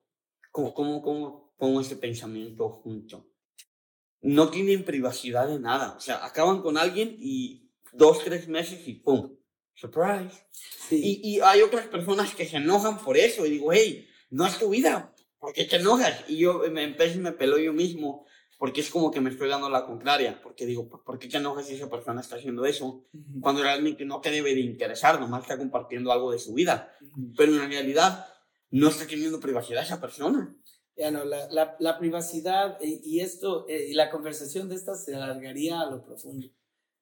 ¿cómo, 0.52 0.74
cómo, 0.74 1.02
cómo 1.02 1.54
pongo 1.58 1.82
ese 1.82 1.96
pensamiento 1.96 2.70
junto? 2.70 3.26
No 4.22 4.50
tienen 4.50 4.84
privacidad 4.84 5.48
de 5.48 5.60
nada. 5.60 5.96
O 5.96 6.00
sea, 6.02 6.26
acaban 6.26 6.62
con 6.62 6.78
alguien 6.78 7.16
y 7.20 7.72
dos, 7.94 8.24
tres 8.24 8.48
meses 8.48 8.86
y 8.88 8.96
¡pum! 8.96 9.38
Surprise. 9.74 10.46
Y, 10.92 11.22
y 11.24 11.40
hay 11.40 11.62
otras 11.62 11.88
personas 11.88 12.36
que 12.36 12.46
se 12.46 12.58
enojan 12.58 12.98
por 13.02 13.16
eso 13.16 13.46
y 13.46 13.52
digo, 13.52 13.72
hey, 13.72 14.10
no 14.30 14.46
es 14.46 14.60
tu 14.60 14.70
vida, 14.70 15.16
¿por 15.40 15.54
qué 15.54 15.64
te 15.64 15.78
enojas? 15.78 16.26
Y 16.28 16.40
yo 16.40 16.64
me 16.70 16.84
empecé 16.84 17.16
y 17.16 17.22
me 17.22 17.32
peló 17.32 17.58
yo 17.58 17.72
mismo 17.72 18.26
porque 18.60 18.82
es 18.82 18.90
como 18.90 19.10
que 19.10 19.22
me 19.22 19.30
estoy 19.30 19.48
dando 19.48 19.70
la 19.70 19.86
contraria, 19.86 20.42
porque 20.44 20.66
digo, 20.66 20.90
¿por 20.90 21.18
qué 21.18 21.36
enojas 21.36 21.66
si 21.66 21.76
esa 21.76 21.90
persona 21.90 22.20
está 22.20 22.36
haciendo 22.36 22.66
eso? 22.66 23.06
Cuando 23.40 23.64
realmente 23.64 24.04
no 24.04 24.20
te 24.20 24.32
debe 24.32 24.54
de 24.54 24.60
interesar, 24.60 25.18
nomás 25.18 25.44
está 25.44 25.58
compartiendo 25.58 26.12
algo 26.12 26.30
de 26.34 26.40
su 26.40 26.54
vida, 26.54 26.94
pero 27.38 27.54
en 27.54 27.70
realidad 27.70 28.28
no 28.70 28.90
está 28.90 29.08
teniendo 29.08 29.40
privacidad 29.40 29.82
esa 29.82 30.02
persona. 30.02 30.54
Ya 30.98 31.10
no, 31.10 31.24
la, 31.24 31.48
la, 31.50 31.78
la 31.80 31.98
privacidad 31.98 32.78
y, 32.82 33.00
y 33.06 33.22
esto, 33.22 33.66
eh, 33.70 33.88
y 33.92 33.94
la 33.94 34.12
conversación 34.12 34.68
de 34.68 34.76
esta 34.76 34.94
se 34.96 35.16
alargaría 35.16 35.80
a 35.80 35.90
lo 35.90 36.04
profundo. 36.04 36.50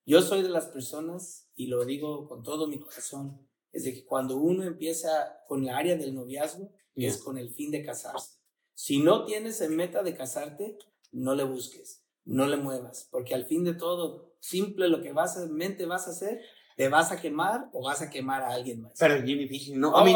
Yo 0.06 0.22
soy 0.22 0.44
de 0.44 0.50
las 0.50 0.68
personas, 0.68 1.50
y 1.56 1.66
lo 1.66 1.84
digo 1.84 2.30
con 2.30 2.44
todo 2.44 2.68
mi 2.68 2.80
corazón, 2.80 3.50
es 3.72 3.84
de 3.84 3.96
que 3.96 4.06
cuando 4.06 4.38
uno 4.38 4.64
empieza 4.64 5.42
con 5.48 5.66
la 5.66 5.76
área 5.76 5.98
del 5.98 6.14
noviazgo, 6.14 6.72
es 6.96 7.18
con 7.18 7.40
el 7.40 7.50
fin 7.50 7.72
de 7.72 7.84
casarse. 7.84 8.38
Si 8.76 9.00
no 9.00 9.26
tienes 9.26 9.60
en 9.62 9.76
meta 9.76 10.04
de 10.04 10.16
casarte, 10.16 10.78
no 11.18 11.36
le 11.36 11.44
busques, 11.44 12.04
no 12.26 12.48
le 12.48 12.58
muevas, 12.58 13.08
porque 13.12 13.34
al 13.34 13.46
fin 13.46 13.64
de 13.64 13.74
todo, 13.74 14.36
simple 14.40 14.88
lo 14.90 15.02
que 15.02 15.12
vas 15.14 15.38
a, 15.38 15.46
mente 15.48 15.86
vas 15.86 16.08
a 16.08 16.12
hacer, 16.12 16.42
te 16.76 16.90
vas 16.90 17.12
a 17.12 17.20
quemar 17.20 17.70
o 17.74 17.84
vas 17.84 18.02
a 18.02 18.10
quemar 18.10 18.44
a 18.44 18.54
alguien 18.54 18.82
más. 18.84 18.94
Pero 19.00 19.16
es 19.16 19.24
bien 19.24 19.40
difícil, 19.40 19.80
¿no? 19.80 19.92
Oh, 19.92 19.98
A 19.98 20.04
mí, 20.04 20.14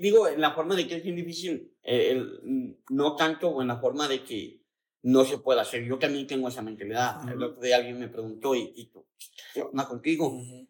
digo, 0.00 0.26
en 0.26 0.40
la 0.40 0.52
forma 0.52 0.74
de 0.74 0.88
que 0.88 0.96
es 0.96 1.02
bien 1.04 1.16
difícil, 1.16 1.72
eh, 1.82 2.10
el- 2.10 2.78
no 2.90 3.14
tanto 3.16 3.48
o 3.48 3.62
en 3.62 3.68
la 3.68 3.76
forma 3.78 4.08
de 4.08 4.24
que 4.24 4.60
no 5.02 5.24
se 5.24 5.38
puede 5.38 5.60
hacer. 5.60 5.84
Yo 5.84 5.98
también 5.98 6.26
tengo 6.26 6.48
esa 6.48 6.62
mentalidad. 6.62 7.26
El 7.28 7.36
Ujú. 7.36 7.44
otro 7.52 7.62
día 7.62 7.76
alguien 7.76 7.98
me 7.98 8.08
preguntó, 8.08 8.54
¿y, 8.54 8.72
y 8.74 8.86
tú, 8.86 9.06
qué 9.54 9.62
onda 9.62 9.86
contigo? 9.88 10.26
Ujú. 10.28 10.66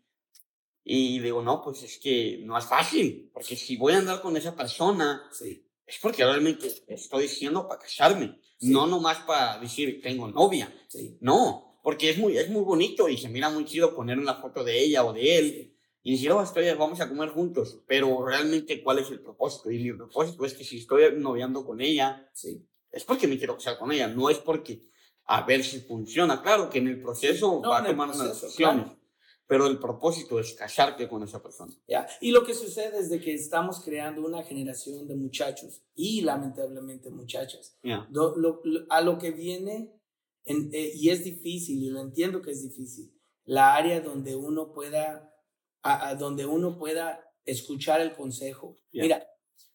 Y 0.85 1.19
digo, 1.21 1.43
no, 1.43 1.63
pues 1.63 1.83
es 1.83 1.99
que 1.99 2.41
no 2.45 2.57
es 2.59 2.65
fácil, 2.67 3.31
porque 3.33 3.57
si 3.57 3.77
voy 3.77 3.93
a 3.95 3.99
andar 3.99 4.21
con 4.21 4.37
esa 4.37 4.55
persona, 4.55 5.23
Sí, 5.33 5.67
es 5.91 5.99
porque 6.01 6.25
realmente 6.25 6.69
estoy 6.87 7.23
diciendo 7.25 7.67
para 7.69 7.81
casarme, 7.81 8.39
Sí. 8.59 8.69
no 8.71 8.87
nomás 8.87 9.19
para 9.21 9.59
decir 9.59 10.01
tengo 10.03 10.29
novia. 10.29 10.73
sí. 10.89 11.17
No, 11.21 11.81
porque 11.83 12.11
es 12.11 12.19
muy, 12.19 12.37
es 12.37 12.49
muy 12.51 12.63
bonito 12.63 13.09
y 13.09 13.17
se 13.17 13.29
mira 13.29 13.49
muy 13.49 13.65
chido 13.65 13.95
poner 13.95 14.19
una 14.19 14.35
foto 14.35 14.63
de 14.63 14.79
ella 14.79 15.05
o 15.05 15.13
de 15.15 15.39
él 15.39 15.77
y 16.03 16.13
decir, 16.13 16.31
oh, 16.33 16.43
estoy, 16.43 16.71
vamos 16.75 17.01
a 17.01 17.09
comer 17.09 17.31
juntos. 17.31 17.79
Pero 17.87 18.25
realmente, 18.25 18.83
¿cuál 18.83 18.99
es 18.99 19.11
el 19.11 19.21
propósito? 19.21 19.71
Y 19.71 19.79
mi 19.83 19.93
propósito 19.95 20.45
es 20.45 20.53
que 20.55 20.63
si 20.65 20.79
estoy 20.79 21.05
noviando 21.17 21.65
con 21.65 21.81
ella, 21.81 22.29
Sí. 22.35 22.63
es 22.93 23.05
porque 23.05 23.27
me 23.27 23.39
quiero 23.39 23.55
casar 23.57 23.79
con 23.79 23.91
ella, 23.93 24.09
no 24.09 24.29
es 24.31 24.39
porque 24.39 24.83
a 25.25 25.43
ver 25.43 25.63
si 25.65 25.81
funciona. 25.81 26.43
Claro 26.43 26.69
que 26.69 26.79
en 26.81 26.89
el 26.89 27.01
proceso 27.03 27.61
No, 27.63 27.71
va 27.71 27.79
a 27.79 27.85
tomar 27.87 28.09
unas 28.09 28.19
proceso, 28.19 28.47
decisiones, 28.47 28.85
claro. 28.85 29.00
Pero 29.51 29.67
el 29.67 29.81
propósito 29.81 30.39
es 30.39 30.55
casarte 30.55 31.09
con 31.09 31.25
esa 31.25 31.43
persona. 31.43 31.75
Ya. 31.89 32.07
Y 32.21 32.31
lo 32.31 32.45
que 32.45 32.55
sucede 32.55 32.97
es 33.01 33.11
de 33.11 33.21
que 33.21 33.35
estamos 33.35 33.81
creando 33.81 34.25
una 34.25 34.45
generación 34.45 35.09
de 35.09 35.17
muchachos 35.17 35.83
y 35.97 36.21
lamentablemente 36.21 37.11
muchachas. 37.11 37.77
Lo- 38.13 38.37
lo- 38.37 38.63
a 38.89 39.01
lo 39.01 39.19
que 39.19 39.33
viene, 39.33 39.93
en- 40.45 40.71
eh, 40.73 40.93
y 40.95 41.11
es 41.11 41.25
difícil, 41.25 41.83
y 41.83 41.91
lo 41.91 42.01
entiendo 42.01 42.41
que 42.43 42.53
es 42.53 42.63
difícil, 42.63 43.13
la 43.45 43.75
área 43.75 44.01
donde 44.01 44.37
uno 44.37 44.73
pueda, 44.73 45.35
a, 45.83 46.09
a 46.11 46.15
donde 46.15 46.47
uno 46.47 46.79
pueda 46.79 47.21
escuchar 47.45 48.01
el 48.01 48.13
consejo. 48.15 48.79
Mira, 49.03 49.27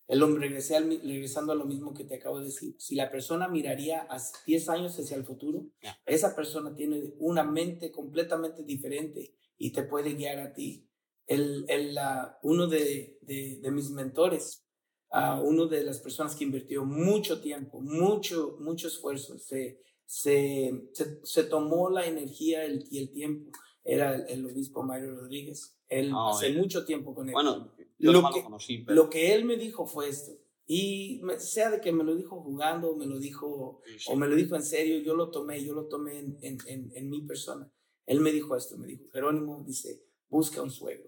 el 0.07 0.23
hombre, 0.23 0.47
regresé 0.47 0.77
al 0.77 1.01
regresando 1.03 1.51
a 1.51 1.55
lo 1.55 1.65
mismo 1.65 1.93
que 1.93 2.05
te 2.05 2.15
acabo 2.15 2.39
de 2.39 2.45
decir, 2.45 2.75
si 2.79 2.95
la 2.95 3.11
persona 3.11 3.49
miraría 3.49 4.07
a 4.09 4.21
10 4.47 4.69
años 4.69 4.97
hacia 4.97 5.17
el 5.17 5.25
futuro, 5.25 5.65
esa 6.05 6.33
persona 6.33 6.73
tiene 6.73 7.11
una 7.19 7.43
mente 7.43 7.91
completamente 7.91 8.63
diferente 8.63 9.35
y 9.57 9.71
te 9.71 9.83
puede 9.83 10.13
guiar 10.13 10.39
a 10.39 10.53
ti. 10.53 10.87
El, 11.27 11.65
el, 11.69 11.97
uno 12.43 12.67
de, 12.67 13.17
de, 13.21 13.59
de 13.61 13.71
mis 13.71 13.89
mentores, 13.91 14.63
a 15.11 15.39
uno 15.41 15.65
de 15.67 15.83
las 15.83 15.99
personas 15.99 16.35
que 16.35 16.43
invirtió 16.43 16.83
mucho 16.85 17.41
tiempo, 17.41 17.79
mucho, 17.81 18.57
mucho 18.59 18.87
esfuerzo, 18.87 19.37
se, 19.39 19.81
se, 20.05 20.89
se, 20.93 21.19
se 21.23 21.43
tomó 21.45 21.89
la 21.89 22.05
energía 22.05 22.65
el- 22.65 22.85
y 22.91 22.99
el 22.99 23.11
tiempo. 23.11 23.51
Era 23.83 24.15
el, 24.15 24.25
el 24.29 24.45
obispo 24.45 24.83
Mario 24.83 25.15
Rodríguez. 25.15 25.77
Él 25.87 26.11
Ah, 26.13 26.31
hace 26.31 26.51
mucho 26.53 26.85
tiempo 26.85 27.13
con 27.13 27.27
él. 27.29 27.33
Bueno, 27.33 27.71
yo 27.99 28.11
Lo 28.11 28.21
no 28.23 28.31
que- 28.31 28.39
lo 28.39 28.45
conocí, 28.45 28.79
pero... 28.79 28.95
Lo 29.03 29.09
que 29.09 29.33
él 29.33 29.45
me 29.45 29.57
dijo 29.57 29.85
fue 29.85 30.09
esto. 30.09 30.31
Y 30.67 31.19
me- 31.23 31.39
sea 31.39 31.69
de 31.69 31.79
que 31.79 31.91
me 31.91 32.03
lo 32.03 32.15
dijo 32.15 32.41
jugando, 32.41 32.95
me 32.95 33.05
lo 33.05 33.19
dijo, 33.19 33.81
Sí. 33.97 34.11
o 34.11 34.15
me 34.15 34.27
lo 34.27 34.35
dijo 34.35 34.55
en 34.55 34.63
serio, 34.63 34.99
yo 34.99 35.15
lo 35.15 35.29
tomé, 35.29 35.63
yo 35.63 35.73
lo 35.73 35.85
tomé 35.87 36.17
en, 36.19 36.37
en, 36.41 36.57
en, 36.67 36.91
en 36.95 37.09
mi 37.09 37.21
persona. 37.21 37.71
Él 38.05 38.19
me 38.19 38.31
dijo 38.31 38.55
esto, 38.55 38.77
me 38.77 38.87
dijo, 38.87 39.05
Jerónimo, 39.11 39.63
dice, 39.65 40.03
busca 40.29 40.61
un 40.61 40.71
suegro. 40.71 41.07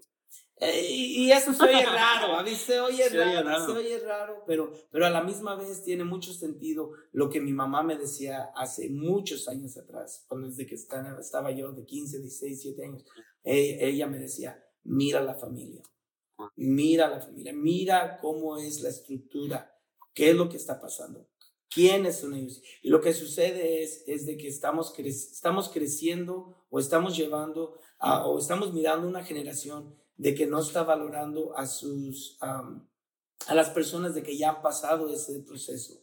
Eh, 0.60 0.88
y, 0.90 1.30
eso 1.30 1.52
se 1.54 1.62
oye 1.62 1.84
raro, 1.84 2.34
a 2.34 2.42
mí 2.42 2.52
se 2.52 2.80
oye 2.80 3.08
Se 3.08 3.20
oye 3.20 3.42
raro, 3.42 3.48
raro. 3.48 3.66
se 3.66 3.78
oye 3.78 3.98
raro, 4.00 4.44
pero, 4.44 4.72
pero 4.90 5.06
a 5.06 5.10
la 5.10 5.22
misma 5.22 5.54
vez 5.54 5.84
tiene 5.84 6.02
mucho 6.02 6.32
sentido 6.32 6.90
lo 7.12 7.30
que 7.30 7.40
mi 7.40 7.52
mamá 7.52 7.84
me 7.84 7.96
decía 7.96 8.50
hace 8.56 8.90
muchos 8.90 9.46
años 9.46 9.76
atrás, 9.76 10.24
cuando 10.26 10.48
desde 10.48 10.66
que 10.66 10.74
estaba, 10.74 11.20
estaba 11.20 11.52
yo 11.52 11.72
de 11.72 11.84
15, 11.84 12.18
16, 12.18 12.62
17 12.62 12.84
años. 12.84 13.04
Eh, 13.44 13.78
ella 13.80 14.08
me 14.08 14.18
decía, 14.18 14.60
mira 14.82 15.20
la 15.20 15.34
familia, 15.34 15.82
mira 16.56 17.08
la 17.08 17.20
familia, 17.20 17.52
mira 17.52 18.18
cómo 18.20 18.58
es 18.58 18.80
la 18.80 18.88
estructura, 18.88 19.72
qué 20.12 20.30
es 20.30 20.36
lo 20.36 20.48
que 20.48 20.56
está 20.56 20.80
pasando, 20.80 21.28
quiénes 21.70 22.18
son 22.20 22.34
ellos. 22.34 22.62
Y 22.82 22.88
lo 22.90 23.00
que 23.00 23.12
sucede 23.12 23.82
es, 23.82 24.04
es 24.06 24.26
de 24.26 24.36
que 24.36 24.48
estamos, 24.48 24.94
cre- 24.94 25.06
estamos 25.06 25.68
creciendo 25.68 26.56
o 26.70 26.78
estamos 26.78 27.16
llevando 27.16 27.78
a- 27.98 28.26
o 28.26 28.38
estamos 28.38 28.72
mirando 28.72 29.06
una 29.08 29.24
generación 29.24 29.94
de 30.16 30.34
que 30.34 30.46
no 30.46 30.60
está 30.60 30.82
valorando 30.82 31.56
a 31.56 31.66
sus 31.66 32.38
a 32.40 33.54
las 33.54 33.70
personas 33.70 34.14
de 34.14 34.22
que 34.22 34.36
ya 34.36 34.50
han 34.50 34.62
pasado 34.62 35.08
ese 35.14 35.40
proceso. 35.40 35.94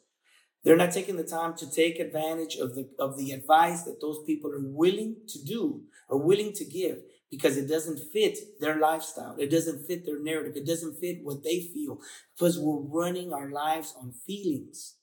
They're 0.64 0.78
not 0.78 0.92
taking 0.94 1.16
the 1.18 1.24
time 1.26 1.54
to 1.58 1.70
take 1.70 2.00
advantage 2.00 2.58
of 2.60 2.74
the 2.74 2.90
of 2.98 3.18
the 3.18 3.34
advice 3.34 3.84
that 3.86 4.00
those 4.00 4.24
people 4.26 4.52
are 4.52 4.64
willing 4.64 5.26
to 5.28 5.40
do 5.44 5.84
or 6.10 6.18
willing 6.18 6.54
to 6.54 6.66
give 6.66 7.04
because 7.30 7.56
it 7.58 7.68
doesn't 7.68 8.00
fit 8.12 8.58
their 8.60 8.80
lifestyle. 8.80 9.36
It 9.38 9.52
doesn't 9.52 9.86
fit 9.86 10.06
their 10.06 10.20
narrative. 10.20 10.56
It 10.58 10.66
doesn't 10.66 10.98
fit 11.00 11.24
what 11.24 11.44
they 11.44 11.60
feel. 11.62 12.00
Because 12.34 12.58
we're 12.58 12.82
running 12.82 13.32
our 13.34 13.50
lives 13.52 13.94
on 14.02 14.14
feelings 14.26 14.96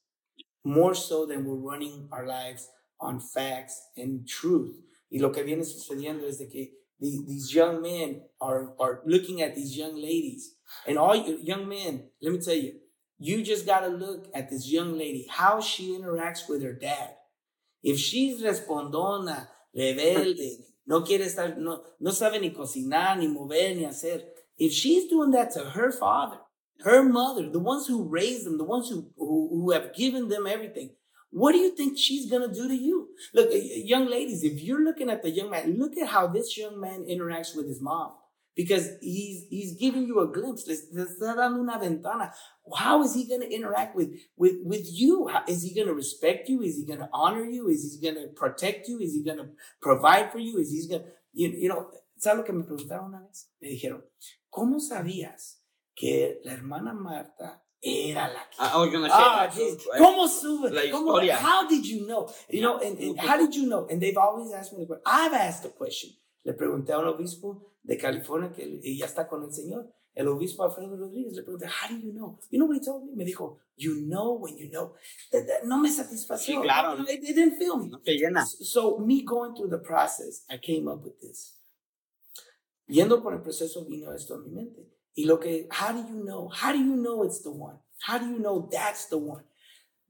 more 0.64 0.94
so 0.94 1.26
than 1.26 1.44
we're 1.44 1.56
running 1.56 2.08
our 2.12 2.26
lives 2.26 2.68
on 3.00 3.20
facts 3.20 3.80
and 3.96 4.26
truth. 4.28 4.76
Y 5.10 5.18
lo 5.20 5.30
que 5.30 5.42
viene 5.42 5.64
sucediendo 5.64 6.26
es 6.26 6.38
de 6.38 6.46
que 6.46 6.70
the, 7.00 7.24
these 7.26 7.54
young 7.54 7.82
men 7.82 8.22
are, 8.40 8.72
are 8.78 9.02
looking 9.04 9.42
at 9.42 9.54
these 9.54 9.76
young 9.76 9.96
ladies. 9.96 10.54
And 10.86 10.96
all 10.96 11.14
you 11.14 11.38
young 11.42 11.68
men, 11.68 12.08
let 12.22 12.32
me 12.32 12.38
tell 12.38 12.54
you, 12.54 12.74
you 13.18 13.42
just 13.42 13.66
got 13.66 13.80
to 13.80 13.88
look 13.88 14.28
at 14.34 14.50
this 14.50 14.70
young 14.70 14.96
lady, 14.96 15.26
how 15.28 15.60
she 15.60 15.96
interacts 15.96 16.48
with 16.48 16.62
her 16.62 16.72
dad. 16.72 17.16
If 17.82 17.98
she's 17.98 18.40
respondona, 18.40 19.48
rebelde, 19.76 20.64
no 20.86 21.02
quiere 21.02 21.26
estar, 21.26 21.56
no, 21.56 21.82
no 22.00 22.10
sabe 22.10 22.40
ni 22.40 22.50
cocinar, 22.50 23.18
ni 23.18 23.26
mover, 23.26 23.74
ni 23.74 23.84
hacer. 23.84 24.22
If 24.56 24.72
she's 24.72 25.08
doing 25.08 25.32
that 25.32 25.50
to 25.52 25.60
her 25.60 25.90
father, 25.90 26.38
her 26.84 27.02
mother, 27.02 27.48
the 27.48 27.58
ones 27.58 27.86
who 27.86 28.08
raised 28.08 28.46
them, 28.46 28.58
the 28.58 28.64
ones 28.64 28.88
who, 28.88 29.10
who, 29.16 29.48
who 29.50 29.70
have 29.72 29.94
given 29.94 30.28
them 30.28 30.46
everything, 30.46 30.90
what 31.30 31.52
do 31.52 31.58
you 31.58 31.74
think 31.74 31.96
she's 31.96 32.30
gonna 32.30 32.52
do 32.52 32.68
to 32.68 32.74
you? 32.74 33.08
Look, 33.32 33.48
young 33.52 34.06
ladies, 34.06 34.44
if 34.44 34.60
you're 34.60 34.84
looking 34.84 35.08
at 35.08 35.22
the 35.22 35.30
young 35.30 35.50
man, 35.50 35.78
look 35.78 35.96
at 35.96 36.08
how 36.08 36.26
this 36.26 36.58
young 36.58 36.78
man 36.80 37.04
interacts 37.08 37.56
with 37.56 37.66
his 37.66 37.80
mom. 37.80 38.12
Because 38.54 38.98
he's 39.00 39.46
he's 39.48 39.76
giving 39.78 40.06
you 40.06 40.20
a 40.20 40.30
glimpse. 40.30 40.64
Dando 40.64 41.58
una 41.58 41.78
ventana. 41.78 42.34
How 42.76 43.02
is 43.02 43.14
he 43.14 43.26
going 43.26 43.40
to 43.40 43.50
interact 43.50 43.96
with 43.96 44.10
with 44.36 44.56
with 44.62 44.86
you? 44.92 45.26
How, 45.28 45.42
is 45.48 45.62
he 45.62 45.74
going 45.74 45.86
to 45.86 45.94
respect 45.94 46.50
you? 46.50 46.60
Is 46.60 46.76
he 46.76 46.84
going 46.84 46.98
to 46.98 47.08
honor 47.14 47.46
you? 47.46 47.68
Is 47.68 47.98
he 47.98 48.06
going 48.06 48.22
to 48.22 48.28
protect 48.34 48.88
you? 48.88 48.98
Is 48.98 49.14
he 49.14 49.24
going 49.24 49.38
to 49.38 49.48
provide 49.80 50.32
for 50.32 50.38
you? 50.38 50.58
Is 50.58 50.70
he 50.70 50.86
going 50.86 51.00
to 51.00 51.08
you, 51.32 51.48
you 51.48 51.68
know? 51.70 51.88
¿Sabes 52.18 52.36
lo 52.36 52.44
que 52.44 52.52
me 52.52 52.62
preguntaron 52.64 53.08
una 53.08 53.22
vez? 53.26 53.48
Me 53.60 53.70
dijeron, 53.70 54.02
¿cómo 54.50 54.80
sabías 54.80 55.61
que 55.94 56.40
la 56.44 56.52
hermana 56.52 56.92
Marta 56.94 57.62
era 57.80 58.28
la 58.28 58.48
que 58.48 58.56
Ah, 58.58 58.72
I 58.74 58.80
was 58.80 58.90
gonna 58.92 59.08
say 59.08 59.16
Ah, 59.18 59.46
that, 59.48 59.54
jeez. 59.58 59.80
so, 59.82 59.90
¿Cómo 59.98 60.28
sube? 60.28 60.70
La 60.70 60.82
¿Cómo- 60.90 61.12
historia. 61.20 61.36
how 61.36 61.66
did 61.68 61.84
you 61.84 62.06
know? 62.06 62.26
You 62.48 62.60
know, 62.60 62.78
and, 62.78 62.98
and 62.98 63.18
how 63.18 63.36
did 63.36 63.52
you 63.54 63.66
know? 63.66 63.86
And 63.90 64.00
they've 64.00 64.16
always 64.16 64.52
asked 64.52 64.72
me 64.72 64.84
the 64.84 64.86
question. 64.86 65.02
I've 65.06 65.34
asked 65.34 65.62
the 65.64 65.70
question. 65.76 66.10
Le 66.44 66.54
pregunté 66.54 66.92
a 66.92 66.98
un 66.98 67.06
obispo 67.08 67.72
de 67.82 67.96
California 67.96 68.52
que 68.52 68.80
ya 68.96 69.06
está 69.06 69.28
con 69.28 69.42
el 69.44 69.52
Señor. 69.52 69.92
El 70.14 70.28
obispo 70.28 70.62
Alfredo 70.62 70.94
Rodríguez 70.96 71.34
le 71.34 71.42
pregunté, 71.42 71.66
how 71.66 71.88
do 71.88 71.96
you 71.96 72.12
know? 72.12 72.38
You 72.50 72.58
know 72.58 72.66
what 72.66 72.76
he 72.76 72.84
told 72.84 73.04
me? 73.06 73.14
Me 73.16 73.24
dijo, 73.24 73.58
you 73.76 73.94
know 74.06 74.34
when 74.34 74.56
you 74.58 74.68
know. 74.68 74.92
That- 75.32 75.46
that 75.46 75.64
no 75.64 75.78
me 75.78 75.88
satisfació. 75.90 76.56
Sí, 76.56 76.62
claro. 76.62 76.96
No, 76.98 77.04
it, 77.08 77.22
it 77.24 77.34
didn't 77.34 77.56
feel 77.58 77.76
me. 77.78 77.88
no 77.88 77.98
te 78.00 78.12
llena. 78.18 78.44
So 78.46 78.98
me 78.98 79.22
going 79.24 79.54
through 79.54 79.70
the 79.70 79.78
process, 79.78 80.44
I 80.50 80.58
came 80.58 80.86
up 80.88 81.02
with 81.02 81.18
this. 81.20 81.58
Yendo 82.88 83.22
por 83.22 83.32
el 83.32 83.40
proceso 83.40 83.84
vino 83.86 84.12
esto 84.12 84.34
a 84.34 84.38
mi 84.38 84.50
mente. 84.50 84.86
Y 85.14 85.24
lo 85.24 85.38
que, 85.38 85.68
how 85.70 85.92
do 85.92 85.98
you 85.98 86.24
know? 86.24 86.48
How 86.48 86.72
do 86.72 86.78
you 86.78 86.96
know 86.96 87.22
it's 87.22 87.42
the 87.42 87.50
one? 87.50 87.78
How 88.00 88.18
do 88.18 88.26
you 88.26 88.38
know 88.38 88.68
that's 88.70 89.06
the 89.06 89.18
one? 89.18 89.44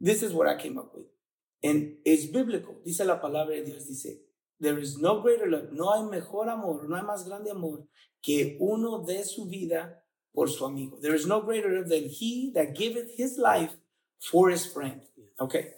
This 0.01 0.23
is 0.23 0.33
what 0.33 0.49
I 0.49 0.57
came 0.57 0.79
up 0.79 0.95
with. 0.95 1.07
And 1.63 1.95
it's 2.05 2.27
biblical. 2.27 2.77
Dice 2.85 3.05
la 3.05 3.21
palabra 3.21 3.55
de 3.55 3.65
Dios, 3.65 3.87
dice, 3.87 4.19
there 4.59 4.79
is 4.79 4.99
no 4.99 5.21
greater 5.21 5.49
love, 5.49 5.73
no 5.73 5.91
hay 5.93 6.03
mejor 6.03 6.49
amor, 6.49 6.89
no 6.89 6.97
hay 6.97 7.03
más 7.03 7.25
grande 7.25 7.51
amor 7.51 7.85
que 8.23 8.57
uno 8.61 9.05
de 9.05 9.25
su 9.25 9.47
vida 9.47 10.03
por 10.33 10.49
su 10.49 10.65
amigo. 10.65 10.99
There 11.01 11.15
is 11.15 11.27
no 11.27 11.41
greater 11.43 11.71
love 11.71 11.89
than 11.89 12.09
he 12.09 12.53
that 12.55 12.75
giveth 12.75 13.17
his 13.17 13.39
life 13.39 13.75
for 14.19 14.51
his 14.51 14.67
friend. 14.67 15.03
Okay. 15.39 15.75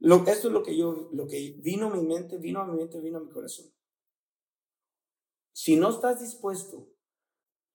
Lo, 0.00 0.24
esto 0.26 0.48
es 0.48 0.52
lo 0.52 0.62
que 0.62 0.76
yo, 0.76 1.08
lo 1.12 1.26
que 1.26 1.56
vino 1.62 1.90
a 1.90 1.96
mi 1.96 2.02
mente, 2.02 2.38
vino 2.38 2.60
a 2.60 2.66
mi 2.66 2.76
mente, 2.76 3.00
vino 3.00 3.18
a 3.18 3.22
mi 3.22 3.30
corazón. 3.30 3.66
Si 5.52 5.76
no 5.76 5.90
estás 5.90 6.20
dispuesto 6.20 6.93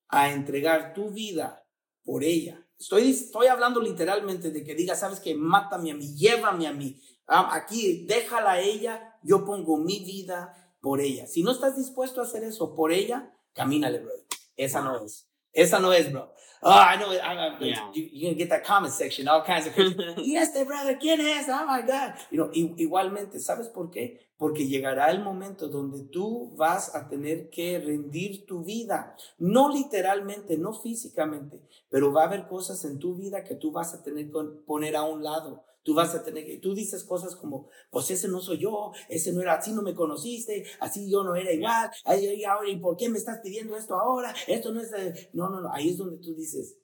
a 0.09 0.31
entregar 0.31 0.93
tu 0.93 1.09
vida 1.09 1.65
por 2.03 2.23
ella, 2.23 2.65
estoy, 2.77 3.11
estoy 3.11 3.47
hablando 3.47 3.79
literalmente 3.79 4.51
de 4.51 4.63
que 4.63 4.75
diga, 4.75 4.95
sabes 4.95 5.19
que 5.19 5.35
mátame 5.35 5.91
a 5.91 5.95
mí, 5.95 6.15
llévame 6.15 6.67
a 6.67 6.73
mí, 6.73 6.99
ah, 7.27 7.49
aquí 7.53 8.05
déjala 8.05 8.53
a 8.53 8.59
ella, 8.59 9.17
yo 9.23 9.45
pongo 9.45 9.77
mi 9.77 9.99
vida 9.99 10.75
por 10.81 10.99
ella. 11.01 11.27
Si 11.27 11.43
no 11.43 11.51
estás 11.51 11.77
dispuesto 11.77 12.21
a 12.21 12.23
hacer 12.23 12.43
eso 12.43 12.75
por 12.75 12.91
ella, 12.91 13.33
camínale, 13.53 13.99
brother. 13.99 14.25
Esa 14.55 14.81
no 14.81 15.03
es. 15.03 15.28
Esa 15.53 15.79
no 15.79 15.91
es, 15.93 16.11
bro. 16.11 16.31
Oh, 16.61 16.69
I 16.71 16.97
know. 16.97 17.09
I, 17.11 17.17
I, 17.17 17.57
Yeah. 17.61 17.89
you, 17.93 18.09
you're 18.11 18.31
gonna 18.31 18.37
get 18.37 18.49
that 18.49 18.65
comment 18.65 18.93
section, 18.93 19.27
all 19.29 19.41
kinds 19.41 19.65
of 19.67 19.73
y 20.17 20.35
este 20.35 20.65
brother, 20.65 20.97
¿quién 20.99 21.21
es? 21.21 21.47
Oh 21.47 21.65
my 21.65 21.81
God. 21.81 22.15
You 22.31 22.37
know, 22.37 22.51
igualmente, 22.53 23.39
¿sabes 23.39 23.69
por 23.69 23.89
qué? 23.89 24.19
Porque 24.37 24.67
llegará 24.67 25.09
el 25.09 25.21
momento 25.23 25.69
donde 25.69 26.03
tú 26.11 26.53
vas 26.57 26.93
a 26.95 27.07
tener 27.07 27.49
que 27.49 27.79
rendir 27.79 28.45
tu 28.45 28.63
vida. 28.63 29.15
No 29.37 29.69
literalmente, 29.69 30.57
no 30.57 30.73
físicamente, 30.73 31.61
pero 31.89 32.11
va 32.11 32.23
a 32.23 32.27
haber 32.27 32.47
cosas 32.47 32.83
en 32.83 32.99
tu 32.99 33.15
vida 33.15 33.43
que 33.45 33.55
tú 33.55 33.71
vas 33.71 33.93
a 33.93 34.03
tener 34.03 34.25
que 34.25 34.31
poner 34.65 34.97
a 34.97 35.03
un 35.03 35.23
lado. 35.23 35.63
Tú 35.83 35.93
vas 35.95 36.13
a 36.13 36.23
tener 36.23 36.45
que, 36.45 36.57
tú 36.57 36.73
dices 36.73 37.03
cosas 37.03 37.35
como, 37.35 37.69
pues 37.89 38.11
ese 38.11 38.27
no 38.27 38.41
soy 38.41 38.59
yo, 38.59 38.91
ese 39.07 39.33
no 39.33 39.41
era, 39.41 39.55
así 39.55 39.71
no 39.71 39.81
me 39.81 39.95
conociste, 39.95 40.65
así 40.79 41.09
yo 41.09 41.23
no 41.23 41.35
era 41.35 41.51
igual, 41.53 41.89
ay, 42.05 42.43
ahora, 42.43 42.69
¿y 42.69 42.79
por 42.79 42.97
qué 42.97 43.09
me 43.09 43.17
estás 43.17 43.39
pidiendo 43.41 43.77
esto 43.77 43.95
ahora? 43.95 44.33
Esto 44.47 44.71
no 44.71 44.81
es, 44.81 44.91
de-". 44.91 45.29
no, 45.33 45.49
no, 45.49 45.61
no, 45.61 45.73
ahí 45.73 45.89
es 45.89 45.97
donde 45.97 46.17
tú 46.17 46.35
dices, 46.35 46.77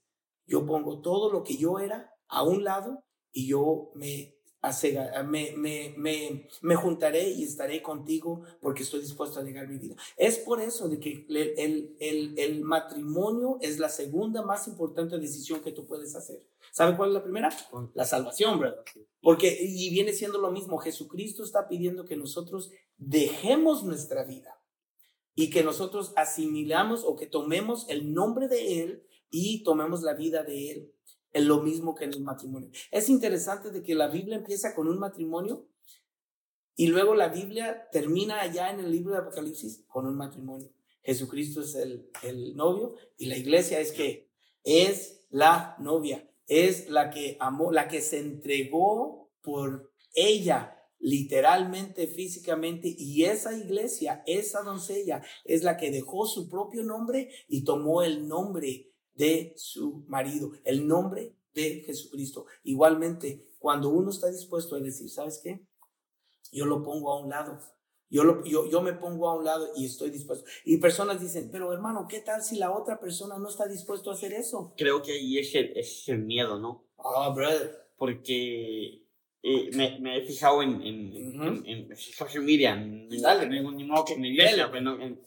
yo 0.46 0.66
pongo 0.66 1.02
todo 1.02 1.32
lo 1.32 1.44
que 1.44 1.58
yo 1.58 1.80
era 1.80 2.12
a 2.28 2.44
un 2.44 2.64
lado 2.64 3.04
y 3.32 3.48
yo 3.48 3.92
me, 3.96 4.35
me, 5.26 5.54
me, 5.56 5.94
me, 5.98 6.48
me 6.62 6.76
juntaré 6.76 7.30
y 7.30 7.44
estaré 7.44 7.82
contigo 7.82 8.44
porque 8.62 8.84
estoy 8.84 9.02
dispuesto 9.02 9.40
a 9.40 9.44
negar 9.44 9.68
mi 9.68 9.78
vida. 9.78 9.96
Es 10.18 10.38
por 10.38 10.62
eso 10.62 10.88
de 10.88 11.00
que 11.00 11.26
el, 11.30 11.54
el, 11.58 11.96
el, 12.00 12.40
el 12.40 12.62
matrimonio 12.62 13.58
es 13.62 13.80
la 13.80 13.90
segunda 13.90 14.42
más 14.42 14.68
importante 14.68 15.18
decisión 15.18 15.62
que 15.62 15.72
tú 15.72 15.86
puedes 15.86 16.16
hacer. 16.16 16.46
¿Sabe 16.72 16.98
cuál 16.98 17.10
es 17.10 17.14
la 17.16 17.24
primera? 17.24 17.50
La 17.94 18.06
salvación, 18.06 18.60
brother. 18.60 18.84
Porque, 19.22 19.58
y 19.62 19.90
viene 19.90 20.14
siendo 20.14 20.40
lo 20.40 20.52
mismo, 20.52 20.78
Jesucristo 20.78 21.44
está 21.44 21.68
pidiendo 21.68 22.06
que 22.06 22.16
nosotros 22.16 22.72
dejemos 22.98 23.84
nuestra 23.84 24.24
vida 24.24 24.62
y 25.36 25.50
que 25.50 25.64
nosotros 25.64 26.14
asimilamos 26.16 27.04
o 27.06 27.16
que 27.16 27.28
tomemos 27.28 27.88
el 27.90 28.14
nombre 28.14 28.48
de 28.48 28.82
Él 28.82 29.04
y 29.30 29.64
tomemos 29.64 30.02
la 30.02 30.14
vida 30.14 30.44
de 30.44 30.72
Él. 30.72 30.95
Es 31.36 31.44
lo 31.44 31.62
mismo 31.62 31.94
que 31.96 32.06
en 32.06 32.14
el 32.14 32.22
matrimonio. 32.22 32.70
Es 32.92 33.10
interesante 33.10 33.70
de 33.70 33.84
que 33.84 33.94
la 33.94 34.08
Biblia 34.08 34.38
empieza 34.38 34.74
con 34.74 34.88
un 34.88 34.98
matrimonio 34.98 35.68
y 36.78 36.88
luego 36.88 37.14
la 37.14 37.28
Biblia 37.28 37.90
termina 37.92 38.40
allá 38.40 38.72
en 38.72 38.80
el 38.80 38.90
libro 38.90 39.12
de 39.12 39.20
Apocalipsis 39.20 39.84
con 39.86 40.08
un 40.08 40.16
matrimonio. 40.16 40.72
Jesucristo 41.04 41.60
es 41.60 41.76
el, 41.76 42.10
el 42.24 42.56
novio 42.56 42.96
y 43.18 43.26
la 43.26 43.36
iglesia 43.36 43.82
es 43.82 43.92
que 43.92 44.32
es 44.64 45.28
la 45.30 45.76
novia, 45.78 46.26
es 46.48 46.88
la 46.88 47.10
que 47.10 47.36
amó, 47.42 47.70
la 47.74 47.90
que 47.90 48.00
se 48.00 48.20
entregó 48.20 49.30
por 49.42 49.92
ella 50.14 50.72
literalmente, 51.00 52.08
físicamente, 52.08 52.96
y 52.98 53.26
esa 53.26 53.58
iglesia, 53.58 54.24
esa 54.26 54.62
doncella, 54.62 55.22
es 55.44 55.64
la 55.64 55.76
que 55.76 55.92
dejó 55.92 56.28
su 56.28 56.48
propio 56.48 56.82
nombre 56.84 57.30
y 57.50 57.66
tomó 57.66 58.04
el 58.04 58.26
nombre 58.26 58.95
de 59.16 59.54
su 59.56 60.04
marido, 60.08 60.52
el 60.64 60.88
nombre 60.88 61.34
de 61.54 61.82
Jesucristo. 61.86 62.46
Igualmente, 62.64 63.48
cuando 63.60 63.90
uno 63.90 64.10
está 64.12 64.30
dispuesto 64.30 64.76
a 64.76 64.80
decir, 64.80 65.10
¿sabes 65.10 65.40
qué? 65.44 65.62
Yo 66.52 66.66
lo 66.66 66.84
pongo 66.84 67.12
a 67.12 67.22
un 67.22 67.30
lado. 67.30 67.60
Yo, 68.10 68.24
lo, 68.24 68.46
yo, 68.46 68.70
yo 68.70 68.82
me 68.82 68.94
pongo 68.94 69.28
a 69.30 69.36
un 69.36 69.44
lado 69.46 69.70
y 69.76 69.86
estoy 69.86 70.10
dispuesto. 70.12 70.46
Y 70.64 70.78
personas 70.78 71.20
dicen, 71.20 71.50
pero 71.52 71.74
hermano, 71.74 72.06
¿qué 72.08 72.20
tal 72.22 72.44
si 72.44 72.58
la 72.58 72.72
otra 72.72 73.00
persona 73.00 73.38
no 73.40 73.50
está 73.50 73.68
dispuesto 73.68 74.12
a 74.12 74.14
hacer 74.14 74.34
eso? 74.34 74.74
Creo 74.78 75.02
que 75.02 75.14
ahí 75.14 75.40
es 75.40 75.56
el, 75.56 75.76
es 75.76 76.08
el 76.08 76.20
miedo, 76.20 76.60
¿no? 76.60 76.86
Oh, 76.98 77.34
brother. 77.34 77.88
Porque 77.98 79.04
eh, 79.42 79.70
me, 79.74 80.00
me 80.00 80.18
he 80.18 80.26
fijado 80.26 80.62
en, 80.62 80.82
en, 80.82 81.42
en, 81.42 81.66
en 81.90 81.98
social 81.98 82.44
media, 82.44 82.74
en, 82.74 83.10
Dale. 83.22 83.46
en, 83.46 83.54
en- 83.54 83.78
ni 83.78 83.84
modo 83.86 84.06
que 84.06 84.14
en 84.14 84.22
la 84.22 84.28
iglesia, 84.28 84.70
en- 84.74 85.20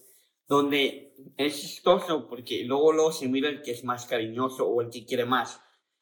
donde 0.48 1.14
es 1.36 1.60
chistoso 1.60 2.26
porque 2.28 2.64
luego, 2.64 2.92
luego 2.92 3.12
se 3.12 3.28
mira 3.28 3.48
el 3.48 3.62
que 3.62 3.72
es 3.72 3.84
más 3.84 4.06
cariñoso 4.06 4.66
o 4.66 4.80
el 4.80 4.90
que 4.90 5.04
quiere 5.04 5.24
más. 5.24 5.60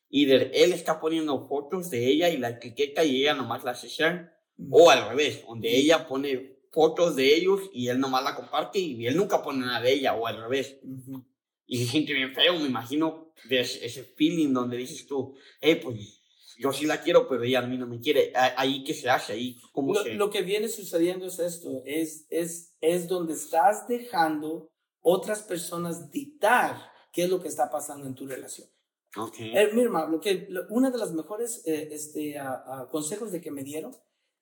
Y 0.09 0.27
de- 0.27 0.51
él 0.55 0.73
está 0.73 1.01
poniendo 1.01 1.47
fotos 1.49 1.91
de 1.91 2.07
ella 2.07 2.29
y 2.29 2.37
la 2.37 2.51
etiqueta 2.51 3.05
y 3.05 3.23
ella 3.23 3.35
nomás 3.35 3.65
la 3.65 3.73
share. 3.73 4.31
O 4.71 4.89
al 4.91 5.09
revés, 5.09 5.45
donde 5.47 5.77
ella 5.77 6.07
pone 6.07 6.61
fotos 6.73 7.17
de 7.17 7.35
ellos 7.35 7.61
y 7.73 7.89
él 7.89 7.99
nomás 7.99 8.23
la 8.25 8.35
comparte 8.35 8.79
y 8.79 9.07
él 9.07 9.17
nunca 9.17 9.43
pone 9.43 9.61
nada 9.67 9.81
de 9.81 9.93
ella, 9.93 10.15
o 10.15 10.27
al 10.27 10.41
revés. 10.41 10.79
Y 11.67 11.79
se 11.79 11.91
siente 11.91 12.15
bien 12.15 12.33
feo, 12.35 12.55
me 12.59 12.67
imagino, 12.67 13.33
de 13.49 13.61
ese, 13.61 13.85
ese 13.85 14.05
feeling 14.05 14.53
donde 14.53 14.77
dices 14.77 15.07
tú, 15.07 15.35
hey, 15.61 15.81
pues 15.83 16.16
yo 16.59 16.73
sí 16.73 16.87
la 16.87 17.01
quiero, 17.03 17.29
pero 17.29 17.43
ella 17.43 17.61
a 17.61 17.67
mí 17.67 17.77
no 17.79 17.87
me 17.87 18.01
quiere. 18.01 18.33
Ahí 18.57 18.83
qué 18.85 18.95
se 18.95 19.09
hace, 19.11 19.33
ahí 19.35 19.59
cómo 19.73 19.93
Lo, 19.95 20.03
se... 20.03 20.15
lo 20.15 20.31
que 20.31 20.43
viene 20.43 20.69
sucediendo 20.69 21.27
es 21.27 21.39
esto, 21.39 21.83
es, 21.85 22.27
es, 22.31 22.75
es 22.81 23.09
donde 23.09 23.35
estás 23.35 23.87
dejando 23.89 24.71
otras 25.01 25.43
personas 25.43 26.11
dictar 26.11 26.77
qué 27.13 27.25
es 27.25 27.31
lo 27.31 27.41
que 27.41 27.49
está 27.49 27.71
pasando 27.71 28.07
en 28.07 28.15
tu 28.15 28.27
relación. 28.27 28.69
Ok. 29.17 29.37
Eh, 29.41 29.71
mira, 29.73 30.07
lo 30.09 30.21
que, 30.21 30.47
lo- 30.51 30.67
una 30.71 30.91
de 30.91 30.99
las 30.99 31.13
mejores 31.13 31.63
eh, 31.67 31.89
este, 31.93 32.39
ah, 32.39 32.63
ah, 32.67 32.89
consejos 32.91 33.33
de 33.33 33.41
que 33.41 33.51
me 33.51 33.63
dieron, 33.63 33.95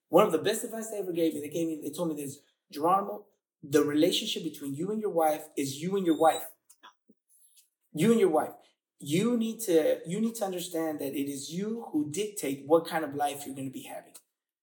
one 0.09 0.27
of 0.27 0.33
the 0.33 0.39
best 0.39 0.65
advice 0.65 0.91
they 0.91 0.99
ever 1.01 1.13
gave 1.13 1.33
me, 1.35 1.41
they, 1.41 1.51
gave 1.51 1.67
me, 1.67 1.77
they 1.81 1.91
told 1.93 2.09
me 2.09 2.17
this, 2.17 2.43
Geronimo, 2.71 3.27
the 3.63 3.81
relationship 3.81 4.43
between 4.43 4.75
you 4.75 4.91
and 4.91 5.01
your 5.01 5.13
wife 5.13 5.45
is 5.57 5.81
you 5.81 5.97
and 5.97 6.05
your 6.07 6.17
wife. 6.19 6.45
You 7.93 8.11
and 8.11 8.21
your 8.21 8.31
wife. 8.31 8.55
You 9.01 9.37
need 9.37 9.61
to 9.67 9.73
you 10.07 10.21
need 10.21 10.35
to 10.37 10.45
understand 10.45 10.99
that 11.01 11.15
it 11.15 11.29
is 11.29 11.49
you 11.51 11.85
who 11.93 12.11
dictate 12.11 12.65
what 12.67 12.89
kind 12.89 13.05
of 13.05 13.15
life 13.15 13.45
you're 13.47 13.55
going 13.55 13.69
to 13.69 13.73
be 13.73 13.83
having. 13.87 14.13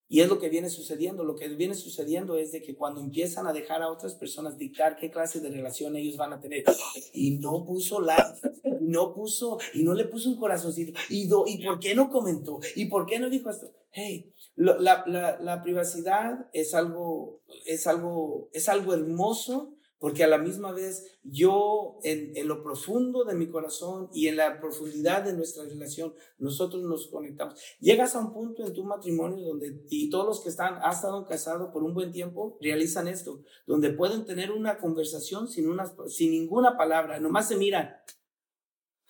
Y 0.10 0.20
es 0.20 0.28
lo 0.28 0.40
que 0.40 0.50
viene 0.50 0.70
sucediendo. 0.70 1.24
Lo 1.24 1.36
que 1.36 1.48
viene 1.50 1.74
sucediendo 1.74 2.38
es 2.38 2.52
de 2.52 2.62
que 2.62 2.76
cuando 2.76 3.00
empiezan 3.00 3.48
a 3.48 3.54
dejar 3.54 3.82
a 3.82 3.90
otras 3.90 4.14
personas 4.16 4.58
dictar 4.58 4.98
qué 4.98 5.10
clase 5.10 5.40
de 5.40 5.50
relación 5.50 5.96
ellos 5.96 6.18
van 6.18 6.34
a 6.34 6.42
tener, 6.42 6.66
y 7.14 7.38
no 7.38 7.64
puso 7.66 8.02
like, 8.02 8.40
no 8.82 9.14
puso, 9.14 9.58
y 9.74 9.84
no 9.84 9.94
le 9.94 10.04
puso 10.06 10.30
un 10.30 10.38
corazoncito, 10.38 10.92
y, 11.10 11.28
do- 11.28 11.46
y 11.48 11.64
por 11.64 11.80
qué 11.80 11.96
no 11.96 12.10
comentó, 12.10 12.60
y 12.76 12.86
por 12.86 13.06
qué 13.06 13.20
no 13.20 13.30
dijo 13.30 13.50
esto. 13.50 13.72
Hey, 13.92 14.34
la, 14.56 15.04
la, 15.08 15.40
la 15.40 15.62
privacidad 15.64 16.50
es 16.52 16.74
algo, 16.74 17.40
es 17.66 17.88
algo, 17.88 18.50
es 18.52 18.68
algo 18.68 18.94
hermoso, 18.94 19.76
porque 20.02 20.24
a 20.24 20.28
la 20.28 20.40
misma 20.40 20.72
vez 20.72 21.20
yo 21.24 22.00
en, 22.04 22.36
en 22.36 22.48
lo 22.48 22.64
profundo 22.64 23.24
de 23.24 23.36
mi 23.36 23.48
corazón 23.48 24.10
y 24.12 24.28
en 24.28 24.36
la 24.36 24.60
profundidad 24.60 25.24
de 25.24 25.34
nuestra 25.34 25.64
relación, 25.64 26.16
nosotros 26.40 26.82
nos 26.82 27.08
conectamos. 27.08 27.54
Llegas 27.80 28.16
a 28.16 28.20
un 28.20 28.34
punto 28.34 28.66
en 28.66 28.74
tu 28.74 28.84
matrimonio 28.84 29.46
donde, 29.46 29.86
y 29.90 30.10
todos 30.10 30.26
los 30.26 30.42
que 30.42 30.50
están, 30.50 30.80
han 30.82 30.92
estado 30.92 31.28
casados 31.28 31.70
por 31.72 31.84
un 31.84 31.94
buen 31.94 32.12
tiempo, 32.12 32.58
realizan 32.60 33.08
esto, 33.08 33.44
donde 33.68 33.92
pueden 33.92 34.26
tener 34.26 34.52
una 34.52 34.80
conversación 34.80 35.48
sin, 35.48 35.70
una, 35.70 35.94
sin 36.08 36.32
ninguna 36.32 36.76
palabra, 36.76 37.20
nomás 37.20 37.48
se 37.48 37.56
miran. 37.56 37.96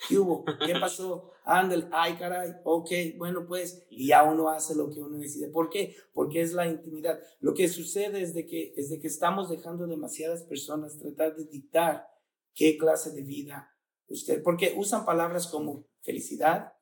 ¿Qué 0.08 0.18
hubo? 0.18 0.44
¿Qué 0.66 0.74
pasó? 0.80 1.32
Ándale, 1.44 1.88
ay 1.92 2.16
caray, 2.16 2.54
ok, 2.64 2.90
bueno 3.18 3.46
pues, 3.48 3.84
y 3.90 4.08
ya 4.08 4.24
uno 4.24 4.50
hace 4.50 4.76
lo 4.76 4.92
que 4.92 5.00
uno 5.00 5.18
decide. 5.18 5.48
¿Por 5.48 5.70
qué? 5.70 5.96
Porque 6.14 6.42
es 6.42 6.54
la 6.54 6.68
intimidad. 6.68 7.20
Lo 7.40 7.54
que 7.54 7.68
sucede 7.68 8.22
es 8.22 8.34
de 8.34 8.46
que, 8.46 8.74
es 8.78 8.90
de 8.90 9.00
que 9.00 9.08
estamos 9.08 9.50
dejando 9.50 9.88
demasiadas 9.88 10.44
personas 10.44 10.98
tratar 11.00 11.36
de 11.36 11.46
dictar 11.46 12.08
qué 12.54 12.78
clase 12.78 13.12
de 13.12 13.24
vida 13.24 13.76
usted, 14.08 14.44
porque 14.44 14.74
usan 14.76 15.06
palabras 15.06 15.48
como 15.48 15.88
felicidad, 16.02 16.74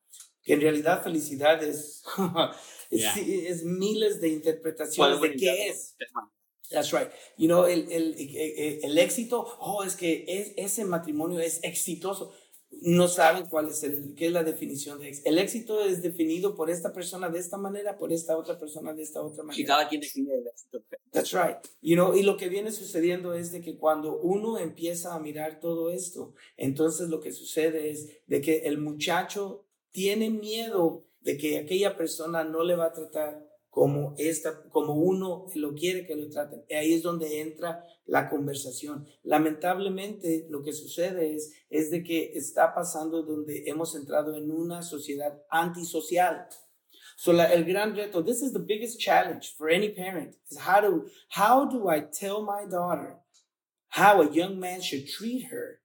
que 0.44 0.54
en 0.54 0.62
realidad 0.62 1.04
felicidad 1.04 1.62
es, 1.64 2.04
es, 2.90 3.02
Yeah. 3.02 3.14
es 3.18 3.64
miles 3.64 4.20
de 4.20 4.30
interpretaciones 4.30 5.22
de 5.22 5.36
qué 5.36 5.68
es. 5.68 5.96
That's 6.72 6.92
right. 6.92 7.10
You 7.38 7.48
know, 7.48 7.66
el, 7.66 7.92
el, 7.92 8.16
el, 8.16 8.80
el 8.84 8.98
éxito, 8.98 9.46
oh, 9.60 9.84
es 9.84 9.96
que 9.96 10.26
es, 10.28 10.54
ese 10.58 10.86
matrimonio 10.86 11.40
es 11.40 11.60
exitoso. 11.64 12.34
No 12.82 13.08
saben 13.08 13.48
cuál 13.48 13.70
es 13.70 13.84
el, 13.84 14.14
qué 14.16 14.28
es 14.28 14.32
la 14.32 14.44
definición 14.44 15.00
de 15.00 15.10
éxito. 15.10 15.30
El 15.30 15.40
éxito 15.40 15.84
es 15.84 16.02
definido 16.02 16.56
por 16.56 16.70
esta 16.70 16.94
persona 16.94 17.30
de 17.30 17.40
esta 17.40 17.58
manera, 17.58 17.98
por 17.98 18.14
esta 18.14 18.38
otra 18.38 18.58
persona 18.58 18.94
de 18.94 19.04
esta 19.04 19.22
otra 19.22 19.44
manera. 19.44 19.68
cada 19.68 19.90
quien 19.90 20.02
define 20.02 20.36
el 20.36 20.48
éxito. 20.48 20.84
That's 21.12 21.32
right. 21.34 21.58
You 21.82 21.96
know, 21.96 22.16
y 22.16 22.24
lo 22.24 22.38
que 22.38 22.48
viene 22.48 22.72
sucediendo 22.72 23.34
es 23.34 23.52
de 23.52 23.62
que 23.62 23.78
cuando 23.78 24.20
uno 24.20 24.58
empieza 24.60 25.14
a 25.14 25.20
mirar 25.20 25.60
todo 25.60 25.90
esto, 25.90 26.34
entonces 26.56 27.10
lo 27.10 27.20
que 27.20 27.32
sucede 27.32 27.90
es 27.90 28.08
de 28.28 28.42
que 28.42 28.60
el 28.60 28.78
muchacho 28.78 29.66
tiene 29.92 30.30
miedo 30.30 31.06
de 31.22 31.38
que 31.38 31.58
aquella 31.58 31.98
persona 31.98 32.44
no 32.44 32.64
le 32.64 32.76
va 32.76 32.86
a 32.86 32.94
tratar 32.94 33.49
como 33.70 34.16
esta, 34.18 34.64
como 34.70 34.94
uno 34.96 35.46
lo 35.56 35.74
quiere 35.74 36.06
que 36.06 36.16
lo 36.16 36.30
traten. 36.30 36.64
Ahí 36.72 36.94
es 36.94 37.04
donde 37.04 37.42
entra 37.42 37.86
la 38.06 38.30
conversación. 38.30 39.08
Lamentablemente 39.24 40.48
lo 40.50 40.64
que 40.64 40.74
sucede 40.74 41.36
es, 41.36 41.54
es 41.70 41.92
de 41.92 42.04
que 42.04 42.32
está 42.34 42.74
pasando 42.74 43.24
donde 43.24 43.64
hemos 43.68 43.96
entrado 43.96 44.36
en 44.36 44.52
una 44.52 44.82
sociedad 44.82 45.44
antisocial. 45.50 46.48
So 47.16 47.32
el 47.34 47.66
gran 47.66 47.96
reto, 47.96 48.24
this 48.24 48.42
is 48.42 48.54
the 48.54 48.60
biggest 48.60 49.00
challenge 49.00 49.54
for 49.58 49.70
any 49.70 49.90
parent, 49.90 50.36
is 50.50 50.58
how 50.58 50.80
do, 50.80 51.10
how 51.30 51.66
do 51.66 51.90
I 51.90 52.00
tell 52.00 52.42
my 52.42 52.66
daughter 52.66 53.18
how 53.90 54.22
a 54.22 54.32
young 54.32 54.60
man 54.60 54.82
should 54.82 55.08
treat 55.08 55.48
her 55.52 55.82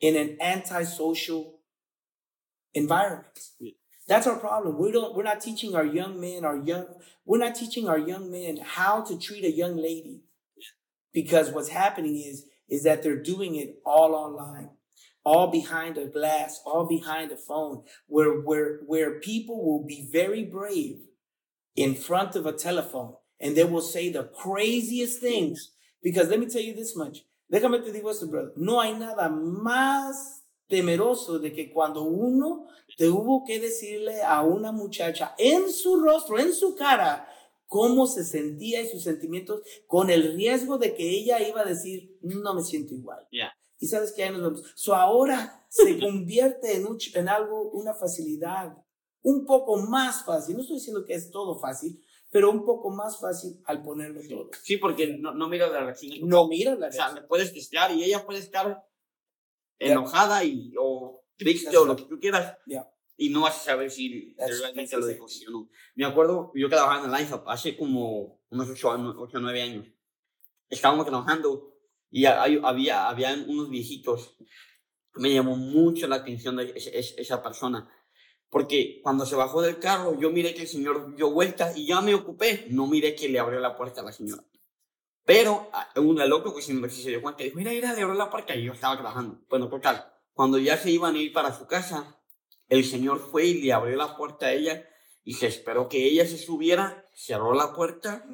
in 0.00 0.16
an 0.16 0.36
antisocial 0.40 1.60
environment? 2.74 3.38
That's 4.06 4.26
our 4.26 4.36
problem. 4.36 4.78
We 4.78 4.92
don't, 4.92 5.14
we're 5.14 5.22
not 5.22 5.40
teaching 5.40 5.74
our 5.74 5.84
young 5.84 6.20
men, 6.20 6.44
our 6.44 6.58
young, 6.58 6.86
we're 7.24 7.38
not 7.38 7.54
teaching 7.54 7.88
our 7.88 7.98
young 7.98 8.30
men 8.30 8.58
how 8.62 9.02
to 9.02 9.18
treat 9.18 9.44
a 9.44 9.50
young 9.50 9.76
lady 9.76 10.20
because 11.12 11.50
what's 11.50 11.70
happening 11.70 12.16
is, 12.16 12.46
is 12.68 12.82
that 12.84 13.02
they're 13.02 13.22
doing 13.22 13.54
it 13.54 13.76
all 13.84 14.14
online. 14.14 14.70
all 15.24 15.50
behind 15.50 15.96
a 15.96 16.06
glass, 16.06 16.60
all 16.66 16.86
behind 16.86 17.32
a 17.32 17.36
phone, 17.36 17.82
where, 18.06 18.40
where, 18.40 18.80
where 18.86 19.18
people 19.20 19.64
will 19.64 19.84
be 19.84 20.06
very 20.12 20.44
brave 20.44 20.98
in 21.74 21.94
front 21.94 22.36
of 22.36 22.46
a 22.46 22.52
telephone 22.52 23.14
and 23.40 23.56
they 23.56 23.64
will 23.64 23.80
say 23.80 24.10
the 24.10 24.24
craziest 24.24 25.20
things. 25.20 25.72
Because 26.02 26.28
let 26.28 26.38
me 26.38 26.46
tell 26.46 26.62
you 26.62 26.74
this 26.74 26.94
much. 26.94 27.24
Déjame 27.50 27.82
te 27.82 27.90
digo 27.92 28.10
esto, 28.10 28.26
brother. 28.26 28.52
No 28.56 28.80
hay 28.80 28.92
nada 28.92 29.28
más 29.28 30.42
temeroso 30.70 31.40
de 31.40 31.50
que 31.50 31.70
cuando 31.72 32.02
uno 32.02 32.66
tuvo 32.96 33.44
que 33.44 33.60
decirle 33.60 34.22
a 34.22 34.42
una 34.42 34.72
muchacha 34.72 35.34
en 35.38 35.70
su 35.72 36.00
rostro, 36.00 36.38
en 36.38 36.52
su 36.52 36.74
cara, 36.74 37.28
cómo 37.66 38.06
se 38.06 38.24
sentía 38.24 38.80
y 38.82 38.88
sus 38.88 39.02
sentimientos, 39.02 39.62
con 39.86 40.10
el 40.10 40.34
riesgo 40.36 40.78
de 40.78 40.94
que 40.94 41.08
ella 41.10 41.46
iba 41.46 41.62
a 41.62 41.64
decir, 41.64 42.18
no 42.22 42.54
me 42.54 42.62
siento 42.62 42.94
igual. 42.94 43.26
Yeah. 43.30 43.52
Y 43.78 43.86
sabes 43.86 44.12
que 44.12 44.22
ahí 44.22 44.30
nos 44.30 44.42
vemos. 44.42 44.72
So 44.76 44.94
ahora 44.94 45.66
se 45.68 45.98
convierte 46.00 46.76
en, 46.76 46.86
un, 46.86 46.98
en 47.14 47.28
algo, 47.28 47.70
una 47.70 47.94
facilidad, 47.94 48.76
un 49.22 49.44
poco 49.44 49.76
más 49.78 50.24
fácil. 50.24 50.56
No 50.56 50.62
estoy 50.62 50.76
diciendo 50.76 51.04
que 51.04 51.14
es 51.14 51.30
todo 51.30 51.58
fácil, 51.58 52.00
pero 52.30 52.50
un 52.50 52.64
poco 52.64 52.90
más 52.90 53.20
fácil 53.20 53.60
al 53.64 53.82
ponerlo 53.82 54.20
todo. 54.28 54.50
Sí, 54.62 54.76
porque 54.76 55.18
no, 55.18 55.34
no 55.34 55.48
mira 55.48 55.66
la 55.68 55.84
reacción. 55.84 56.28
No 56.28 56.46
mira 56.48 56.74
la 56.74 56.88
O 56.88 56.92
sea, 56.92 57.04
reacción. 57.06 57.22
le 57.22 57.28
puedes 57.28 57.52
testear 57.52 57.90
y 57.92 58.04
ella 58.04 58.24
puede 58.24 58.40
estar 58.40 58.84
enojada 59.78 60.44
y, 60.44 60.72
o 60.78 61.13
That's 61.38 61.74
o 61.76 61.84
lo 61.84 61.96
que 61.96 62.04
tú 62.04 62.18
quieras. 62.20 62.56
Ya. 62.66 62.88
Y 63.16 63.28
no 63.30 63.42
vas 63.42 63.56
a 63.56 63.64
saber 63.64 63.90
si 63.90 64.34
That's- 64.36 64.60
realmente 64.60 64.90
that's 64.96 65.00
lo 65.00 65.06
dijo 65.06 65.24
o 65.24 65.50
no. 65.50 65.70
Me 65.94 66.04
acuerdo, 66.04 66.50
yo 66.54 66.68
que 66.68 66.74
trabajaba 66.76 67.04
en 67.06 67.12
el 67.14 67.20
Life 67.20 67.34
Up 67.34 67.44
hace 67.46 67.76
como 67.76 68.40
unos 68.50 68.68
8 68.68 68.88
o 68.90 69.40
9 69.40 69.62
años. 69.62 69.86
Estábamos 70.68 71.06
trabajando 71.06 71.76
y 72.10 72.24
había, 72.26 73.08
había 73.08 73.34
unos 73.46 73.70
viejitos. 73.70 74.36
Me 75.14 75.32
llamó 75.32 75.56
mucho 75.56 76.08
la 76.08 76.16
atención 76.16 76.56
de 76.56 76.72
ese- 76.74 76.96
ese- 76.98 77.20
esa 77.20 77.42
persona. 77.42 77.88
Porque 78.48 79.00
cuando 79.02 79.26
se 79.26 79.34
bajó 79.36 79.62
del 79.62 79.78
carro, 79.78 80.18
yo 80.18 80.30
miré 80.30 80.54
que 80.54 80.62
el 80.62 80.68
señor 80.68 81.14
dio 81.16 81.30
vuelta 81.30 81.72
y 81.76 81.86
ya 81.86 82.00
me 82.00 82.14
ocupé. 82.14 82.66
No 82.70 82.86
miré 82.86 83.14
que 83.14 83.28
le 83.28 83.38
abrió 83.38 83.58
la 83.60 83.76
puerta 83.76 84.00
a 84.00 84.04
la 84.04 84.12
señora. 84.12 84.44
Pero 85.24 85.70
a- 85.72 86.00
un 86.00 86.16
loco 86.28 86.54
que 86.54 86.62
se 86.62 86.72
dio 86.72 87.22
cuenta 87.22 87.42
dijo, 87.42 87.56
mira, 87.56 87.70
mira, 87.70 87.92
le 87.92 88.02
abrió 88.02 88.14
la 88.14 88.30
puerta 88.30 88.54
y 88.54 88.64
yo 88.64 88.72
estaba 88.72 88.94
trabajando. 88.94 89.40
Bueno, 89.48 89.68
total, 89.68 90.04
cuando 90.34 90.58
ya 90.58 90.76
se 90.76 90.90
iban 90.90 91.14
a 91.14 91.18
ir 91.18 91.32
para 91.32 91.56
su 91.56 91.66
casa, 91.66 92.20
el 92.68 92.84
señor 92.84 93.18
fue 93.20 93.46
y 93.46 93.62
le 93.62 93.72
abrió 93.72 93.96
la 93.96 94.16
puerta 94.16 94.46
a 94.46 94.52
ella 94.52 94.86
y 95.24 95.34
se 95.34 95.46
esperó 95.46 95.88
que 95.88 96.04
ella 96.04 96.26
se 96.26 96.36
subiera, 96.36 97.08
cerró 97.14 97.54
la 97.54 97.72
puerta 97.74 98.26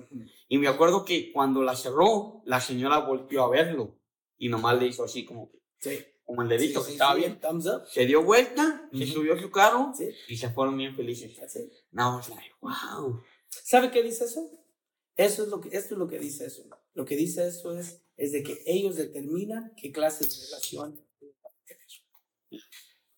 y 0.49 0.59
me 0.59 0.67
acuerdo 0.69 1.05
que 1.05 1.31
cuando 1.33 1.63
la 1.63 1.77
cerró, 1.77 2.43
la 2.45 2.61
señora 2.61 2.99
volvió 2.99 3.45
a 3.45 3.51
verlo 3.51 3.99
y 4.39 4.49
nomás 4.49 4.79
le 4.81 4.87
hizo 4.89 5.05
así 5.05 5.25
como, 5.25 5.51
Sí. 5.79 5.99
como 6.25 6.43
el 6.43 6.49
dedito 6.49 6.81
Sí, 6.81 6.85
que 6.87 6.91
sí, 6.91 6.93
estaba 6.95 7.15
bien. 7.15 7.39
Se 7.89 8.07
dio 8.07 8.23
vuelta, 8.23 8.89
se 8.93 9.05
Ujú. 9.05 9.13
subió 9.13 9.35
a 9.35 9.41
su 9.41 9.51
carro 9.51 9.93
y 10.29 10.37
se 10.37 10.51
fueron 10.51 10.77
bien 10.77 10.97
felices. 10.97 11.31
it. 11.57 11.73
No, 11.93 12.21
like, 12.29 12.55
wow. 12.61 13.21
¿Sabe 13.49 13.91
qué 13.91 14.03
dice 14.03 14.25
eso? 14.25 14.49
Eso 15.17 15.43
es 15.43 15.49
lo 15.49 15.61
que, 15.61 15.69
esto 15.77 15.95
es 15.95 15.99
lo 15.99 16.09
que 16.09 16.19
dice 16.19 16.47
eso. 16.47 16.63
Lo 16.95 17.05
que 17.05 17.17
dice 17.17 17.47
eso 17.47 17.77
es, 17.79 18.03
es 18.17 18.33
de 18.33 18.43
que 18.43 18.63
ellos 18.67 18.97
determinan 18.97 19.75
qué 19.77 19.93
clase 19.93 20.25
de 20.27 20.35
relación. 20.47 21.01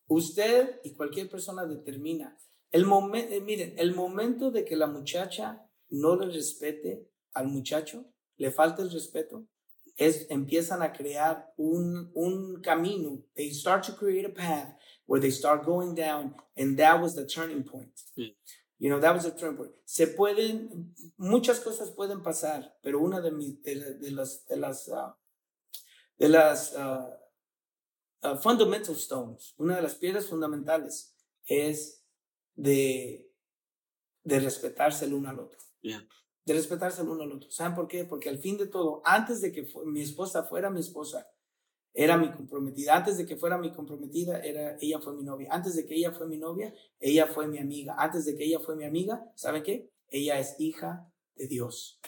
Usted 0.07 0.80
y 0.85 0.93
cualquier 0.93 1.28
persona 1.28 1.64
determina. 1.66 2.37
El 2.70 2.87
momento, 2.87 3.41
miren, 3.43 3.74
el 3.78 3.95
momento 3.95 4.51
de 4.51 4.64
que 4.64 4.76
la 4.76 4.87
muchacha 4.87 5.66
no 5.91 6.16
le 6.16 6.26
respete 6.26 7.09
al 7.35 7.49
muchacho, 7.49 8.07
le 8.37 8.51
falta 8.51 8.83
el 8.83 8.91
respeto, 8.91 9.47
es, 9.97 10.26
empiezan 10.30 10.83
a 10.83 10.93
crear 10.93 11.53
un, 11.57 12.11
un 12.14 12.61
camino. 12.62 13.22
They 13.35 13.53
start 13.53 13.87
to 13.87 13.97
create 13.97 14.26
a 14.26 14.33
path 14.33 14.74
where 15.07 15.20
they 15.20 15.30
start 15.30 15.64
going 15.64 15.95
down, 15.95 16.35
and 16.57 16.78
that 16.78 17.01
was 17.01 17.14
the 17.14 17.26
turning 17.26 17.62
point. 17.62 17.93
You 18.16 18.91
know, 18.91 18.99
that 19.01 19.14
was 19.14 19.24
the 19.24 19.30
turning 19.30 19.57
point. 19.57 19.72
Se 19.85 20.07
pueden, 20.07 20.95
muchas 21.16 21.61
cosas 21.61 21.91
pueden 21.91 22.22
pasar, 22.22 22.72
pero 22.83 23.01
una 23.01 23.20
de, 23.20 23.30
mis, 23.30 23.62
de, 23.62 23.99
de 23.99 24.11
las, 24.11 24.47
de 24.47 24.57
las, 24.57 24.89
ah, 24.89 25.16
de 26.18 26.28
las 26.28 26.74
ah, 26.74 27.18
ah, 28.23 28.37
fundamental 28.37 28.95
stones, 28.95 29.55
una 29.59 29.77
de 29.77 29.83
las 29.83 29.95
piedras 29.95 30.27
fundamentales 30.27 31.14
es 31.47 32.05
de, 32.55 33.31
de 34.25 34.41
respetarse 34.41 35.05
el 35.05 35.14
uno 35.14 35.29
al 35.31 35.41
otro. 35.41 35.59
Yeah. 35.81 36.07
De 36.45 36.55
respetarse 36.55 37.03
el 37.03 37.09
uno 37.09 37.23
al 37.25 37.33
otro. 37.33 37.51
¿Saben 37.51 37.75
por 37.75 37.89
qué? 37.89 38.05
Porque 38.05 38.29
al 38.29 38.39
fin 38.39 38.57
de 38.57 38.66
todo, 38.66 39.03
antes 39.05 39.41
de 39.41 39.53
que 39.53 39.68
mi 39.87 40.01
esposa 40.01 40.45
fuera 40.45 40.70
mi 40.70 40.81
esposa, 40.81 41.27
era 41.95 42.16
mi 42.16 42.31
comprometida. 42.33 42.97
Antes 42.97 43.18
de 43.18 43.27
que 43.27 43.37
fuera 43.37 43.59
mi 43.59 43.70
comprometida, 43.70 44.41
era, 44.41 44.77
ella 44.81 44.99
fue 44.99 45.14
mi 45.14 45.23
novia. 45.23 45.49
Antes 45.51 45.77
de 45.77 45.85
que 45.85 45.95
ella 45.95 46.12
fue 46.12 46.27
mi 46.27 46.39
novia, 46.39 46.73
ella 46.99 47.27
fue 47.27 47.47
mi 47.49 47.59
amiga. 47.59 47.95
Antes 47.99 48.25
de 48.25 48.35
que 48.35 48.45
ella 48.45 48.61
fue 48.61 48.77
mi 48.77 48.85
amiga, 48.85 49.31
¿saben 49.35 49.62
qué? 49.62 49.91
Ella 50.09 50.39
es 50.39 50.57
hija 50.59 51.07
de 51.35 51.49
Dios. 51.49 52.01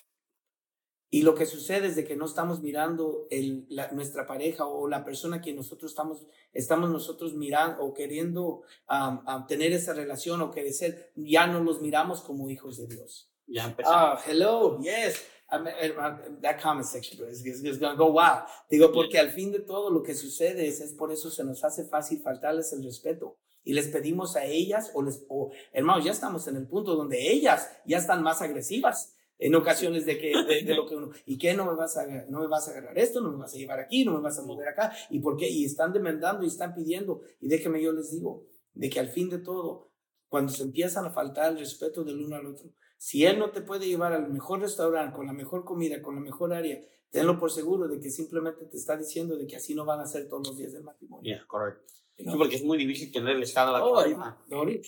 Y 1.15 1.23
lo 1.23 1.37
que 1.37 1.47
sucede 1.47 1.87
es 1.87 1.95
de 1.95 2.05
que 2.05 2.17
no 2.17 2.25
estamos 2.25 2.61
mirando 2.61 3.29
el, 3.31 3.67
la- 3.69 3.93
nuestra 3.93 4.27
pareja 4.27 4.67
o 4.67 4.89
la 4.89 5.05
persona 5.05 5.41
que 5.41 5.53
nosotros 5.53 5.93
estamos, 5.93 6.27
estamos 6.53 6.91
nosotros 6.91 7.35
mirando 7.35 7.85
o 7.85 7.95
queriendo 7.95 8.63
um, 8.91 9.21
um, 9.29 9.47
tener 9.47 9.73
esa 9.73 9.93
relación 9.93 10.41
o 10.41 10.51
crecer, 10.51 11.13
ya 11.15 11.47
no 11.47 11.61
los 11.61 11.81
miramos 11.81 12.21
como 12.21 12.51
hijos 12.51 12.79
de 12.79 12.89
Dios. 12.89 13.31
Ya 13.47 13.67
empezamos. 13.67 13.97
Ah, 13.97 14.21
hello, 14.27 14.81
yes. 14.81 15.23
I 15.53 15.59
mean, 15.63 15.75
eh, 15.81 15.93
uh, 15.97 16.41
that 16.41 16.61
comment 16.61 16.85
section 16.85 17.31
is, 17.31 17.47
is, 17.47 17.63
is 17.63 17.79
gonna 17.79 17.95
go 17.95 18.11
wow. 18.11 18.43
Digo, 18.69 18.91
porque 18.91 19.21
al 19.21 19.31
fin 19.31 19.53
de 19.53 19.61
todo 19.61 19.91
lo 19.91 20.03
que 20.03 20.15
sucede 20.17 20.67
es, 20.67 20.81
es 20.81 20.95
por 20.95 21.13
eso 21.13 21.31
se 21.31 21.45
nos 21.45 21.63
hace 21.63 21.85
fácil 21.85 22.23
faltarles 22.23 22.73
el 22.73 22.83
respeto. 22.83 23.37
Y 23.63 23.73
les 23.73 23.87
pedimos 23.87 24.35
a 24.35 24.45
ellas, 24.45 24.91
o 24.95 25.03
les, 25.03 25.25
o, 25.29 25.53
hermanos, 25.73 26.05
ya 26.05 26.11
estamos 26.11 26.49
en 26.49 26.57
el 26.57 26.67
punto 26.67 26.97
donde 26.97 27.31
ellas 27.31 27.71
ya 27.87 27.99
están 27.99 28.21
más 28.23 28.43
agresivas 28.43 29.14
en 29.39 29.55
ocasiones 29.55 30.07
de 30.07 30.19
que, 30.19 30.33
de, 30.49 30.63
de 30.63 30.75
lo 30.75 30.87
que 30.87 30.97
uno, 30.97 31.11
¿y 31.27 31.39
qué 31.39 31.55
no 31.55 31.67
me 31.67 31.75
vas 31.75 31.97
a, 31.97 32.07
no 32.29 32.41
me 32.41 32.47
vas 32.47 32.69
a 32.69 32.73
agarrar 32.73 32.99
esto, 32.99 33.21
no 33.21 33.33
me 33.33 33.39
vas 33.39 33.55
a 33.55 33.59
llevar 33.59 33.81
aquí, 33.81 34.05
no 34.05 34.13
me 34.13 34.21
vas 34.21 34.39
a 34.39 34.43
mover 34.43 34.69
acá? 34.69 34.93
¿Y 35.11 35.21
por 35.21 35.37
qué? 35.37 35.49
Y 35.49 35.65
están 35.65 35.93
demandando 35.93 36.45
y 36.45 36.49
están 36.49 36.75
pidiendo. 36.75 37.23
Y 37.41 37.49
déjeme 37.49 37.83
yo 37.83 37.93
les 37.93 38.11
digo, 38.11 38.47
de 38.73 38.91
que 38.91 39.01
al 39.01 39.09
fin 39.09 39.31
de 39.31 39.39
todo, 39.39 39.91
cuando 40.29 40.53
se 40.53 40.63
empiezan 40.63 41.05
a 41.07 41.11
faltar 41.11 41.53
el 41.53 41.59
respeto 41.59 42.05
del 42.05 42.21
uno 42.21 42.37
al 42.37 42.47
otro, 42.47 42.71
si 42.97 43.25
él 43.27 43.39
no 43.39 43.51
te 43.51 43.61
puede 43.61 43.87
llevar 43.87 44.13
al 44.13 44.33
mejor 44.33 44.61
restaurante, 44.61 45.15
con 45.15 45.27
la 45.27 45.33
mejor 45.33 45.65
comida, 45.65 46.01
con 46.01 46.15
la 46.15 46.21
mejor 46.21 46.53
área, 46.53 46.81
tenlo 47.11 47.39
por 47.39 47.51
seguro 47.51 47.87
de 47.87 48.01
que 48.01 48.11
simplemente 48.11 48.65
te 48.65 48.77
está 48.77 48.97
diciendo 48.97 49.37
de 49.37 49.47
que 49.47 49.57
así 49.57 49.75
no 49.75 49.85
van 49.85 50.01
a 50.01 50.07
ser 50.07 50.29
todos 50.29 50.49
los 50.49 50.57
días 50.57 50.73
del 50.73 50.85
matrimonio. 50.85 51.23
Yeah, 51.23 51.47
correcto. 51.47 51.93
Sí, 52.17 52.25
porque 52.39 52.57
es 52.57 52.65
muy 52.65 52.79
difícil 52.79 53.11
tener 53.11 53.37
el 53.37 53.43
estado 53.43 53.73
Oh, 53.85 53.95
pareja. 53.95 54.39
no, 54.49 54.69
eh, 54.69 54.81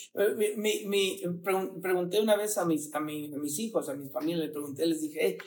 pregun- 1.43 1.81
pregunté 1.81 2.21
una 2.21 2.37
vez 2.37 2.57
a 2.59 2.65
mis, 2.65 2.95
a, 2.95 3.01
mi- 3.01 3.33
a 3.35 3.39
mis 3.39 3.59
hijos, 3.59 3.89
a 3.89 3.95
mis 3.95 4.11
familias, 4.13 4.41
les 4.41 4.51
pregunté, 4.51 4.87
les 4.87 5.01
dije, 5.03 5.19
hey, 5.21 5.39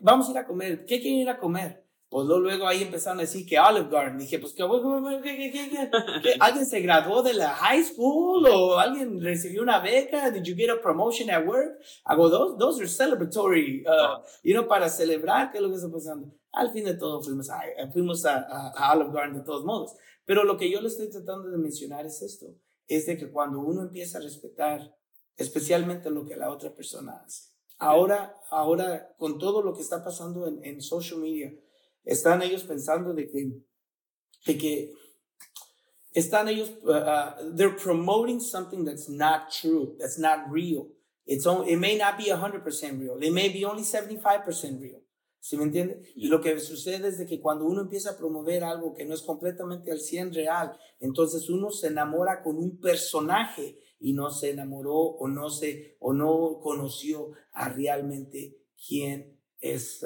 vamos 0.00 0.28
a 0.28 0.30
ir 0.32 0.38
a 0.38 0.46
comer, 0.46 0.84
¿qué 0.86 1.00
quieren 1.00 1.20
ir 1.20 1.28
a 1.28 1.38
comer? 1.38 1.83
Pues 2.14 2.28
luego, 2.28 2.68
ahí 2.68 2.84
empezaron 2.84 3.18
a 3.18 3.22
decir 3.22 3.44
que 3.44 3.58
Olive 3.58 3.88
Garden. 3.90 4.18
Dije, 4.18 4.38
pues, 4.38 4.52
¿qué, 4.52 4.62
qué, 4.62 5.20
qué, 5.20 5.50
qué, 5.50 5.68
qué, 5.68 5.90
qué? 6.22 6.36
¿Alguien 6.40 6.64
se 6.64 6.80
graduó 6.80 7.24
de 7.24 7.34
la 7.34 7.48
high 7.48 7.82
school 7.82 8.46
o 8.46 8.78
alguien 8.78 9.20
recibió 9.20 9.62
una 9.62 9.80
beca? 9.80 10.30
Did 10.30 10.44
you 10.44 10.54
get 10.54 10.70
a 10.70 10.80
promotion 10.80 11.28
at 11.28 11.44
work? 11.44 11.76
Hago, 12.04 12.30
those, 12.30 12.56
those 12.56 12.80
are 12.80 12.86
celebratory, 12.86 13.84
uh, 13.84 14.22
you 14.44 14.54
know, 14.54 14.68
para 14.68 14.88
celebrar 14.88 15.50
qué 15.50 15.58
es 15.58 15.62
lo 15.64 15.70
que 15.70 15.74
está 15.74 15.90
pasando. 15.90 16.32
Al 16.52 16.70
fin 16.70 16.84
de 16.84 16.94
todo 16.94 17.20
fuimos 17.20 17.50
a, 17.50 17.60
fuimos 17.92 18.24
a, 18.24 18.46
a, 18.48 18.68
a 18.68 18.92
Olive 18.94 19.10
Garden 19.12 19.38
de 19.38 19.42
todos 19.42 19.64
modos. 19.64 19.96
Pero 20.24 20.44
lo 20.44 20.56
que 20.56 20.70
yo 20.70 20.80
le 20.80 20.86
estoy 20.86 21.10
tratando 21.10 21.50
de 21.50 21.58
mencionar 21.58 22.06
es 22.06 22.22
esto, 22.22 22.46
es 22.86 23.06
de 23.06 23.18
que 23.18 23.28
cuando 23.28 23.58
uno 23.58 23.82
empieza 23.82 24.18
a 24.18 24.20
respetar 24.20 24.96
especialmente 25.36 26.12
lo 26.12 26.24
que 26.24 26.36
la 26.36 26.52
otra 26.52 26.72
persona 26.72 27.24
hace. 27.26 27.50
Ahora, 27.76 28.36
ahora 28.50 29.16
con 29.18 29.36
todo 29.36 29.62
lo 29.62 29.74
que 29.74 29.82
está 29.82 30.04
pasando 30.04 30.46
en, 30.46 30.64
en 30.64 30.80
social 30.80 31.18
media, 31.18 31.52
están 32.04 32.42
ellos 32.42 32.64
pensando 32.64 33.14
de 33.14 33.28
que, 33.28 33.52
de 34.46 34.58
que 34.58 34.94
están 36.12 36.48
ellos, 36.48 36.72
uh, 36.84 36.90
uh, 36.90 37.56
they're 37.56 37.76
promoting 37.76 38.40
something 38.40 38.84
that's 38.84 39.08
not 39.08 39.50
true, 39.50 39.96
that's 39.98 40.18
not 40.18 40.50
real. 40.50 40.88
It's 41.26 41.46
only, 41.46 41.72
it 41.72 41.78
may 41.78 41.96
not 41.96 42.18
be 42.18 42.30
100% 42.30 43.00
real. 43.00 43.18
It 43.20 43.32
may 43.32 43.48
be 43.48 43.64
only 43.64 43.82
75% 43.82 44.80
real. 44.80 45.00
¿Sí 45.40 45.58
me 45.58 45.64
entiende? 45.64 46.00
Y 46.16 46.28
lo 46.28 46.40
que 46.40 46.58
sucede 46.58 47.08
es 47.08 47.18
de 47.18 47.26
que 47.26 47.38
cuando 47.38 47.66
uno 47.66 47.82
empieza 47.82 48.12
a 48.12 48.16
promover 48.16 48.64
algo 48.64 48.94
que 48.94 49.04
no 49.04 49.12
es 49.12 49.20
completamente 49.20 49.92
al 49.92 50.00
100 50.00 50.32
real, 50.32 50.74
entonces 51.00 51.50
uno 51.50 51.70
se 51.70 51.88
enamora 51.88 52.42
con 52.42 52.56
un 52.56 52.80
personaje 52.80 53.78
y 54.00 54.14
no 54.14 54.30
se 54.30 54.50
enamoró 54.50 54.96
o 54.96 55.28
no 55.28 55.50
se 55.50 55.96
o 56.00 56.14
no 56.14 56.60
conoció 56.62 57.32
a 57.52 57.68
realmente 57.68 58.56
quién 58.88 59.38
es 59.60 60.02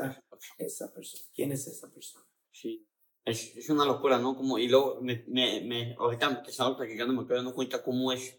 esa, 0.59 0.93
persona, 0.93 1.25
quién 1.35 1.53
es 1.53 1.67
esa 1.67 1.91
persona. 1.91 2.25
Sí. 2.53 2.87
Es, 3.25 3.57
es 3.57 3.69
una 3.69 3.85
locura, 3.85 4.19
¿no? 4.19 4.37
Como, 4.37 4.59
y 4.59 4.69
luego, 4.69 5.01
me, 5.03 5.25
me, 5.29 5.61
me, 5.61 5.95
ahorita 5.99 6.43
que 6.43 6.51
estaba 6.51 6.77
practicando 6.77 7.13
me 7.13 7.23
estoy 7.23 7.37
dando 7.37 7.55
cuenta 7.55 7.83
cómo 7.83 8.13
es 8.13 8.39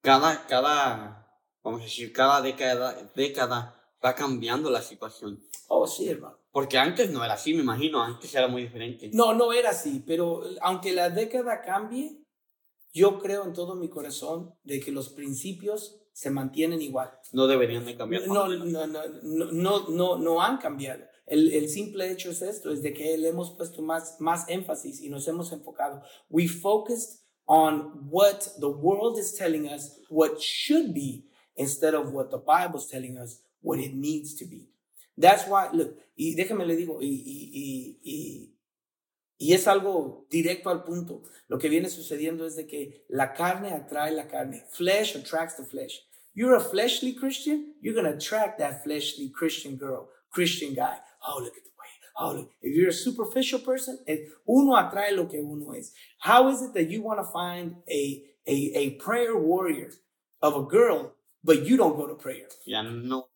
cada, 0.00 0.46
cada, 0.46 1.30
vamos 1.62 1.80
a 1.80 1.84
decir, 1.84 2.12
cada 2.12 2.40
década, 2.40 3.12
década 3.14 3.76
va 4.04 4.14
cambiando 4.14 4.70
la 4.70 4.82
situación. 4.82 5.42
Oh, 5.68 5.86
sí, 5.86 6.08
hermano. 6.08 6.38
Porque 6.52 6.78
antes 6.78 7.10
no 7.10 7.24
era 7.24 7.34
así, 7.34 7.54
me 7.54 7.62
imagino, 7.62 8.02
antes 8.02 8.34
era 8.34 8.48
muy 8.48 8.62
diferente. 8.62 9.10
No, 9.12 9.34
no 9.34 9.52
era 9.52 9.70
así, 9.70 10.02
pero 10.06 10.42
aunque 10.62 10.92
la 10.92 11.10
década 11.10 11.60
cambie, 11.62 12.22
yo 12.92 13.18
creo 13.18 13.44
en 13.44 13.52
todo 13.52 13.74
mi 13.74 13.88
corazón 13.88 14.54
de 14.62 14.80
que 14.80 14.90
los 14.90 15.10
principios 15.10 16.00
se 16.16 16.30
mantienen 16.30 16.80
igual. 16.80 17.10
No 17.32 17.46
deberían 17.46 17.84
de 17.84 17.94
cambiar. 17.94 18.26
No, 18.26 18.48
no, 18.48 18.64
no, 18.64 18.86
no, 18.86 19.52
no, 19.52 19.88
no, 19.90 20.16
no 20.16 20.40
han 20.40 20.56
cambiado. 20.56 21.04
El, 21.26 21.52
el, 21.52 21.68
simple 21.68 22.10
hecho 22.10 22.30
es 22.30 22.40
esto, 22.40 22.72
es 22.72 22.80
de 22.80 22.94
que 22.94 23.18
le 23.18 23.28
hemos 23.28 23.50
puesto 23.50 23.82
más, 23.82 24.16
más 24.18 24.48
énfasis 24.48 25.02
y 25.02 25.10
nos 25.10 25.28
hemos 25.28 25.52
enfocado. 25.52 26.00
We 26.30 26.48
focused 26.48 27.20
on 27.44 28.08
what 28.10 28.46
the 28.58 28.70
world 28.70 29.18
is 29.18 29.34
telling 29.34 29.68
us 29.68 30.00
what 30.08 30.40
should 30.40 30.94
be 30.94 31.26
instead 31.54 31.94
of 31.94 32.14
what 32.14 32.30
the 32.30 32.38
Bible 32.38 32.78
is 32.78 32.88
telling 32.88 33.18
us 33.18 33.42
what 33.60 33.78
it 33.78 33.92
needs 33.92 34.34
to 34.36 34.46
be. 34.46 34.70
That's 35.18 35.46
why, 35.46 35.68
look, 35.74 35.98
y 36.16 36.34
déjeme 36.34 36.64
le 36.64 36.76
digo, 36.76 37.02
y, 37.02 37.08
y, 37.08 37.50
y, 37.52 37.98
y, 38.02 38.55
es 39.38 39.66
algo 39.66 40.26
directo 40.30 40.70
al 40.70 40.84
punto. 40.84 41.22
Lo 41.48 41.58
que 41.58 41.68
viene 41.68 41.88
sucediendo 41.88 42.46
es 42.46 42.56
de 42.56 42.66
que 42.66 43.04
la 43.08 43.32
carne 43.32 43.72
atrae 43.72 44.12
la 44.12 44.28
carne. 44.28 44.64
Flesh 44.70 45.14
attracts 45.14 45.56
the 45.56 45.64
flesh. 45.64 46.00
You're 46.34 46.56
a 46.56 46.60
fleshly 46.60 47.14
Christian, 47.14 47.74
you're 47.80 47.94
going 47.94 48.06
to 48.06 48.16
attract 48.16 48.58
that 48.58 48.84
fleshly 48.84 49.30
Christian 49.30 49.76
girl, 49.76 50.10
Christian 50.30 50.74
guy. 50.74 50.98
Oh, 51.26 51.40
look 51.42 51.56
at 51.56 51.64
the 51.64 51.70
way. 51.78 51.88
Oh, 52.18 52.34
look. 52.34 52.50
If 52.60 52.74
you're 52.76 52.90
a 52.90 52.92
superficial 52.92 53.60
person, 53.60 53.98
uno 54.46 54.76
atrae 54.76 55.16
lo 55.16 55.26
que 55.26 55.40
uno 55.40 55.72
es. 55.72 55.92
How 56.18 56.48
is 56.48 56.60
it 56.60 56.74
that 56.74 56.90
you 56.90 57.02
want 57.02 57.20
to 57.20 57.32
find 57.32 57.76
a, 57.88 58.22
a, 58.46 58.72
a 58.74 58.90
prayer 58.96 59.36
warrior 59.36 59.90
of 60.42 60.56
a 60.56 60.62
girl, 60.62 61.14
but 61.46 61.64
you 61.64 61.76
don't 61.76 61.96
go 61.96 62.06
to 62.06 62.14
prayer? 62.14 62.48
Ya 62.66 62.82
no, 62.82 63.28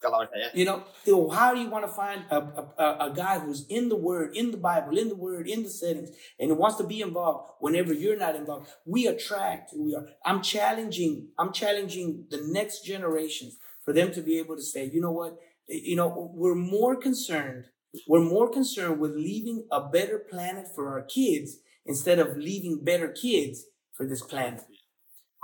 You 0.54 0.64
know, 0.66 0.84
how 1.30 1.54
do 1.54 1.60
you 1.60 1.70
want 1.70 1.84
to 1.86 1.92
find 1.92 2.24
a, 2.30 2.38
a, 2.76 2.96
a 3.08 3.12
guy 3.14 3.38
who's 3.38 3.64
in 3.68 3.88
the 3.88 3.96
Word, 3.96 4.36
in 4.36 4.50
the 4.50 4.56
Bible, 4.56 4.98
in 4.98 5.08
the 5.08 5.14
Word, 5.14 5.48
in 5.48 5.62
the 5.62 5.70
settings, 5.70 6.10
and 6.38 6.58
wants 6.58 6.76
to 6.78 6.84
be 6.84 7.00
involved 7.00 7.52
whenever 7.60 7.92
you're 7.94 8.18
not 8.18 8.34
involved? 8.34 8.68
We 8.84 9.06
attract. 9.06 9.72
We 9.76 9.94
are. 9.94 10.06
I'm 10.24 10.42
challenging. 10.42 11.28
I'm 11.38 11.52
challenging 11.52 12.26
the 12.28 12.42
next 12.42 12.84
generations 12.84 13.56
for 13.84 13.92
them 13.94 14.12
to 14.12 14.20
be 14.20 14.38
able 14.38 14.56
to 14.56 14.62
say, 14.62 14.90
you 14.92 15.00
know 15.00 15.12
what? 15.12 15.38
Eh, 15.70 15.80
you 15.90 15.96
know, 15.96 16.30
we're 16.34 16.54
more 16.54 16.96
concerned 16.96 17.66
we're 18.06 18.22
more 18.22 18.50
concerned 18.50 19.00
with 19.00 19.12
leaving 19.14 19.66
a 19.70 19.80
better 19.88 20.18
planet 20.18 20.68
for 20.74 20.90
our 20.90 21.02
kids 21.02 21.58
instead 21.86 22.18
of 22.18 22.36
leaving 22.36 22.84
better 22.84 23.08
kids 23.08 23.64
for 23.94 24.06
this 24.06 24.22
planet. 24.22 24.62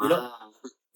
You 0.00 0.10
know, 0.10 0.30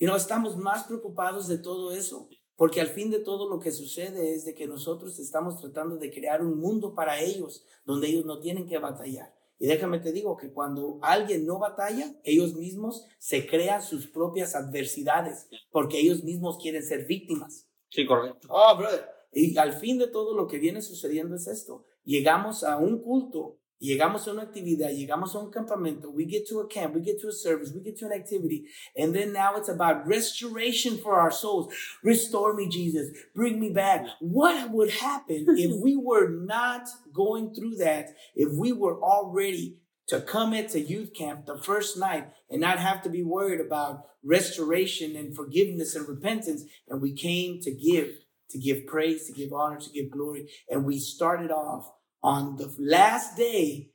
you 0.00 0.06
know, 0.06 0.16
estamos 0.16 0.56
más 0.56 0.84
preocupados 0.84 1.46
de 1.46 1.58
todo 1.58 1.92
eso, 1.92 2.28
porque 2.56 2.80
al 2.80 2.88
fin 2.88 3.10
de 3.10 3.20
todo 3.20 3.48
lo 3.48 3.60
que 3.60 3.70
sucede 3.70 4.34
es 4.34 4.44
de 4.44 4.54
que 4.54 4.66
nosotros 4.66 5.18
estamos 5.18 5.60
tratando 5.60 5.96
de 5.96 6.10
crear 6.10 6.42
un 6.42 6.58
mundo 6.58 6.94
para 6.94 7.20
ellos 7.20 7.64
donde 7.84 8.08
ellos 8.08 8.24
no 8.24 8.40
tienen 8.40 8.66
que 8.66 8.78
batallar. 8.78 9.32
Y 9.58 9.66
déjame 9.66 10.00
te 10.00 10.10
digo 10.10 10.38
que 10.38 10.50
cuando 10.50 10.98
alguien 11.02 11.46
no 11.46 11.58
batalla, 11.58 12.14
ellos 12.24 12.54
mismos 12.54 13.06
se 13.18 13.46
crean 13.46 13.82
sus 13.82 14.06
propias 14.06 14.54
adversidades, 14.54 15.48
porque 15.70 16.00
ellos 16.00 16.24
mismos 16.24 16.56
quieren 16.56 16.82
ser 16.82 17.06
víctimas. 17.06 17.68
Sí, 17.90 18.06
correcto. 18.06 18.48
Oh, 18.50 18.74
brother. 18.76 19.04
Y 19.32 19.56
al 19.58 19.74
fin 19.74 19.98
de 19.98 20.08
todo 20.08 20.34
lo 20.34 20.46
que 20.46 20.58
viene 20.58 20.80
sucediendo 20.80 21.36
es 21.36 21.46
esto. 21.46 21.84
Llegamos 22.04 22.64
a 22.64 22.78
un 22.78 23.02
culto, 23.02 23.59
llegamos 23.80 24.28
a 24.28 24.32
una 24.32 24.42
actividad, 24.42 24.90
llegamos 24.90 25.34
a 25.34 25.38
un 25.38 25.50
campamento, 25.50 26.10
we 26.12 26.24
get 26.26 26.46
to 26.46 26.60
a 26.60 26.68
camp, 26.68 26.94
we 26.94 27.00
get 27.00 27.20
to 27.20 27.28
a 27.28 27.32
service, 27.32 27.72
we 27.72 27.80
get 27.80 27.96
to 27.98 28.06
an 28.06 28.12
activity, 28.12 28.66
and 28.96 29.14
then 29.14 29.32
now 29.32 29.56
it's 29.56 29.68
about 29.68 30.06
restoration 30.06 30.98
for 30.98 31.18
our 31.18 31.30
souls. 31.30 31.72
Restore 32.04 32.54
me, 32.54 32.68
Jesus. 32.68 33.10
Bring 33.34 33.58
me 33.58 33.70
back. 33.70 34.06
What 34.20 34.70
would 34.70 34.90
happen 34.90 35.46
if 35.48 35.82
we 35.82 35.96
were 35.96 36.28
not 36.28 36.88
going 37.12 37.54
through 37.54 37.76
that, 37.76 38.10
if 38.34 38.52
we 38.52 38.72
were 38.72 39.00
already 39.02 39.78
to 40.08 40.20
come 40.20 40.52
into 40.52 40.80
youth 40.80 41.14
camp 41.14 41.46
the 41.46 41.56
first 41.56 41.96
night 41.96 42.28
and 42.50 42.60
not 42.60 42.78
have 42.78 43.02
to 43.02 43.08
be 43.08 43.22
worried 43.22 43.60
about 43.60 44.06
restoration 44.24 45.16
and 45.16 45.34
forgiveness 45.34 45.94
and 45.94 46.06
repentance, 46.06 46.64
and 46.88 47.00
we 47.00 47.12
came 47.12 47.60
to 47.60 47.70
give 47.70 48.08
to 48.50 48.58
give 48.58 48.84
praise, 48.86 49.26
to 49.26 49.32
give 49.32 49.52
honor, 49.52 49.78
to 49.78 49.90
give 49.90 50.10
glory. 50.10 50.50
And 50.68 50.84
we 50.84 50.98
started 50.98 51.50
off 51.50 51.88
on 52.22 52.56
the 52.56 52.74
last 52.78 53.36
day, 53.36 53.92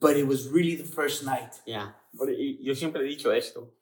but 0.00 0.16
it 0.16 0.26
was 0.26 0.48
really 0.48 0.76
the 0.76 0.84
first 0.84 1.24
night. 1.24 1.60
Yeah. 1.66 1.92
Yo 2.60 2.74
siempre 2.74 3.02
he 3.02 3.08
dicho 3.08 3.32
esto. 3.32 3.74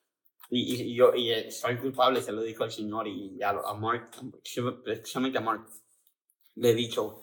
Y, 0.51 0.75
y, 0.75 0.95
yo 0.95 1.15
y 1.15 1.31
eh, 1.31 1.51
soy 1.51 1.77
culpable, 1.79 2.21
se 2.23 2.33
lo 2.33 2.43
dijo 2.43 2.65
al 2.65 2.73
Señor 2.73 3.07
y 3.07 3.41
a, 3.41 3.51
a 3.51 3.75
Mark, 3.75 4.11
especialmente 4.43 5.39
a 5.39 5.41
Mark. 5.41 5.69
Le 6.57 6.71
he 6.71 6.75
dicho, 6.75 7.23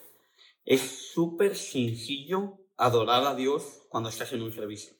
es 0.63 0.81
súper 1.13 1.55
sencillo 1.55 2.57
adorar 2.77 3.25
a 3.25 3.35
Dios 3.35 3.83
cuando 3.89 4.09
estás 4.09 4.31
en 4.33 4.41
un 4.41 4.51
servicio. 4.51 4.93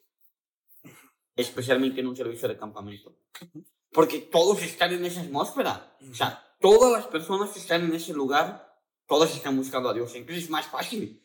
Especialmente 1.35 2.01
en 2.01 2.07
un 2.07 2.15
servicio 2.15 2.47
de 2.47 2.57
campamento. 2.57 3.15
Porque 3.91 4.19
todos 4.19 4.61
están 4.61 4.93
en 4.93 5.05
esa 5.05 5.21
atmósfera. 5.21 5.95
O 6.09 6.13
sea, 6.13 6.55
todas 6.59 6.91
las 6.91 7.07
personas 7.07 7.55
están 7.55 7.85
en 7.85 7.93
ese 7.93 8.13
lugar, 8.13 8.66
todas 9.07 9.35
están 9.35 9.57
buscando 9.57 9.89
a 9.89 9.93
Dios. 9.93 10.13
Entonces 10.15 10.45
es 10.45 10.49
más 10.49 10.67
fácil. 10.67 11.23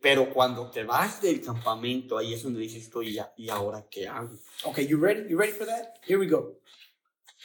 Pero 0.00 0.32
cuando 0.32 0.68
te 0.70 0.84
vas 0.84 1.22
del 1.22 1.40
campamento, 1.40 2.18
ahí 2.18 2.34
es 2.34 2.42
donde 2.42 2.60
dices 2.60 2.90
tú, 2.90 3.02
¿y, 3.02 3.18
¿y 3.36 3.48
ahora 3.48 3.86
qué 3.88 4.08
hago? 4.08 4.36
Okay, 4.64 4.86
you 4.86 4.98
ready? 4.98 5.28
You 5.28 5.38
ready 5.38 5.52
for 5.52 5.66
that? 5.66 5.94
Here 6.06 6.18
we 6.18 6.26
go. 6.26 6.60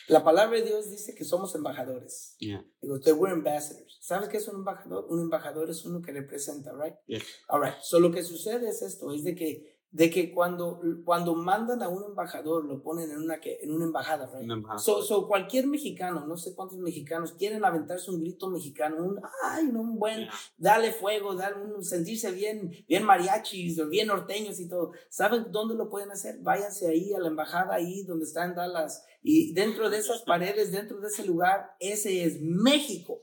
La 0.07 0.23
palabra 0.23 0.57
de 0.57 0.65
Dios 0.65 0.91
dice 0.91 1.15
que 1.15 1.23
somos 1.23 1.55
embajadores. 1.55 2.35
Yeah. 2.39 2.63
Digo, 2.81 2.99
we're 3.15 3.33
ambassadors. 3.33 3.97
¿Sabes 4.01 4.29
qué 4.29 4.37
es 4.37 4.47
un 4.47 4.55
embajador? 4.55 5.05
Un 5.09 5.21
embajador 5.21 5.69
es 5.69 5.83
uno 5.85 6.01
que 6.01 6.11
representa, 6.11 6.71
right? 6.73 6.95
Yes. 7.07 7.23
All 7.47 7.61
right. 7.61 7.75
So 7.81 7.99
lo 7.99 8.11
que 8.11 8.23
sucede 8.23 8.69
es 8.69 8.81
esto, 8.81 9.11
es 9.11 9.23
de 9.23 9.35
que 9.35 9.74
de 9.95 10.09
que 10.09 10.33
cuando, 10.33 10.81
cuando 11.05 11.35
mandan 11.35 11.81
a 11.81 11.87
un 11.87 12.03
embajador, 12.03 12.65
lo 12.65 12.83
ponen 12.83 13.11
en 13.11 13.17
una, 13.17 13.39
en 13.41 13.71
una 13.71 13.85
embajada, 13.85 14.29
right? 14.33 14.45
So, 14.77 15.01
so, 15.01 15.25
cualquier 15.25 15.67
mexicano, 15.67 16.25
no 16.27 16.35
sé 16.35 16.53
cuántos 16.53 16.77
mexicanos, 16.79 17.31
quieren 17.31 17.63
aventarse 17.63 18.11
un 18.11 18.19
grito 18.19 18.49
mexicano, 18.49 18.97
un, 18.97 19.21
ay, 19.43 19.67
un 19.67 19.97
buen, 19.97 20.27
dale 20.57 20.91
fuego, 20.91 21.33
dale 21.33 21.63
un, 21.63 21.81
sentirse 21.81 22.29
bien, 22.33 22.71
bien 22.89 23.05
mariachis, 23.05 23.87
bien 23.87 24.07
norteños 24.07 24.59
y 24.59 24.67
todo. 24.67 24.91
¿Saben 25.07 25.45
dónde 25.53 25.75
lo 25.75 25.87
pueden 25.87 26.11
hacer? 26.11 26.39
Váyanse 26.41 26.89
ahí 26.89 27.13
a 27.13 27.19
la 27.19 27.29
embajada, 27.29 27.75
ahí 27.75 28.03
donde 28.03 28.25
están 28.25 28.53
Dallas. 28.53 29.05
Y 29.23 29.53
dentro 29.53 29.89
de 29.89 29.99
esas 29.99 30.23
paredes, 30.23 30.73
dentro 30.73 30.99
de 30.99 31.07
ese 31.07 31.25
lugar, 31.25 31.73
ese 31.79 32.25
es 32.25 32.41
México. 32.41 33.21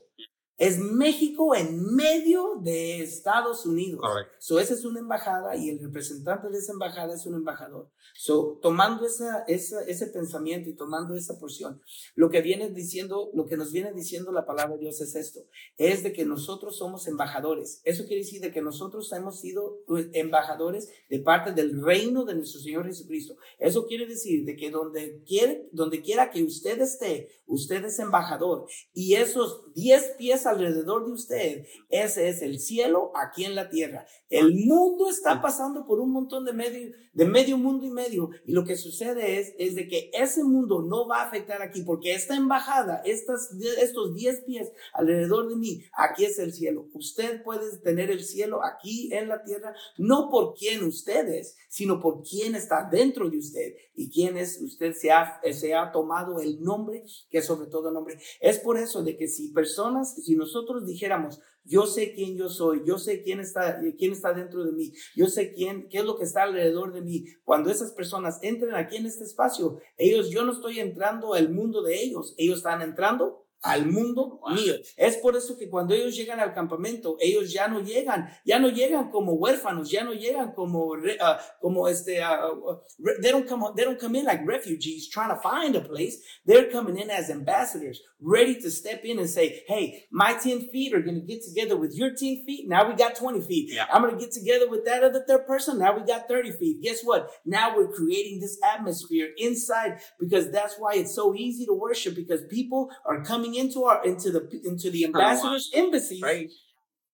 Es 0.57 0.77
México 0.77 1.55
en 1.55 1.95
medio 1.95 2.59
de 2.61 3.01
Estados 3.01 3.65
Unidos. 3.65 4.01
Correcto. 4.01 4.33
So, 4.39 4.59
esa 4.59 4.73
es 4.73 4.85
una 4.85 4.99
embajada 4.99 5.55
y 5.55 5.69
el 5.69 5.79
representante 5.79 6.49
de 6.49 6.57
esa 6.57 6.73
embajada 6.73 7.15
es 7.15 7.25
un 7.25 7.35
embajador. 7.35 7.89
So, 8.15 8.59
tomando 8.61 9.05
esa, 9.05 9.43
esa, 9.47 9.81
ese 9.85 10.07
pensamiento 10.07 10.69
y 10.69 10.75
tomando 10.75 11.15
esa 11.15 11.39
porción, 11.39 11.81
lo 12.15 12.29
que 12.29 12.41
viene 12.41 12.69
diciendo, 12.69 13.31
lo 13.33 13.47
que 13.47 13.57
nos 13.57 13.71
viene 13.71 13.91
diciendo 13.93 14.31
la 14.31 14.45
palabra 14.45 14.75
de 14.75 14.81
Dios 14.81 15.01
es 15.01 15.15
esto, 15.15 15.41
es 15.77 16.03
de 16.03 16.13
que 16.13 16.25
nosotros 16.25 16.77
somos 16.77 17.07
embajadores. 17.07 17.81
Eso 17.83 18.05
quiere 18.05 18.21
decir 18.21 18.41
de 18.41 18.51
que 18.51 18.61
nosotros 18.61 19.11
hemos 19.13 19.39
sido 19.39 19.79
pues, 19.87 20.09
embajadores 20.13 20.89
de 21.09 21.19
parte 21.19 21.53
del 21.53 21.81
reino 21.81 22.25
de 22.25 22.35
nuestro 22.35 22.61
Señor 22.61 22.85
Jesucristo. 22.85 23.35
Eso 23.57 23.87
quiere 23.87 24.05
decir 24.05 24.45
de 24.45 24.55
que 24.55 24.69
donde, 24.69 25.23
quiere, 25.25 25.67
donde 25.71 26.01
quiera 26.01 26.29
que 26.29 26.43
usted 26.43 26.79
esté, 26.81 27.41
usted 27.47 27.83
es 27.85 27.99
embajador. 27.99 28.67
Y 28.93 29.15
esos 29.15 29.73
10 29.73 30.15
pies 30.17 30.42
alrededor 30.45 31.05
de 31.05 31.11
usted, 31.11 31.65
ese 31.89 32.29
es 32.29 32.41
el 32.41 32.59
cielo 32.59 33.11
aquí 33.15 33.45
en 33.45 33.55
la 33.55 33.69
tierra. 33.69 34.05
El 34.29 34.53
mundo 34.65 35.09
está 35.09 35.41
pasando 35.41 35.85
por 35.85 35.99
un 35.99 36.11
montón 36.11 36.45
de 36.45 36.53
medio, 36.53 36.91
de 37.13 37.25
medio 37.25 37.57
mundo 37.57 37.85
y 37.85 37.91
medio. 37.91 38.29
Y 38.45 38.51
lo 38.51 38.63
que 38.63 38.75
sucede 38.75 39.39
es, 39.39 39.53
es 39.57 39.75
de 39.75 39.87
que 39.87 40.09
ese 40.13 40.43
mundo 40.43 40.81
no 40.81 41.07
va 41.07 41.21
a 41.21 41.27
afectar 41.27 41.61
aquí 41.61 41.83
porque 41.83 42.13
esta 42.13 42.35
embajada, 42.35 43.01
estas, 43.05 43.51
estos 43.79 44.15
10 44.15 44.41
pies 44.41 44.71
alrededor 44.93 45.49
de 45.49 45.55
mí, 45.55 45.83
aquí 45.93 46.25
es 46.25 46.39
el 46.39 46.53
cielo. 46.53 46.87
Usted 46.93 47.43
puede 47.43 47.77
tener 47.79 48.09
el 48.09 48.23
cielo 48.23 48.63
aquí 48.63 49.13
en 49.13 49.27
la 49.27 49.43
tierra, 49.43 49.75
no 49.97 50.29
por 50.29 50.55
quién 50.55 50.83
usted 50.83 51.27
es, 51.27 51.55
sino 51.69 52.01
por 52.01 52.23
quién 52.23 52.55
está 52.55 52.87
dentro 52.91 53.29
de 53.29 53.37
usted 53.37 53.75
y 53.95 54.09
quién 54.09 54.37
es 54.37 54.59
usted 54.61 54.93
se 54.93 55.11
ha, 55.11 55.39
se 55.51 55.75
ha 55.75 55.91
tomado 55.91 56.39
el 56.39 56.63
nombre 56.63 57.03
que 57.29 57.39
es 57.39 57.45
sobre 57.45 57.69
todo 57.69 57.91
nombre. 57.91 58.19
Es 58.39 58.59
por 58.59 58.77
eso 58.77 59.03
de 59.03 59.17
que 59.17 59.27
si 59.27 59.49
personas, 59.49 60.15
si 60.23 60.32
nosotros 60.35 60.85
dijéramos, 60.85 61.39
yo 61.65 61.85
sé 61.85 62.13
quién 62.13 62.35
yo 62.35 62.49
soy, 62.49 62.81
yo 62.85 62.97
sé 62.97 63.21
quién 63.21 63.39
está, 63.39 63.79
quién 63.97 64.11
está 64.11 64.33
dentro 64.33 64.63
de 64.65 64.73
mí, 64.73 64.91
yo 65.15 65.27
sé 65.27 65.53
quién, 65.53 65.87
qué 65.89 65.99
es 65.99 66.05
lo 66.05 66.17
que 66.17 66.25
está 66.25 66.43
alrededor 66.43 66.93
de 66.93 67.01
mí. 67.01 67.25
Cuando 67.43 67.69
esas 67.69 67.91
personas 67.91 68.39
entren 68.41 68.75
aquí 68.75 68.97
en 68.97 69.05
este 69.05 69.23
espacio, 69.23 69.79
ellos, 69.97 70.29
yo 70.29 70.43
no 70.43 70.51
estoy 70.51 70.79
entrando 70.79 71.33
al 71.33 71.49
mundo 71.49 71.81
de 71.81 72.01
ellos, 72.01 72.35
ellos 72.37 72.57
están 72.57 72.81
entrando 72.81 73.42
al 73.63 73.85
mundo 73.85 74.41
mío. 74.53 74.75
Es 74.97 75.17
por 75.17 75.35
eso 75.35 75.57
que 75.57 75.69
cuando 75.69 75.95
ellos 75.95 76.15
llegan 76.15 76.39
al 76.39 76.53
campamento, 76.53 77.17
ellos 77.19 77.51
ya 77.51 77.67
no 77.67 77.79
llegan, 77.79 78.29
ya 78.45 78.59
no 78.59 78.69
llegan 78.69 79.09
como 79.09 79.33
huérfanos, 79.33 79.89
ya 79.89 80.03
no 80.03 80.13
llegan 80.13 80.51
como, 80.51 80.93
uh, 80.93 81.37
como 81.61 81.87
este, 81.87 82.21
uh, 82.21 82.77
they, 83.21 83.31
don't 83.31 83.47
come, 83.47 83.63
they 83.75 83.85
don't 83.85 83.99
come 83.99 84.15
in 84.15 84.25
like 84.25 84.45
refugees 84.45 85.09
trying 85.09 85.29
to 85.29 85.37
find 85.41 85.75
a 85.75 85.81
place. 85.81 86.21
They're 86.45 86.69
coming 86.69 86.97
in 86.97 87.09
as 87.09 87.29
ambassadors, 87.29 88.01
ready 88.19 88.59
to 88.61 88.69
step 88.69 89.05
in 89.05 89.17
and 89.17 89.29
say, 89.29 89.63
hey, 89.67 90.05
my 90.11 90.33
10 90.33 90.69
feet 90.69 90.93
are 90.93 91.01
going 91.01 91.19
to 91.19 91.25
get 91.25 91.43
together 91.43 91.77
with 91.77 91.95
your 91.95 92.09
10 92.09 92.43
feet. 92.45 92.67
Now 92.67 92.87
we 92.87 92.95
got 92.95 93.15
20 93.15 93.41
feet. 93.41 93.73
Yeah. 93.73 93.85
I'm 93.91 94.01
going 94.01 94.13
to 94.13 94.19
get 94.19 94.33
together 94.33 94.69
with 94.69 94.83
that 94.85 95.03
other 95.03 95.23
third 95.25 95.47
person. 95.47 95.79
Now 95.79 95.97
we 95.97 96.05
got 96.05 96.27
30 96.27 96.51
feet. 96.51 96.81
Guess 96.81 97.03
what? 97.03 97.29
Now 97.45 97.75
we're 97.75 97.91
creating 97.91 98.41
this 98.41 98.57
atmosphere 98.61 99.29
inside 99.37 99.99
because 100.19 100.51
that's 100.51 100.75
why 100.77 100.95
it's 100.95 101.15
so 101.15 101.33
easy 101.33 101.65
to 101.65 101.73
worship 101.73 102.15
because 102.15 102.43
people 102.49 102.89
are 103.05 103.23
coming 103.23 103.52
into 103.55 103.83
our 103.83 104.03
into 104.05 104.31
the 104.31 104.41
into 104.63 104.89
the 104.89 105.05
ambassadors 105.05 105.69
embassies 105.73 106.21
Right. 106.21 106.49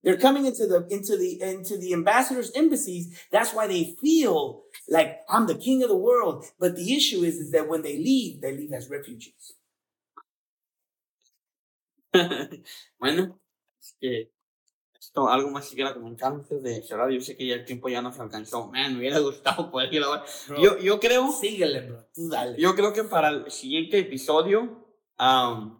they're 0.03 0.17
coming 0.17 0.45
into 0.45 0.65
the 0.67 0.85
into 0.89 1.17
the 1.17 1.41
into 1.41 1.77
the 1.77 1.93
ambassadors 1.93 2.51
embassies 2.55 3.05
that's 3.31 3.53
why 3.53 3.67
they 3.67 3.95
feel 4.01 4.63
like 4.87 5.19
i'm 5.29 5.47
the 5.47 5.55
king 5.55 5.83
of 5.83 5.89
the 5.89 5.97
world 5.97 6.45
but 6.59 6.75
the 6.75 6.93
issue 6.95 7.23
is 7.23 7.35
is 7.37 7.51
that 7.51 7.67
when 7.67 7.81
they 7.81 7.97
leave 7.97 8.41
they 8.41 8.55
leave 8.55 8.71
as 8.73 8.89
refugees 8.89 9.55
bueno, 12.99 13.39
este, 13.79 14.31
esto, 14.99 15.27
algo 15.29 15.51
más 15.51 15.69
que 15.69 15.75
quiera 15.75 15.93
comentar 15.93 16.33
antes 16.33 16.61
de 16.63 16.81
cerrar. 16.81 17.11
Yo 17.11 17.21
sé 17.21 17.37
que 17.37 17.45
ya 17.45 17.53
el 17.55 17.65
tiempo 17.65 17.87
ya 17.89 18.01
nos 18.01 18.19
alcanzó. 18.19 18.67
Man, 18.71 18.93
me 18.93 18.99
hubiera 18.99 19.19
gustado 19.19 19.69
poder 19.69 19.89
grabar. 19.91 20.23
Yo, 20.59 20.77
yo 20.79 20.99
creo, 20.99 21.31
síguele 21.31 21.81
bro 21.81 22.05
tú 22.13 22.27
dale 22.29 22.59
yo 22.59 22.73
creo 22.75 22.93
que 22.93 23.03
para 23.03 23.29
el 23.29 23.51
siguiente 23.51 23.99
episodio, 23.99 24.87
am, 25.17 25.79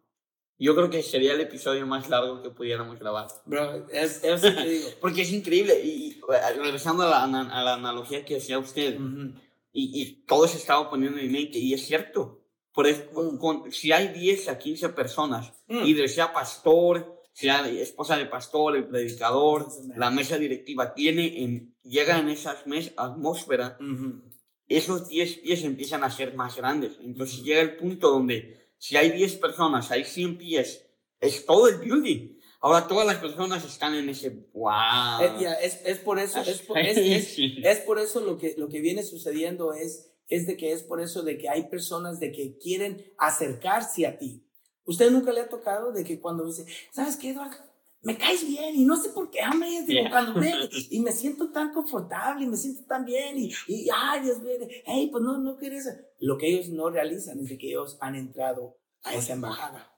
yo 0.60 0.76
creo 0.76 0.90
que 0.90 1.02
sería 1.02 1.34
el 1.34 1.42
episodio 1.42 1.88
más 1.88 2.10
largo 2.10 2.42
que 2.44 2.50
pudiéramos 2.50 3.00
grabar. 3.00 3.28
bro 3.46 3.88
es 3.92 4.24
es 4.24 4.42
digo 4.42 4.88
Porque 5.02 5.22
es 5.24 5.32
increíble. 5.32 5.80
Y, 5.84 5.90
y, 5.90 6.22
regresando 6.58 7.04
a 7.04 7.10
la, 7.10 7.24
a 7.24 7.64
la 7.64 7.74
analogía 7.74 8.24
que 8.26 8.36
decía 8.36 8.60
usted, 8.60 9.00
Ujú. 9.00 9.34
y, 9.72 10.02
y 10.02 10.06
todo 10.26 10.48
se 10.48 10.58
estaba 10.58 10.90
poniendo 10.90 11.18
en 11.20 11.28
mi 11.28 11.32
mente, 11.32 11.58
y 11.60 11.74
es 11.74 11.86
cierto. 11.86 12.36
Por 12.74 12.88
eso, 12.88 13.04
con- 13.14 13.38
con- 13.38 13.72
si 13.72 13.92
hay 13.92 14.10
10 14.10 14.48
a 14.50 14.58
15 14.60 14.90
personas, 14.90 15.52
Mm. 15.68 15.84
y 15.86 16.08
sea 16.08 16.32
pastor, 16.34 17.16
sea 17.34 17.68
esposa 17.70 18.18
de 18.18 18.26
pastor, 18.26 18.76
el 18.76 18.88
predicador, 18.88 19.68
la 19.96 20.10
mesa 20.12 20.38
directiva, 20.38 20.94
tiene 20.94 21.44
en, 21.44 21.76
llega 21.84 22.20
en 22.20 22.30
esa 22.30 22.58
atmósfera, 22.98 23.78
Ujú. 23.80 24.22
esos 24.68 25.08
10 25.08 25.38
pies 25.40 25.64
empiezan 25.64 26.04
a 26.04 26.12
ser 26.12 26.36
más 26.36 26.56
grandes. 26.56 26.98
Entonces 27.02 27.44
llega 27.44 27.62
el 27.62 27.76
punto 27.78 28.10
donde 28.12 28.69
si 28.80 28.98
hay 28.98 29.12
10 29.12 29.36
personas, 29.36 29.92
hay 29.92 30.06
100 30.06 30.38
pies, 30.38 30.86
es 31.20 31.46
todo 31.46 31.68
el 31.68 31.78
building. 31.78 32.40
Ahora 32.62 32.88
todas 32.88 33.06
las 33.06 33.18
personas 33.18 33.64
están 33.64 33.94
en 33.94 34.10
ese, 34.10 34.32
wow. 34.54 35.22
Eh, 35.22 35.58
es, 35.62 35.82
es 35.86 36.00
por 36.00 36.18
eso 36.18 36.42
es 36.42 36.62
por. 36.62 36.78
Es 36.80 37.80
por 37.86 38.00
eso 38.00 38.20
lo 38.22 38.38
que, 38.38 38.56
lo 38.58 38.68
que 38.68 38.82
viene 38.82 39.04
sucediendo 39.04 39.74
es, 39.74 40.12
es 40.28 40.48
de 40.48 40.58
que 40.58 40.72
es 40.72 40.84
por 40.84 41.02
eso 41.02 41.22
de 41.24 41.38
que 41.38 41.50
hay 41.50 41.70
personas 41.70 42.20
de 42.20 42.32
que 42.32 42.58
quieren 42.58 43.14
acercarse 43.18 44.08
a 44.08 44.18
ti. 44.18 44.46
¿Usted 44.86 45.12
nunca 45.12 45.32
le 45.32 45.42
ha 45.42 45.50
tocado 45.50 45.92
de 45.92 46.04
que 46.04 46.20
cuando 46.20 46.46
dice, 46.46 46.66
¿sabes 46.92 47.16
qué, 47.16 47.30
Eduardo? 47.30 47.69
Me 48.02 48.18
caes 48.18 48.48
bien 48.48 48.76
y 48.76 48.86
no 48.86 48.96
sé 48.96 49.10
por 49.10 49.30
qué, 49.30 49.40
hombre, 49.52 49.70
digo, 49.70 49.86
Yeah. 49.88 50.10
cuando 50.10 50.40
ve 50.40 50.52
y 50.90 51.00
me 51.02 51.12
siento 51.12 51.52
tan 51.52 51.74
confortable 51.74 52.46
y 52.46 52.48
me 52.48 52.56
siento 52.56 52.86
tan 52.86 53.04
bien 53.06 53.38
y, 53.38 53.52
y 53.68 53.88
ay, 53.94 54.22
Dios 54.24 54.40
mío, 54.42 54.54
hey, 54.86 55.10
pues 55.12 55.24
no, 55.24 55.38
no 55.38 55.58
quieres. 55.58 55.86
Lo 56.20 56.38
que 56.38 56.48
ellos 56.48 56.70
no 56.70 56.90
realizan 56.90 57.40
es 57.40 57.50
de 57.50 57.58
que 57.58 57.68
ellos 57.68 57.98
han 58.00 58.16
entrado 58.16 58.78
a 59.04 59.16
esa 59.16 59.34
embajada. 59.34 59.92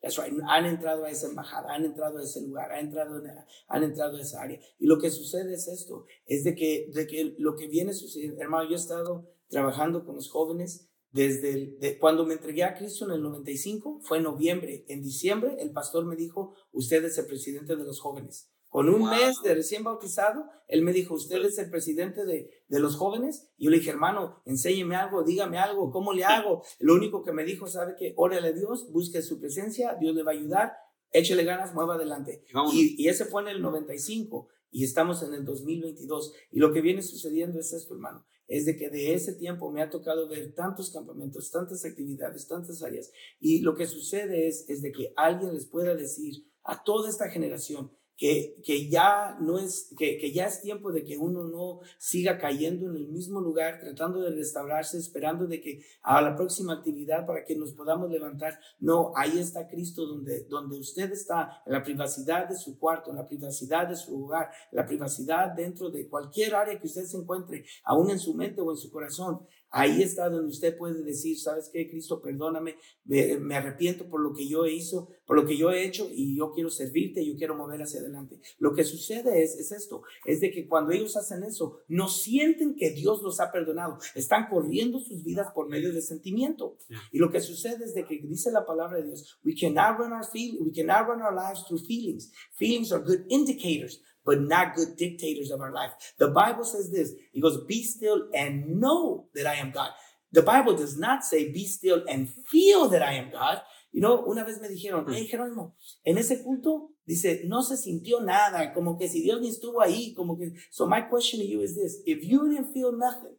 That's 0.00 0.16
right. 0.16 0.32
Han 0.48 0.64
entrado 0.66 1.04
a 1.04 1.10
esa 1.10 1.26
embajada, 1.28 1.74
han 1.74 1.84
entrado 1.84 2.18
a 2.18 2.22
ese 2.22 2.40
lugar, 2.42 2.70
han 2.72 2.86
entrado, 2.86 3.18
en- 3.18 3.32
han 3.68 3.82
entrado 3.82 4.16
a 4.16 4.20
esa 4.20 4.42
área. 4.42 4.60
Y 4.78 4.86
lo 4.86 4.98
que 4.98 5.10
sucede 5.10 5.54
es 5.54 5.66
esto, 5.68 6.06
es 6.26 6.44
de 6.44 6.54
que, 6.54 6.90
de 6.94 7.06
que 7.06 7.34
lo 7.38 7.56
que 7.56 7.66
viene 7.68 7.92
sucediendo, 7.92 8.40
hermano, 8.40 8.68
yo 8.68 8.76
he 8.76 8.78
estado 8.78 9.28
trabajando 9.48 10.04
con 10.04 10.14
los 10.16 10.28
jóvenes 10.30 10.87
desde 11.12 11.50
el- 11.52 11.78
de, 11.78 11.98
cuando 11.98 12.26
me 12.26 12.34
entregué 12.34 12.64
a 12.64 12.74
Cristo 12.74 13.04
en 13.06 13.12
el 13.12 13.22
95, 13.22 14.00
fue 14.02 14.18
en 14.18 14.24
noviembre. 14.24 14.84
En 14.88 15.02
diciembre, 15.02 15.56
el 15.60 15.72
pastor 15.72 16.04
me 16.06 16.16
dijo, 16.16 16.54
usted 16.72 17.04
es 17.04 17.16
el 17.18 17.26
presidente 17.26 17.76
de 17.76 17.84
los 17.84 18.00
jóvenes. 18.00 18.50
Con 18.68 18.90
un 18.90 19.00
Wow. 19.00 19.10
mes 19.10 19.36
de 19.42 19.54
recién 19.54 19.82
bautizado, 19.82 20.44
él 20.66 20.82
me 20.82 20.92
dijo, 20.92 21.14
usted 21.14 21.42
es 21.42 21.56
el 21.58 21.70
presidente 21.70 22.26
de, 22.26 22.50
de 22.68 22.80
los 22.80 22.96
jóvenes. 22.96 23.48
Y 23.56 23.64
yo 23.64 23.70
le 23.70 23.78
dije, 23.78 23.88
hermano, 23.90 24.42
enséñeme 24.44 24.94
algo, 24.94 25.24
dígame 25.24 25.56
algo, 25.58 25.90
¿cómo 25.90 26.12
le 26.12 26.24
hago? 26.24 26.62
Lo 26.78 26.94
único 26.94 27.24
que 27.24 27.32
me 27.32 27.44
dijo, 27.44 27.66
¿sabe 27.66 27.94
qué? 27.98 28.12
Órale 28.16 28.48
a 28.48 28.52
Dios, 28.52 28.90
busque 28.92 29.22
su 29.22 29.40
presencia, 29.40 29.94
Dios 29.98 30.14
le 30.14 30.22
va 30.22 30.32
a 30.32 30.34
ayudar, 30.34 30.72
échele 31.12 31.44
ganas, 31.44 31.72
mueva 31.74 31.94
adelante. 31.94 32.44
Y, 32.74 33.02
y 33.02 33.08
ese 33.08 33.24
fue 33.24 33.40
en 33.40 33.48
el 33.48 33.62
95 33.62 34.48
y 34.70 34.84
estamos 34.84 35.22
en 35.22 35.32
el 35.32 35.46
2022. 35.46 36.34
Y 36.50 36.58
lo 36.58 36.70
que 36.70 36.82
viene 36.82 37.00
sucediendo 37.00 37.58
es 37.58 37.72
esto, 37.72 37.94
hermano, 37.94 38.26
es 38.48 38.64
de 38.64 38.76
que 38.76 38.88
de 38.88 39.14
ese 39.14 39.34
tiempo 39.34 39.70
me 39.70 39.82
ha 39.82 39.90
tocado 39.90 40.26
ver 40.26 40.54
tantos 40.54 40.90
campamentos, 40.90 41.50
tantas 41.50 41.84
actividades, 41.84 42.48
tantas 42.48 42.82
áreas. 42.82 43.12
Y 43.38 43.60
lo 43.60 43.76
que 43.76 43.86
sucede 43.86 44.48
es, 44.48 44.68
es 44.68 44.82
de 44.82 44.90
que 44.90 45.12
alguien 45.16 45.52
les 45.52 45.66
pueda 45.66 45.94
decir 45.94 46.46
a 46.64 46.82
toda 46.82 47.08
esta 47.08 47.30
generación 47.30 47.92
que, 48.18 48.60
que 48.64 48.90
ya 48.90 49.38
no 49.40 49.58
es, 49.58 49.94
que, 49.96 50.18
que 50.18 50.32
ya 50.32 50.46
es 50.46 50.60
tiempo 50.60 50.90
de 50.90 51.04
que 51.04 51.16
uno 51.16 51.44
no 51.44 51.80
siga 51.98 52.36
cayendo 52.36 52.90
en 52.90 52.96
el 52.96 53.08
mismo 53.08 53.40
lugar, 53.40 53.78
tratando 53.78 54.20
de 54.20 54.30
restaurarse, 54.30 54.98
esperando 54.98 55.46
de 55.46 55.60
que 55.60 55.82
a 56.02 56.20
la 56.20 56.34
próxima 56.34 56.72
actividad 56.72 57.24
para 57.24 57.44
que 57.44 57.54
nos 57.54 57.72
podamos 57.74 58.10
levantar. 58.10 58.58
No, 58.80 59.12
ahí 59.14 59.38
está 59.38 59.68
Cristo 59.68 60.04
donde, 60.04 60.44
donde 60.48 60.80
usted 60.80 61.12
está, 61.12 61.62
en 61.64 61.72
la 61.72 61.82
privacidad 61.84 62.48
de 62.48 62.56
su 62.56 62.76
cuarto, 62.76 63.10
en 63.10 63.16
la 63.16 63.28
privacidad 63.28 63.86
de 63.86 63.94
su 63.94 64.24
hogar, 64.24 64.50
la 64.72 64.84
privacidad 64.84 65.52
dentro 65.54 65.88
de 65.88 66.08
cualquier 66.08 66.56
área 66.56 66.78
que 66.78 66.88
usted 66.88 67.04
se 67.04 67.18
encuentre, 67.18 67.64
aún 67.84 68.10
en 68.10 68.18
su 68.18 68.34
mente 68.34 68.60
o 68.60 68.72
en 68.72 68.76
su 68.76 68.90
corazón. 68.90 69.46
Ahí 69.70 70.02
está 70.02 70.30
donde 70.30 70.48
usted 70.48 70.76
puede 70.78 71.02
decir, 71.02 71.38
¿sabes 71.38 71.68
qué, 71.72 71.88
Cristo? 71.90 72.22
Perdóname, 72.22 72.76
me, 73.04 73.38
me 73.38 73.56
arrepiento 73.56 74.08
por 74.08 74.20
lo 74.20 74.32
que 74.32 74.48
yo 74.48 74.66
hizo, 74.66 75.08
por 75.26 75.36
lo 75.36 75.46
que 75.46 75.56
yo 75.56 75.70
he 75.70 75.84
hecho 75.84 76.08
y 76.10 76.36
yo 76.36 76.52
quiero 76.52 76.70
servirte, 76.70 77.24
yo 77.24 77.36
quiero 77.36 77.54
mover 77.54 77.82
hacia 77.82 78.00
adelante. 78.00 78.40
Lo 78.58 78.72
que 78.72 78.84
sucede 78.84 79.42
es, 79.42 79.56
es 79.56 79.72
esto, 79.72 80.02
es 80.24 80.40
de 80.40 80.50
que 80.50 80.66
cuando 80.66 80.92
ellos 80.92 81.16
hacen 81.16 81.44
eso, 81.44 81.80
no 81.88 82.08
sienten 82.08 82.76
que 82.76 82.90
Dios 82.92 83.22
los 83.22 83.40
ha 83.40 83.52
perdonado, 83.52 83.98
están 84.14 84.48
corriendo 84.48 85.00
sus 85.00 85.22
vidas 85.22 85.52
por 85.54 85.68
medio 85.68 85.92
de 85.92 86.00
sentimiento. 86.00 86.78
Y 87.12 87.18
lo 87.18 87.30
que 87.30 87.40
sucede 87.40 87.84
es 87.84 87.94
de 87.94 88.06
que 88.06 88.18
dice 88.18 88.50
la 88.50 88.64
palabra 88.64 88.98
de 88.98 89.04
Dios, 89.04 89.38
we 89.44 89.54
cannot 89.54 89.98
run 89.98 90.12
our 90.12 90.24
feel, 90.24 90.56
we 90.60 90.72
cannot 90.72 91.06
run 91.08 91.20
our 91.20 91.34
lives 91.34 91.64
through 91.66 91.84
feelings. 91.84 92.32
Feelings 92.56 92.92
are 92.92 93.02
good 93.02 93.24
indicators, 93.28 94.02
but 94.28 94.42
not 94.42 94.76
good 94.76 94.94
dictators 94.98 95.50
of 95.50 95.62
our 95.62 95.72
life. 95.72 95.92
The 96.18 96.28
Bible 96.28 96.64
says 96.64 96.90
this. 96.92 97.14
It 97.32 97.40
goes, 97.40 97.64
be 97.64 97.82
still 97.82 98.28
and 98.34 98.78
know 98.78 99.28
that 99.34 99.46
I 99.46 99.54
am 99.54 99.70
God. 99.70 99.90
The 100.32 100.42
Bible 100.42 100.76
does 100.76 100.98
not 100.98 101.24
say 101.24 101.50
be 101.50 101.64
still 101.64 102.04
and 102.06 102.28
feel 102.46 102.90
that 102.90 103.02
I 103.02 103.12
am 103.12 103.30
God. 103.32 103.62
You 103.90 104.02
know, 104.02 104.22
una 104.28 104.44
vez 104.44 104.60
me 104.60 104.68
dijeron, 104.68 105.06
hmm. 105.06 105.12
hey 105.14 105.26
Jerónimo, 105.32 105.72
en 106.04 106.18
ese 106.18 106.42
culto, 106.44 106.90
dice, 107.06 107.44
no 107.46 107.62
se 107.62 107.78
sintió 107.78 108.20
nada, 108.20 108.74
como 108.74 108.98
que 108.98 109.08
si 109.08 109.22
Dios 109.22 109.40
ni 109.40 109.48
estuvo 109.48 109.80
ahí, 109.80 110.12
como 110.14 110.36
que, 110.36 110.52
so 110.70 110.86
my 110.86 111.08
question 111.08 111.40
to 111.40 111.46
you 111.46 111.62
is 111.62 111.74
this, 111.74 112.02
if 112.04 112.22
you 112.22 112.50
didn't 112.50 112.70
feel 112.74 112.92
nothing, 112.92 113.34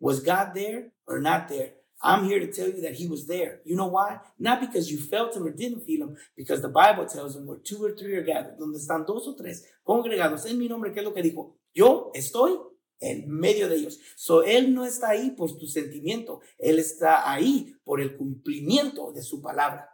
was 0.00 0.18
God 0.18 0.52
there 0.52 0.90
or 1.06 1.20
not 1.20 1.46
there? 1.46 1.74
I'm 2.04 2.24
here 2.24 2.38
to 2.38 2.52
tell 2.52 2.68
you 2.68 2.82
that 2.82 2.92
he 2.92 3.08
was 3.08 3.26
there. 3.26 3.60
You 3.64 3.76
know 3.76 3.86
why? 3.86 4.18
Not 4.38 4.60
because 4.60 4.92
you 4.92 4.98
felt 4.98 5.34
him 5.34 5.46
or 5.46 5.50
didn't 5.50 5.86
feel 5.86 6.06
him, 6.06 6.16
because 6.36 6.60
the 6.60 6.68
Bible 6.68 7.06
tells 7.06 7.34
him 7.34 7.46
where 7.46 7.56
two 7.56 7.82
or 7.82 7.96
three 7.96 8.14
are 8.14 8.22
gathered, 8.22 8.58
donde 8.58 8.78
están 8.78 9.06
dos 9.06 9.26
o 9.26 9.34
tres 9.34 9.64
congregados 9.82 10.44
en 10.44 10.58
mi 10.58 10.68
nombre, 10.68 10.92
¿qué 10.92 11.00
es 11.00 11.04
lo 11.04 11.14
que 11.14 11.22
dijo? 11.22 11.56
Yo 11.72 12.10
estoy 12.14 12.58
en 13.00 13.28
medio 13.28 13.68
de 13.70 13.76
ellos. 13.76 13.98
So, 14.16 14.42
él 14.42 14.74
no 14.74 14.84
está 14.84 15.10
ahí 15.10 15.30
por 15.30 15.56
tu 15.56 15.66
sentimiento, 15.66 16.40
él 16.58 16.78
está 16.78 17.30
ahí 17.30 17.74
por 17.84 18.02
el 18.02 18.16
cumplimiento 18.16 19.10
de 19.12 19.22
su 19.22 19.40
palabra. 19.40 19.88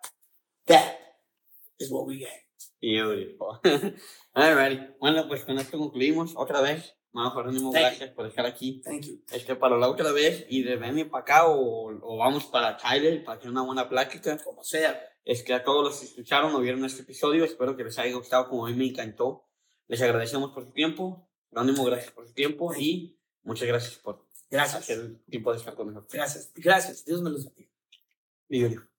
That 0.66 0.96
is 1.78 1.92
what 1.92 2.06
we 2.06 2.18
get. 2.18 2.28
Beautiful. 2.80 3.61
Alrighty. 4.34 4.94
Bueno, 4.98 5.28
pues 5.28 5.44
con 5.44 5.58
esto 5.58 5.78
concluimos. 5.78 6.34
Otra 6.36 6.61
vez, 6.61 6.94
Mano 7.12 7.32
Jerónimo, 7.32 7.72
Thank 7.72 7.82
you. 7.82 7.88
gracias 7.88 8.11
por 8.11 8.26
estar 8.26 8.46
aquí. 8.46 8.80
Thank 8.82 9.02
you. 9.06 9.24
Este, 9.32 9.56
para 9.56 9.76
la 9.76 9.88
otra 9.88 10.12
vez, 10.12 10.46
y 10.48 10.62
de 10.62 10.76
venir 10.76 11.11
para 11.11 11.22
acá 11.22 11.46
o, 11.48 11.88
o 11.90 12.16
vamos 12.18 12.46
para 12.46 12.76
Tyler 12.76 13.24
para 13.24 13.38
hacer 13.38 13.50
una 13.50 13.62
buena 13.62 13.88
plática. 13.88 14.38
Como 14.38 14.62
sea. 14.62 15.00
Es 15.24 15.42
que 15.42 15.52
a 15.52 15.62
todos 15.62 15.84
los 15.84 15.98
que 15.98 16.06
escucharon 16.06 16.54
o 16.54 16.61
vieron 16.61 16.84
este 16.84 17.02
episodio, 17.02 17.44
espero 17.44 17.76
que 17.76 17.84
les 17.84 17.98
haya 17.98 18.14
gustado 18.16 18.48
como 18.48 18.66
a 18.66 18.70
mí 18.70 18.76
me 18.76 18.86
encantó. 18.86 19.46
Les 19.88 20.00
agradecemos 20.02 20.52
por 20.52 20.64
su 20.64 20.72
tiempo. 20.72 21.28
Jerónimo, 21.50 21.84
gracias 21.84 22.12
por 22.12 22.26
su 22.26 22.32
tiempo 22.32 22.72
y 22.74 23.18
muchas 23.42 23.66
gracias 23.66 23.96
por 23.98 24.24
Gracias. 24.48 24.82
hacer 24.82 24.98
el 25.00 25.24
tiempo 25.24 25.50
de 25.52 25.58
estar 25.58 25.74
con 25.74 25.88
nosotros. 25.88 26.12
Gracias. 26.12 26.52
Gracias. 26.54 27.04
Dios 27.04 27.20
me 27.22 27.30
los 27.30 27.44
bendiga. 27.44 27.70
Beautiful. 28.48 28.89